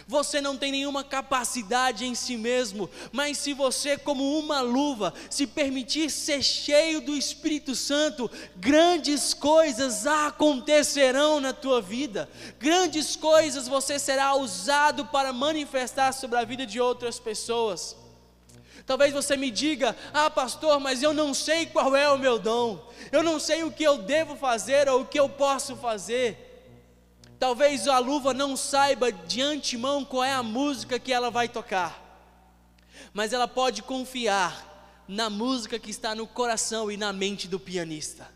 Você 0.07 0.41
não 0.41 0.57
tem 0.57 0.73
nenhuma 0.73 1.05
capacidade 1.05 2.05
em 2.05 2.15
si 2.15 2.37
mesmo, 2.37 2.89
mas 3.11 3.39
se 3.39 3.53
você, 3.53 3.97
como 3.97 4.39
uma 4.39 4.61
luva, 4.61 5.13
se 5.31 5.47
permitir 5.47 6.11
ser 6.11 6.43
cheio 6.43 7.01
do 7.01 7.17
Espírito 7.17 7.75
Santo, 7.75 8.31
grandes 8.57 9.33
coisas 9.35 10.07
acontecerão 10.07 11.41
na 11.41 11.53
tua 11.53 11.81
vida, 11.81 12.29
grandes 12.59 13.17
coisas 13.17 13.69
você 13.69 13.99
será 13.99 14.35
usado 14.35 15.07
para 15.07 15.33
manifestar 15.33 16.13
sobre 16.13 16.39
a 16.39 16.45
vida 16.45 16.67
de 16.67 16.81
outras 16.81 17.19
pessoas. 17.19 17.97
Talvez 18.87 19.13
você 19.13 19.37
me 19.37 19.51
diga: 19.51 19.97
Ah, 20.13 20.29
pastor, 20.29 20.81
mas 20.81 21.03
eu 21.03 21.15
não 21.15 21.33
sei 21.33 21.67
qual 21.67 21.95
é 21.95 22.11
o 22.11 22.19
meu 22.19 22.39
dom, 22.39 22.85
eu 23.11 23.23
não 23.23 23.39
sei 23.39 23.63
o 23.63 23.71
que 23.71 23.85
eu 23.85 23.99
devo 23.99 24.37
fazer 24.37 24.89
ou 24.89 25.03
o 25.03 25.07
que 25.07 25.19
eu 25.19 25.29
posso 25.29 25.77
fazer. 25.77 26.52
Talvez 27.43 27.89
a 27.89 27.99
luva 27.99 28.33
não 28.33 28.57
saiba 28.57 29.11
de 29.11 29.43
antemão 29.43 30.05
qual 30.05 30.23
é 30.23 30.33
a 30.33 30.45
música 30.45 30.97
que 30.97 31.13
ela 31.13 31.29
vai 31.29 31.49
tocar, 31.49 32.01
mas 33.13 33.33
ela 33.33 33.49
pode 33.49 33.83
confiar 33.83 35.03
na 35.09 35.29
música 35.29 35.77
que 35.77 35.91
está 35.91 36.15
no 36.15 36.25
coração 36.25 36.89
e 36.89 36.97
na 36.97 37.13
mente 37.13 37.49
do 37.49 37.59
pianista. 37.59 38.29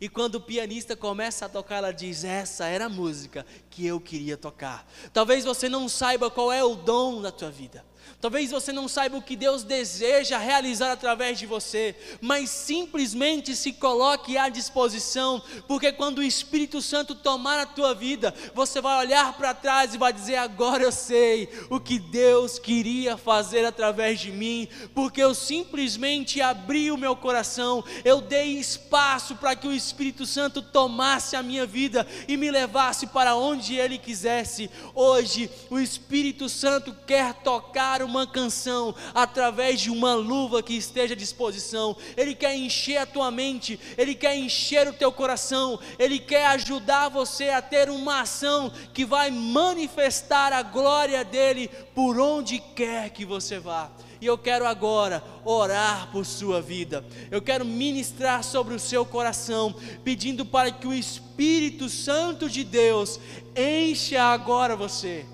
E 0.00 0.08
quando 0.08 0.34
o 0.34 0.40
pianista 0.40 0.96
começa 0.96 1.46
a 1.46 1.48
tocar, 1.48 1.76
ela 1.76 1.92
diz: 1.92 2.24
Essa 2.24 2.66
era 2.66 2.86
a 2.86 2.88
música 2.88 3.46
que 3.70 3.86
eu 3.86 4.00
queria 4.00 4.36
tocar. 4.36 4.90
Talvez 5.12 5.44
você 5.44 5.68
não 5.68 5.88
saiba 5.88 6.28
qual 6.28 6.50
é 6.50 6.64
o 6.64 6.74
dom 6.74 7.22
da 7.22 7.30
tua 7.30 7.48
vida. 7.48 7.84
Talvez 8.22 8.52
você 8.52 8.72
não 8.72 8.86
saiba 8.86 9.16
o 9.16 9.20
que 9.20 9.34
Deus 9.34 9.64
deseja 9.64 10.38
realizar 10.38 10.92
através 10.92 11.40
de 11.40 11.44
você, 11.44 11.92
mas 12.20 12.50
simplesmente 12.50 13.56
se 13.56 13.72
coloque 13.72 14.38
à 14.38 14.48
disposição, 14.48 15.42
porque 15.66 15.90
quando 15.90 16.18
o 16.18 16.22
Espírito 16.22 16.80
Santo 16.80 17.16
tomar 17.16 17.58
a 17.58 17.66
tua 17.66 17.96
vida, 17.96 18.32
você 18.54 18.80
vai 18.80 19.04
olhar 19.04 19.32
para 19.32 19.52
trás 19.52 19.92
e 19.92 19.98
vai 19.98 20.12
dizer: 20.12 20.36
agora 20.36 20.84
eu 20.84 20.92
sei 20.92 21.48
o 21.68 21.80
que 21.80 21.98
Deus 21.98 22.60
queria 22.60 23.16
fazer 23.16 23.64
através 23.64 24.20
de 24.20 24.30
mim, 24.30 24.68
porque 24.94 25.20
eu 25.20 25.34
simplesmente 25.34 26.40
abri 26.40 26.92
o 26.92 26.96
meu 26.96 27.16
coração, 27.16 27.82
eu 28.04 28.20
dei 28.20 28.56
espaço 28.56 29.34
para 29.34 29.56
que 29.56 29.66
o 29.66 29.72
Espírito 29.72 30.26
Santo 30.26 30.62
tomasse 30.62 31.34
a 31.34 31.42
minha 31.42 31.66
vida 31.66 32.06
e 32.28 32.36
me 32.36 32.52
levasse 32.52 33.08
para 33.08 33.34
onde 33.34 33.74
Ele 33.74 33.98
quisesse. 33.98 34.70
Hoje, 34.94 35.50
o 35.68 35.80
Espírito 35.80 36.48
Santo 36.48 36.94
quer 37.04 37.34
tocar 37.34 38.00
o 38.00 38.11
uma 38.12 38.26
canção 38.26 38.94
através 39.14 39.80
de 39.80 39.90
uma 39.90 40.14
luva 40.14 40.62
que 40.62 40.74
esteja 40.74 41.14
à 41.14 41.16
disposição. 41.16 41.96
Ele 42.16 42.34
quer 42.34 42.54
encher 42.54 42.98
a 42.98 43.06
tua 43.06 43.30
mente, 43.30 43.80
ele 43.96 44.14
quer 44.14 44.36
encher 44.36 44.86
o 44.86 44.92
teu 44.92 45.10
coração, 45.10 45.78
ele 45.98 46.18
quer 46.18 46.46
ajudar 46.48 47.08
você 47.08 47.48
a 47.48 47.62
ter 47.62 47.88
uma 47.88 48.20
ação 48.20 48.70
que 48.92 49.04
vai 49.04 49.30
manifestar 49.30 50.52
a 50.52 50.62
glória 50.62 51.24
dele 51.24 51.68
por 51.94 52.20
onde 52.20 52.58
quer 52.58 53.10
que 53.10 53.24
você 53.24 53.58
vá. 53.58 53.90
E 54.20 54.26
eu 54.26 54.38
quero 54.38 54.66
agora 54.66 55.24
orar 55.44 56.08
por 56.12 56.24
sua 56.24 56.62
vida. 56.62 57.04
Eu 57.28 57.42
quero 57.42 57.64
ministrar 57.64 58.44
sobre 58.44 58.72
o 58.72 58.78
seu 58.78 59.04
coração, 59.04 59.74
pedindo 60.04 60.46
para 60.46 60.70
que 60.70 60.86
o 60.86 60.94
Espírito 60.94 61.88
Santo 61.88 62.48
de 62.48 62.62
Deus 62.62 63.18
encha 63.56 64.22
agora 64.22 64.76
você. 64.76 65.26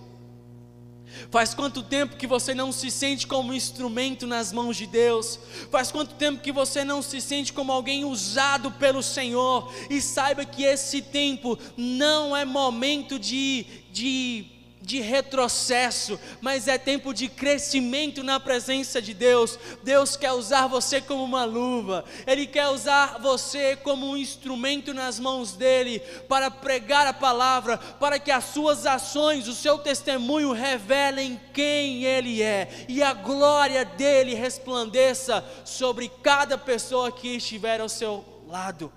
Faz 1.31 1.55
quanto 1.55 1.83
tempo 1.83 2.17
que 2.17 2.27
você 2.27 2.55
não 2.55 2.73
se 2.73 2.91
sente 2.91 3.27
como 3.27 3.51
um 3.51 3.55
instrumento 3.55 4.27
nas 4.27 4.53
mãos 4.53 4.77
de 4.77 4.87
Deus? 4.87 5.39
Faz 5.71 5.91
quanto 5.91 6.15
tempo 6.15 6.43
que 6.43 6.53
você 6.53 6.85
não 6.85 7.03
se 7.03 7.21
sente 7.21 7.53
como 7.53 7.73
alguém 7.73 8.05
usado 8.05 8.71
pelo 8.73 9.03
Senhor? 9.03 9.73
E 9.91 10.01
saiba 10.01 10.45
que 10.45 10.65
esse 10.65 11.03
tempo 11.03 11.59
não 11.77 12.37
é 12.37 12.45
momento 12.45 13.19
de, 13.19 13.67
de 13.93 14.58
de 14.89 15.03
retrocesso, 15.03 16.19
mas 16.41 16.67
é 16.67 16.79
tempo 16.79 17.13
de 17.13 17.29
crescimento 17.29 18.23
na 18.25 18.41
presença 18.41 19.03
de 19.03 19.13
Deus. 19.13 19.59
Deus 19.85 20.17
quer 20.17 20.33
usar 20.33 20.67
você 20.67 20.99
como 20.99 21.23
uma 21.23 21.45
luva, 21.45 22.07
Ele 22.27 22.47
quer 22.47 22.69
usar 22.69 23.19
você 23.19 23.77
como 23.77 24.09
um 24.09 24.17
instrumento 24.17 24.95
nas 24.95 25.21
mãos 25.21 25.53
dEle 25.53 26.01
para 26.27 26.51
pregar 26.51 27.07
a 27.07 27.13
palavra, 27.13 27.77
para 27.77 28.19
que 28.19 28.31
as 28.31 28.45
suas 28.45 28.87
ações, 28.87 29.47
o 29.47 29.55
seu 29.55 29.77
testemunho 29.77 30.53
revelem 30.53 31.39
quem 31.53 32.05
Ele 32.05 32.43
é 32.43 32.87
e 32.89 33.03
a 33.03 33.13
glória 33.13 33.85
dEle 33.85 34.33
resplandeça 34.33 35.45
sobre 35.67 36.11
cada 36.23 36.57
pessoa 36.57 37.13
que 37.13 37.37
estiver 37.37 37.83
ao 37.83 37.91
seu 37.91 38.25
lado. 38.47 38.91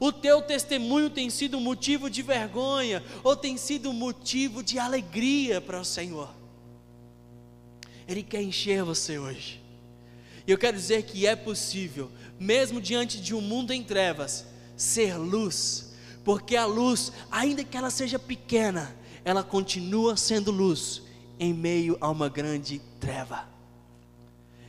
O 0.00 0.12
teu 0.12 0.42
testemunho 0.42 1.10
tem 1.10 1.30
sido 1.30 1.60
motivo 1.60 2.10
de 2.10 2.22
vergonha 2.22 3.02
ou 3.24 3.36
tem 3.36 3.56
sido 3.56 3.92
motivo 3.92 4.62
de 4.62 4.78
alegria 4.78 5.60
para 5.60 5.80
o 5.80 5.84
Senhor. 5.84 6.30
Ele 8.06 8.22
quer 8.22 8.42
encher 8.42 8.82
você 8.82 9.18
hoje. 9.18 9.62
E 10.46 10.50
eu 10.50 10.58
quero 10.58 10.76
dizer 10.76 11.02
que 11.02 11.26
é 11.26 11.36
possível, 11.36 12.10
mesmo 12.38 12.80
diante 12.80 13.20
de 13.20 13.34
um 13.34 13.40
mundo 13.40 13.72
em 13.72 13.82
trevas, 13.82 14.46
ser 14.76 15.16
luz, 15.16 15.92
porque 16.24 16.56
a 16.56 16.64
luz, 16.64 17.12
ainda 17.30 17.62
que 17.64 17.76
ela 17.76 17.90
seja 17.90 18.18
pequena, 18.18 18.96
ela 19.24 19.42
continua 19.42 20.16
sendo 20.16 20.50
luz 20.50 21.02
em 21.38 21.52
meio 21.52 21.98
a 22.00 22.08
uma 22.08 22.28
grande 22.28 22.80
treva. 22.98 23.46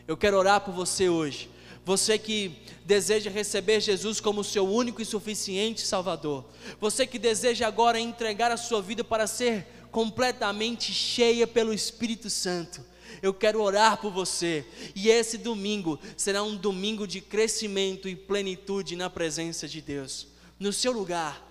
Eu 0.05 0.17
quero 0.17 0.37
orar 0.37 0.61
por 0.61 0.73
você 0.73 1.07
hoje 1.07 1.49
você 1.85 2.17
que 2.17 2.59
deseja 2.85 3.29
receber 3.29 3.79
Jesus 3.79 4.19
como 4.19 4.43
seu 4.43 4.67
único 4.67 5.01
e 5.01 5.05
suficiente 5.05 5.85
Salvador, 5.85 6.45
você 6.79 7.05
que 7.07 7.17
deseja 7.17 7.67
agora 7.67 7.99
entregar 7.99 8.51
a 8.51 8.57
sua 8.57 8.81
vida 8.81 9.03
para 9.03 9.27
ser 9.27 9.67
completamente 9.91 10.93
cheia 10.93 11.47
pelo 11.47 11.73
Espírito 11.73 12.29
Santo, 12.29 12.83
eu 13.21 13.33
quero 13.33 13.61
orar 13.61 13.97
por 13.97 14.11
você, 14.11 14.65
e 14.95 15.09
esse 15.09 15.37
domingo 15.37 15.99
será 16.15 16.43
um 16.43 16.55
domingo 16.55 17.07
de 17.07 17.21
crescimento 17.21 18.07
e 18.07 18.15
plenitude 18.15 18.95
na 18.95 19.09
presença 19.09 19.67
de 19.67 19.81
Deus. 19.81 20.27
No 20.59 20.71
seu 20.71 20.91
lugar, 20.91 21.45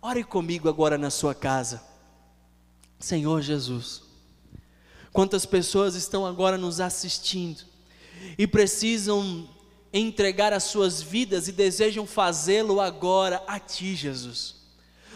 ore 0.00 0.22
comigo 0.22 0.68
agora 0.68 0.98
na 0.98 1.10
sua 1.10 1.34
casa. 1.34 1.82
Senhor 3.00 3.40
Jesus, 3.40 4.02
quantas 5.12 5.46
pessoas 5.46 5.94
estão 5.94 6.26
agora 6.26 6.58
nos 6.58 6.80
assistindo 6.80 7.62
e 8.36 8.46
precisam 8.46 9.48
entregar 9.92 10.52
as 10.52 10.64
suas 10.64 11.00
vidas 11.02 11.48
e 11.48 11.52
desejam 11.52 12.06
fazê-lo 12.06 12.80
agora 12.80 13.42
a 13.46 13.58
Ti, 13.58 13.94
Jesus. 13.94 14.56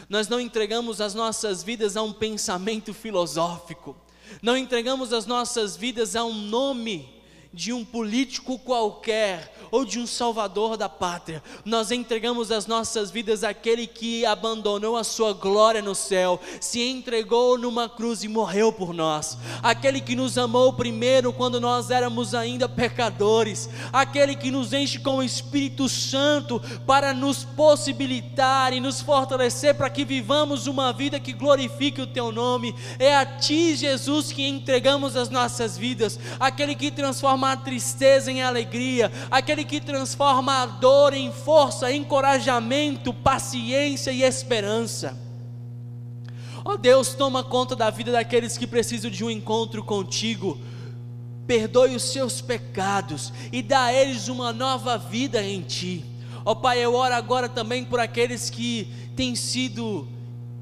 Nós 0.09 0.29
não 0.29 0.41
entregamos 0.41 1.01
as 1.01 1.15
nossas 1.15 1.63
vidas 1.63 1.97
a 1.97 2.03
um 2.03 2.13
pensamento 2.13 2.93
filosófico, 2.93 3.97
não 4.43 4.57
entregamos 4.57 5.13
as 5.13 5.27
nossas 5.27 5.77
vidas 5.77 6.17
a 6.17 6.25
um 6.25 6.35
nome 6.35 7.22
de 7.53 7.73
um 7.73 7.85
político 7.85 8.59
qualquer 8.59 9.53
ou 9.71 9.85
de 9.85 9.99
um 9.99 10.07
salvador 10.07 10.77
da 10.77 10.89
pátria. 10.89 11.43
Nós 11.65 11.91
entregamos 11.91 12.51
as 12.51 12.67
nossas 12.67 13.11
vidas 13.11 13.45
àquele 13.45 13.87
que 13.87 14.25
abandonou 14.25 14.97
a 14.97 15.05
sua 15.05 15.33
glória 15.33 15.83
no 15.83 15.95
céu, 15.95 16.41
se 16.61 16.81
entregou 16.81 17.59
numa 17.59 17.89
cruz 17.89 18.23
e 18.23 18.29
morreu 18.29 18.73
por 18.73 18.95
nós. 18.95 19.37
Aquele 19.63 20.01
que 20.01 20.17
nos 20.17 20.39
amou 20.39 20.73
primeiro 20.73 21.33
quando 21.33 21.61
nós 21.61 21.91
éramos 21.91 22.35
ainda 22.35 22.69
pecadores, 22.69 23.69
aquele 23.93 24.35
que 24.35 24.51
nos 24.51 24.73
enche 24.73 24.99
com 24.99 25.17
o 25.17 25.23
Espírito 25.23 25.89
Santo 25.89 26.61
para 26.87 27.13
nos 27.13 27.45
possibilitar 27.45 28.73
e 28.73 28.81
nos 28.81 29.01
fortalecer 29.01 29.75
para 29.75 29.91
que 29.91 30.05
vivamos 30.05 30.67
uma 30.67 30.93
vida 30.93 31.21
que 31.21 31.33
glorifique 31.33 32.01
o 32.01 32.07
teu 32.07 32.33
nome. 32.33 32.75
É 32.99 33.15
a 33.15 33.27
ti, 33.27 33.75
Jesus, 33.75 34.33
que 34.33 34.47
entregamos 34.47 35.17
as 35.17 35.29
nossas 35.29 35.77
vidas, 35.77 36.19
aquele 36.39 36.75
que 36.75 36.91
transforma 36.91 37.42
transforma 37.43 37.53
a 37.53 37.57
tristeza 37.57 38.31
em 38.31 38.43
alegria, 38.43 39.11
aquele 39.31 39.65
que 39.65 39.81
transforma 39.81 40.63
a 40.63 40.67
dor 40.67 41.13
em 41.13 41.33
força, 41.33 41.93
encorajamento, 41.93 43.13
paciência 43.13 44.13
e 44.13 44.23
esperança. 44.23 45.19
Ó 46.65 46.75
oh 46.75 46.77
Deus, 46.77 47.15
toma 47.15 47.43
conta 47.43 47.75
da 47.75 47.91
vida 47.91 48.13
daqueles 48.13 48.57
que 48.57 48.67
precisam 48.67 49.11
de 49.11 49.25
um 49.25 49.31
encontro 49.31 49.83
contigo. 49.83 50.61
Perdoe 51.45 51.97
os 51.97 52.05
seus 52.05 52.41
pecados 52.41 53.33
e 53.51 53.61
dá 53.63 53.87
a 53.87 53.93
eles 53.93 54.29
uma 54.29 54.53
nova 54.53 54.97
vida 54.97 55.43
em 55.43 55.61
ti. 55.61 56.05
Ó 56.45 56.53
oh 56.53 56.57
Pai, 56.57 56.79
eu 56.79 56.95
oro 56.95 57.15
agora 57.15 57.49
também 57.49 57.85
por 57.85 57.99
aqueles 57.99 58.49
que 58.49 58.87
têm 59.17 59.35
sido, 59.35 60.07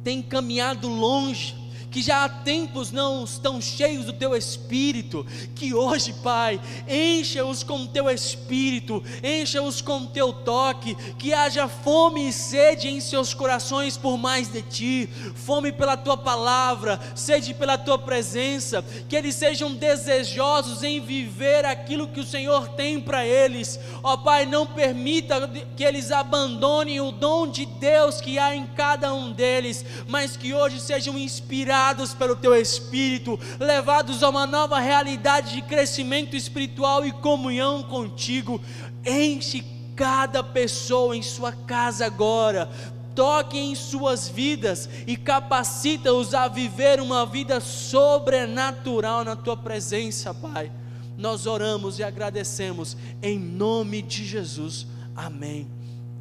têm 0.03 0.23
caminhado 0.23 0.89
longe 0.89 1.60
que 1.91 2.01
já 2.01 2.25
há 2.25 2.29
tempos 2.29 2.93
não 2.93 3.25
estão 3.25 3.61
cheios 3.61 4.05
do 4.05 4.13
teu 4.13 4.37
espírito, 4.37 5.27
que 5.55 5.75
hoje, 5.75 6.13
Pai, 6.23 6.61
encha-os 6.89 7.63
com 7.63 7.83
o 7.83 7.89
teu 7.89 8.09
espírito, 8.09 9.03
encha-os 9.23 9.81
com 9.81 10.03
o 10.03 10.07
teu 10.07 10.33
toque, 10.33 10.95
que 11.19 11.35
haja 11.35 11.69
fome 11.69 12.29
e 12.29 12.33
sede 12.33 12.89
em 12.89 13.01
seus 13.01 13.35
corações 13.35 13.97
por 13.97 14.17
mais 14.17 14.49
de 14.49 14.63
ti, 14.63 15.09
fome 15.35 15.73
pela 15.73 15.97
tua 15.97 16.17
palavra, 16.17 17.01
sede 17.17 17.53
pela 17.53 17.77
tua 17.77 17.99
presença, 17.99 18.85
que 19.09 19.17
eles 19.17 19.35
sejam 19.35 19.75
desejosos 19.75 20.83
em 20.83 21.01
viver 21.01 21.65
aquilo 21.65 22.09
que 22.09 22.21
o 22.21 22.27
Senhor 22.27 22.69
tem 22.69 23.01
para 23.01 23.27
eles. 23.27 23.81
Ó 24.03 24.17
Pai, 24.17 24.47
não 24.47 24.67
permita 24.67 25.49
que 25.77 25.83
eles 25.83 26.13
abandonem 26.13 27.01
o 27.01 27.11
dom 27.11 27.49
de 27.49 27.67
Deus 27.67 28.21
que 28.21 28.39
há 28.39 28.55
em 28.55 28.67
cada 28.67 29.13
um 29.13 29.33
deles, 29.33 29.85
mas 30.07 30.37
que 30.37 30.55
hoje 30.55 30.81
sejam 30.81 31.19
inspirados 31.19 31.80
pelo 32.19 32.37
teu 32.37 32.55
espírito, 32.55 33.39
levados 33.59 34.23
a 34.23 34.29
uma 34.29 34.47
nova 34.47 34.79
realidade 34.79 35.55
de 35.55 35.63
crescimento 35.63 36.37
espiritual 36.37 37.07
e 37.07 37.13
comunhão 37.13 37.83
contigo. 37.83 38.61
Enche 39.05 39.65
cada 39.97 40.43
pessoa 40.43 41.17
em 41.17 41.23
sua 41.23 41.53
casa 41.53 42.07
agora, 42.07 42.71
toque 43.15 43.59
em 43.59 43.75
suas 43.75 44.29
vidas 44.29 44.89
e 45.07 45.17
capacita-os 45.17 46.35
a 46.35 46.49
viver 46.49 47.01
uma 47.01 47.27
vida 47.27 47.61
sobrenatural 47.61 49.25
na 49.25 49.37
tua 49.37 49.57
presença, 49.57 50.33
Pai. 50.33 50.71
Nós 51.19 51.47
oramos 51.47 51.99
e 51.99 52.03
agradecemos 52.03 52.97
em 53.23 53.39
nome 53.39 54.01
de 54.01 54.25
Jesus. 54.25 54.87
Amém 55.15 55.69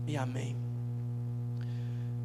e 0.07 0.18
amém. 0.18 0.55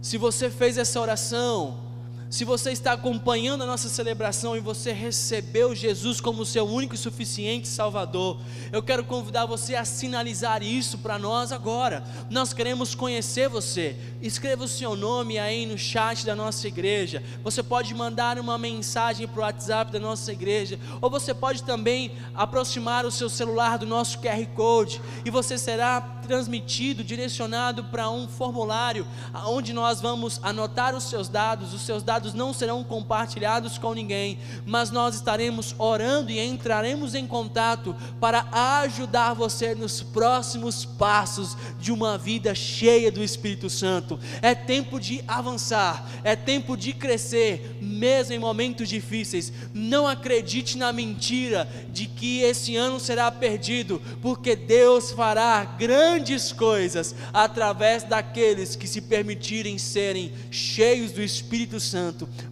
Se 0.03 0.19
você 0.19 0.51
fez 0.51 0.77
essa 0.77 1.01
oração, 1.01 1.84
se 2.31 2.45
você 2.45 2.73
está 2.73 2.93
acompanhando 2.93 3.63
a 3.63 3.67
nossa 3.67 3.89
celebração 3.89 4.57
e 4.57 4.61
você 4.61 4.93
recebeu 4.93 5.75
Jesus 5.75 6.21
como 6.21 6.45
seu 6.45 6.67
único 6.67 6.95
e 6.95 6.99
suficiente 6.99 7.69
Salvador, 7.69 8.41
eu 8.73 8.83
quero 8.83 9.05
convidar 9.05 9.47
você 9.47 9.77
a 9.77 9.85
sinalizar 9.85 10.63
isso 10.63 10.99
para 10.99 11.19
nós 11.19 11.53
agora. 11.53 12.03
Nós 12.31 12.53
queremos 12.53 12.95
conhecer 12.95 13.49
você. 13.49 13.97
Escreva 14.21 14.65
o 14.65 14.69
seu 14.69 14.97
nome 14.97 15.39
aí 15.39 15.65
no 15.67 15.79
chat 15.79 16.27
da 16.27 16.35
nossa 16.35 16.67
igreja. 16.67 17.23
Você 17.43 17.63
pode 17.63 17.95
mandar 17.95 18.39
uma 18.39 18.59
mensagem 18.59 19.29
para 19.29 19.41
o 19.41 19.43
WhatsApp 19.43 19.93
da 19.93 20.01
nossa 20.01 20.33
igreja, 20.33 20.79
ou 21.01 21.09
você 21.09 21.33
pode 21.33 21.63
também 21.63 22.13
aproximar 22.35 23.05
o 23.05 23.11
seu 23.11 23.29
celular 23.29 23.79
do 23.79 23.87
nosso 23.87 24.19
QR 24.19 24.45
Code 24.55 25.01
e 25.25 25.31
você 25.31 25.57
será 25.57 26.01
transmitido, 26.01 27.05
direcionado 27.05 27.85
para 27.85 28.11
um 28.11 28.27
formulário 28.27 29.07
onde 29.47 29.73
nós 29.73 30.01
vamos 30.01 30.41
anotar 30.43 30.95
os 30.95 31.05
seus 31.05 31.29
dados. 31.29 31.75
Os 31.75 31.83
seus 31.83 32.03
dados 32.03 32.24
não 32.33 32.55
serão 32.55 32.83
compartilhados 32.83 33.77
com 33.77 33.93
ninguém, 33.93 34.39
mas 34.65 34.91
nós 34.91 35.17
estaremos 35.17 35.75
orando 35.79 36.31
e 36.31 36.41
entraremos 36.41 37.15
em 37.15 37.27
contato 37.27 37.95
para 38.21 38.47
ajudar 38.83 39.35
você 39.35 39.75
nos 39.75 40.03
próximos 40.03 40.85
passos 40.85 41.57
de 41.79 41.93
uma 41.93 42.17
vida 42.17 42.55
cheia 42.55 43.11
do 43.11 43.23
Espírito 43.23 43.69
Santo. 43.69 44.19
É 44.41 44.55
tempo 44.55 44.99
de 44.99 45.23
avançar, 45.29 46.09
é 46.23 46.35
tempo 46.35 46.77
de 46.77 46.93
crescer, 46.93 47.79
mesmo 47.83 48.33
em 48.33 48.39
momentos 48.39 48.89
difíceis. 48.89 49.53
Não 49.75 50.07
acredite 50.07 50.79
na 50.79 50.93
mentira 50.93 51.69
de 51.91 52.07
que 52.07 52.41
esse 52.41 52.77
ano 52.77 53.01
será 53.01 53.31
perdido, 53.31 54.01
porque 54.23 54.57
Deus 54.57 55.11
fará 55.11 55.65
grande 55.65 56.15
grandes 56.15 56.53
coisas 56.53 57.15
através 57.33 58.05
daqueles 58.05 58.77
que 58.77 58.87
se 58.87 59.01
permitirem 59.01 59.79
serem 59.79 60.33
cheios 60.51 61.13
do 61.13 61.23
Espírito 61.23 61.81
Santo 61.81 62.04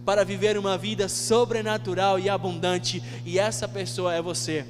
para 0.05 0.23
viver 0.23 0.57
uma 0.57 0.77
vida 0.77 1.07
sobrenatural 1.09 2.19
e 2.19 2.29
abundante, 2.29 3.01
e 3.25 3.37
essa 3.39 3.67
pessoa 3.67 4.13
é 4.13 4.21
você. 4.21 4.65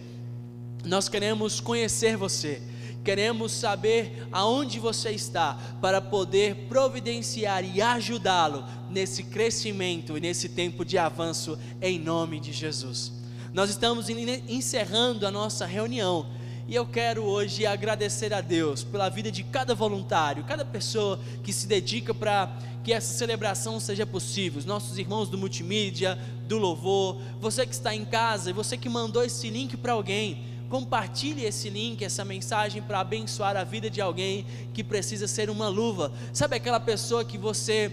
Nós 0.85 1.07
queremos 1.07 1.59
conhecer 1.59 2.17
você. 2.17 2.61
Queremos 3.03 3.51
saber 3.51 4.25
aonde 4.31 4.79
você 4.79 5.11
está 5.11 5.59
para 5.81 5.99
poder 5.99 6.67
providenciar 6.69 7.63
e 7.63 7.81
ajudá-lo 7.81 8.63
nesse 8.89 9.23
crescimento 9.23 10.17
e 10.17 10.21
nesse 10.21 10.47
tempo 10.49 10.85
de 10.85 10.97
avanço 10.97 11.59
em 11.81 11.99
nome 11.99 12.39
de 12.39 12.53
Jesus. 12.53 13.11
Nós 13.53 13.69
estamos 13.69 14.07
encerrando 14.09 15.27
a 15.27 15.31
nossa 15.31 15.65
reunião 15.65 16.25
e 16.67 16.75
eu 16.75 16.85
quero 16.85 17.23
hoje 17.23 17.65
agradecer 17.65 18.33
a 18.33 18.39
Deus 18.39 18.83
pela 18.83 19.09
vida 19.09 19.29
de 19.29 19.43
cada 19.43 19.75
voluntário, 19.75 20.45
cada 20.45 20.63
pessoa 20.63 21.19
que 21.43 21.51
se 21.51 21.67
dedica 21.67 22.13
para 22.13 22.55
que 22.83 22.93
essa 22.93 23.13
celebração 23.17 23.79
seja 23.79 24.05
possível. 24.05 24.59
Os 24.59 24.65
nossos 24.65 24.97
irmãos 24.97 25.29
do 25.29 25.37
multimídia, 25.37 26.17
do 26.47 26.57
louvor, 26.57 27.19
você 27.39 27.65
que 27.65 27.73
está 27.73 27.93
em 27.93 28.05
casa 28.05 28.49
e 28.49 28.53
você 28.53 28.77
que 28.77 28.87
mandou 28.87 29.23
esse 29.23 29.49
link 29.49 29.75
para 29.75 29.91
alguém, 29.93 30.43
compartilhe 30.69 31.45
esse 31.45 31.69
link, 31.69 32.03
essa 32.03 32.23
mensagem 32.23 32.81
para 32.81 33.01
abençoar 33.01 33.57
a 33.57 33.63
vida 33.63 33.89
de 33.89 33.99
alguém 33.99 34.45
que 34.73 34.83
precisa 34.83 35.27
ser 35.27 35.49
uma 35.49 35.67
luva. 35.67 36.13
Sabe 36.31 36.55
aquela 36.55 36.79
pessoa 36.79 37.25
que 37.25 37.37
você 37.37 37.91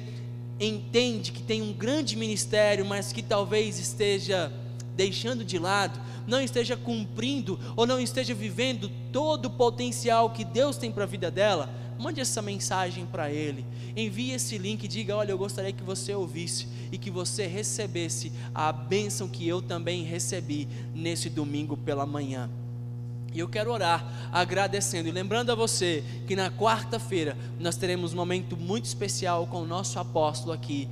entende 0.61 1.33
que 1.33 1.43
tem 1.43 1.61
um 1.61 1.73
grande 1.73 2.14
ministério, 2.16 2.85
mas 2.85 3.12
que 3.12 3.23
talvez 3.23 3.79
esteja 3.79 4.53
deixando 5.01 5.44
de 5.44 5.59
lado? 5.59 5.98
não 6.26 6.40
esteja 6.40 6.76
cumprindo 6.76 7.59
ou 7.76 7.86
não 7.86 8.01
esteja 8.01 8.34
vivendo 8.34 8.90
todo 9.12 9.46
o 9.46 9.51
potencial 9.51 10.30
que 10.30 10.44
Deus 10.44 10.76
tem 10.76 10.92
para 10.92 11.05
a 11.05 11.07
vida 11.07 11.30
dela, 11.30 11.68
mande 11.98 12.20
essa 12.20 12.40
mensagem 12.40 13.05
para 13.05 13.30
ele. 13.30 13.66
Envie 13.96 14.30
esse 14.30 14.57
link 14.57 14.84
e 14.84 14.88
diga: 14.88 15.16
Olha, 15.16 15.32
eu 15.32 15.38
gostaria 15.38 15.72
que 15.72 15.82
você 15.82 16.14
ouvisse 16.14 16.68
e 16.92 16.96
que 16.96 17.11
você 17.11 17.46
recebesse 17.46 18.32
a 18.55 18.72
bênção 18.72 19.28
que 19.28 19.46
eu 19.46 19.61
também 19.61 20.05
recebi 20.05 20.68
nesse 20.94 21.28
domingo 21.28 21.76
pela 21.76 22.07
manhã. 22.07 22.48
E 23.32 23.38
eu 23.38 23.48
quero 23.48 23.72
orar 23.72 24.28
agradecendo 24.32 25.09
e 25.09 25.12
lembrando 25.12 25.53
a 25.53 25.55
você 25.55 26.03
que 26.26 26.34
na 26.34 26.51
quarta-feira 26.51 27.36
nós 27.61 27.76
teremos 27.76 28.12
um 28.12 28.16
momento 28.16 28.57
muito 28.57 28.86
especial 28.86 29.46
com 29.46 29.62
o 29.62 29.66
nosso 29.66 30.01
apóstolo 30.01 30.53
aqui 30.53 30.88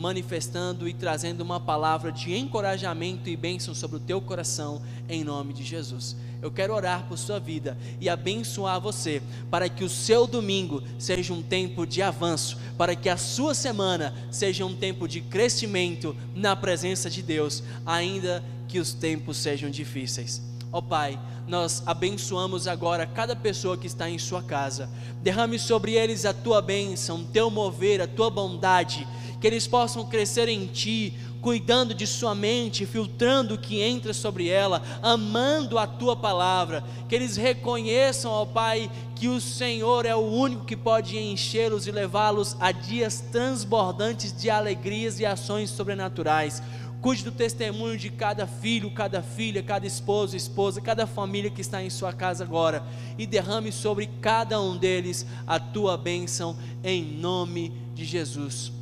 manifestando 0.00 0.88
e 0.88 0.94
trazendo 0.94 1.42
uma 1.42 1.60
palavra 1.60 2.10
de 2.10 2.34
encorajamento 2.34 3.28
e 3.28 3.36
bênção 3.36 3.74
sobre 3.74 3.98
o 3.98 4.00
teu 4.00 4.18
coração, 4.18 4.80
em 5.06 5.22
nome 5.22 5.52
de 5.52 5.62
Jesus. 5.62 6.16
Eu 6.40 6.50
quero 6.50 6.74
orar 6.74 7.04
por 7.06 7.18
sua 7.18 7.38
vida 7.38 7.76
e 8.00 8.08
abençoar 8.08 8.80
você, 8.80 9.20
para 9.50 9.68
que 9.68 9.84
o 9.84 9.90
seu 9.90 10.26
domingo 10.26 10.82
seja 10.98 11.34
um 11.34 11.42
tempo 11.42 11.86
de 11.86 12.00
avanço, 12.00 12.56
para 12.78 12.96
que 12.96 13.10
a 13.10 13.18
sua 13.18 13.54
semana 13.54 14.14
seja 14.30 14.64
um 14.64 14.74
tempo 14.74 15.06
de 15.06 15.20
crescimento 15.20 16.16
na 16.34 16.56
presença 16.56 17.10
de 17.10 17.20
Deus, 17.20 17.62
ainda 17.84 18.42
que 18.68 18.78
os 18.78 18.94
tempos 18.94 19.36
sejam 19.36 19.68
difíceis. 19.68 20.40
Ó 20.72 20.78
oh, 20.78 20.82
Pai, 20.82 21.20
nós 21.46 21.82
abençoamos 21.84 22.66
agora 22.66 23.06
cada 23.06 23.36
pessoa 23.36 23.76
que 23.76 23.88
está 23.88 24.08
em 24.08 24.18
sua 24.18 24.42
casa. 24.42 24.88
Derrame 25.20 25.58
sobre 25.58 25.92
eles 25.92 26.24
a 26.24 26.32
tua 26.32 26.62
bênção, 26.62 27.24
teu 27.24 27.50
mover, 27.50 28.00
a 28.00 28.06
tua 28.06 28.30
bondade 28.30 29.06
que 29.40 29.46
eles 29.46 29.66
possam 29.66 30.04
crescer 30.04 30.48
em 30.48 30.66
Ti, 30.66 31.14
cuidando 31.40 31.94
de 31.94 32.06
sua 32.06 32.34
mente, 32.34 32.84
filtrando 32.84 33.54
o 33.54 33.58
que 33.58 33.80
entra 33.80 34.12
sobre 34.12 34.48
ela, 34.48 34.82
amando 35.02 35.78
a 35.78 35.86
Tua 35.86 36.14
palavra, 36.14 36.84
que 37.08 37.14
eles 37.14 37.36
reconheçam, 37.36 38.30
ó 38.30 38.44
Pai, 38.44 38.90
que 39.16 39.28
o 39.28 39.40
Senhor 39.40 40.04
é 40.04 40.14
o 40.14 40.18
único 40.18 40.66
que 40.66 40.76
pode 40.76 41.16
enchê-los 41.18 41.86
e 41.86 41.90
levá-los 41.90 42.56
a 42.60 42.70
dias 42.70 43.24
transbordantes 43.32 44.38
de 44.38 44.50
alegrias 44.50 45.18
e 45.18 45.26
ações 45.26 45.70
sobrenaturais. 45.70 46.62
Cuide 47.00 47.24
do 47.24 47.32
testemunho 47.32 47.96
de 47.96 48.10
cada 48.10 48.46
filho, 48.46 48.90
cada 48.90 49.22
filha, 49.22 49.62
cada 49.62 49.86
esposo, 49.86 50.36
esposa, 50.36 50.82
cada 50.82 51.06
família 51.06 51.50
que 51.50 51.62
está 51.62 51.82
em 51.82 51.88
sua 51.88 52.12
casa 52.12 52.44
agora 52.44 52.84
e 53.16 53.26
derrame 53.26 53.72
sobre 53.72 54.06
cada 54.20 54.60
um 54.60 54.76
deles 54.76 55.24
a 55.46 55.58
tua 55.58 55.96
bênção 55.96 56.54
em 56.84 57.02
nome 57.02 57.72
de 57.94 58.04
Jesus 58.04 58.79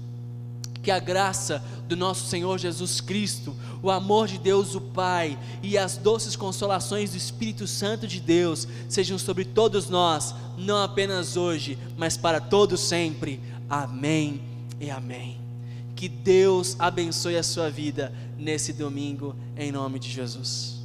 que 0.89 0.93
a 0.93 0.99
graça 0.99 1.63
do 1.87 1.95
nosso 1.95 2.31
Senhor 2.31 2.57
Jesus 2.57 2.99
Cristo, 2.99 3.55
o 3.83 3.91
amor 3.91 4.27
de 4.27 4.39
Deus 4.39 4.75
o 4.75 4.81
Pai 4.81 5.39
e 5.63 5.77
as 5.77 5.99
doces 5.99 6.35
consolações 6.35 7.11
do 7.11 7.19
Espírito 7.19 7.67
Santo 7.67 8.07
de 8.07 8.19
Deus 8.19 8.67
sejam 8.89 9.19
sobre 9.19 9.45
todos 9.45 9.91
nós, 9.91 10.35
não 10.57 10.83
apenas 10.83 11.37
hoje, 11.37 11.77
mas 11.95 12.17
para 12.17 12.41
todos 12.41 12.81
sempre. 12.81 13.39
Amém 13.69 14.41
e 14.81 14.91
amém. 14.91 15.39
Que 15.95 16.09
Deus 16.09 16.75
abençoe 16.79 17.37
a 17.37 17.43
sua 17.43 17.69
vida 17.69 18.11
nesse 18.39 18.73
domingo, 18.73 19.37
em 19.59 19.71
nome 19.71 19.99
de 19.99 20.11
Jesus. 20.11 20.78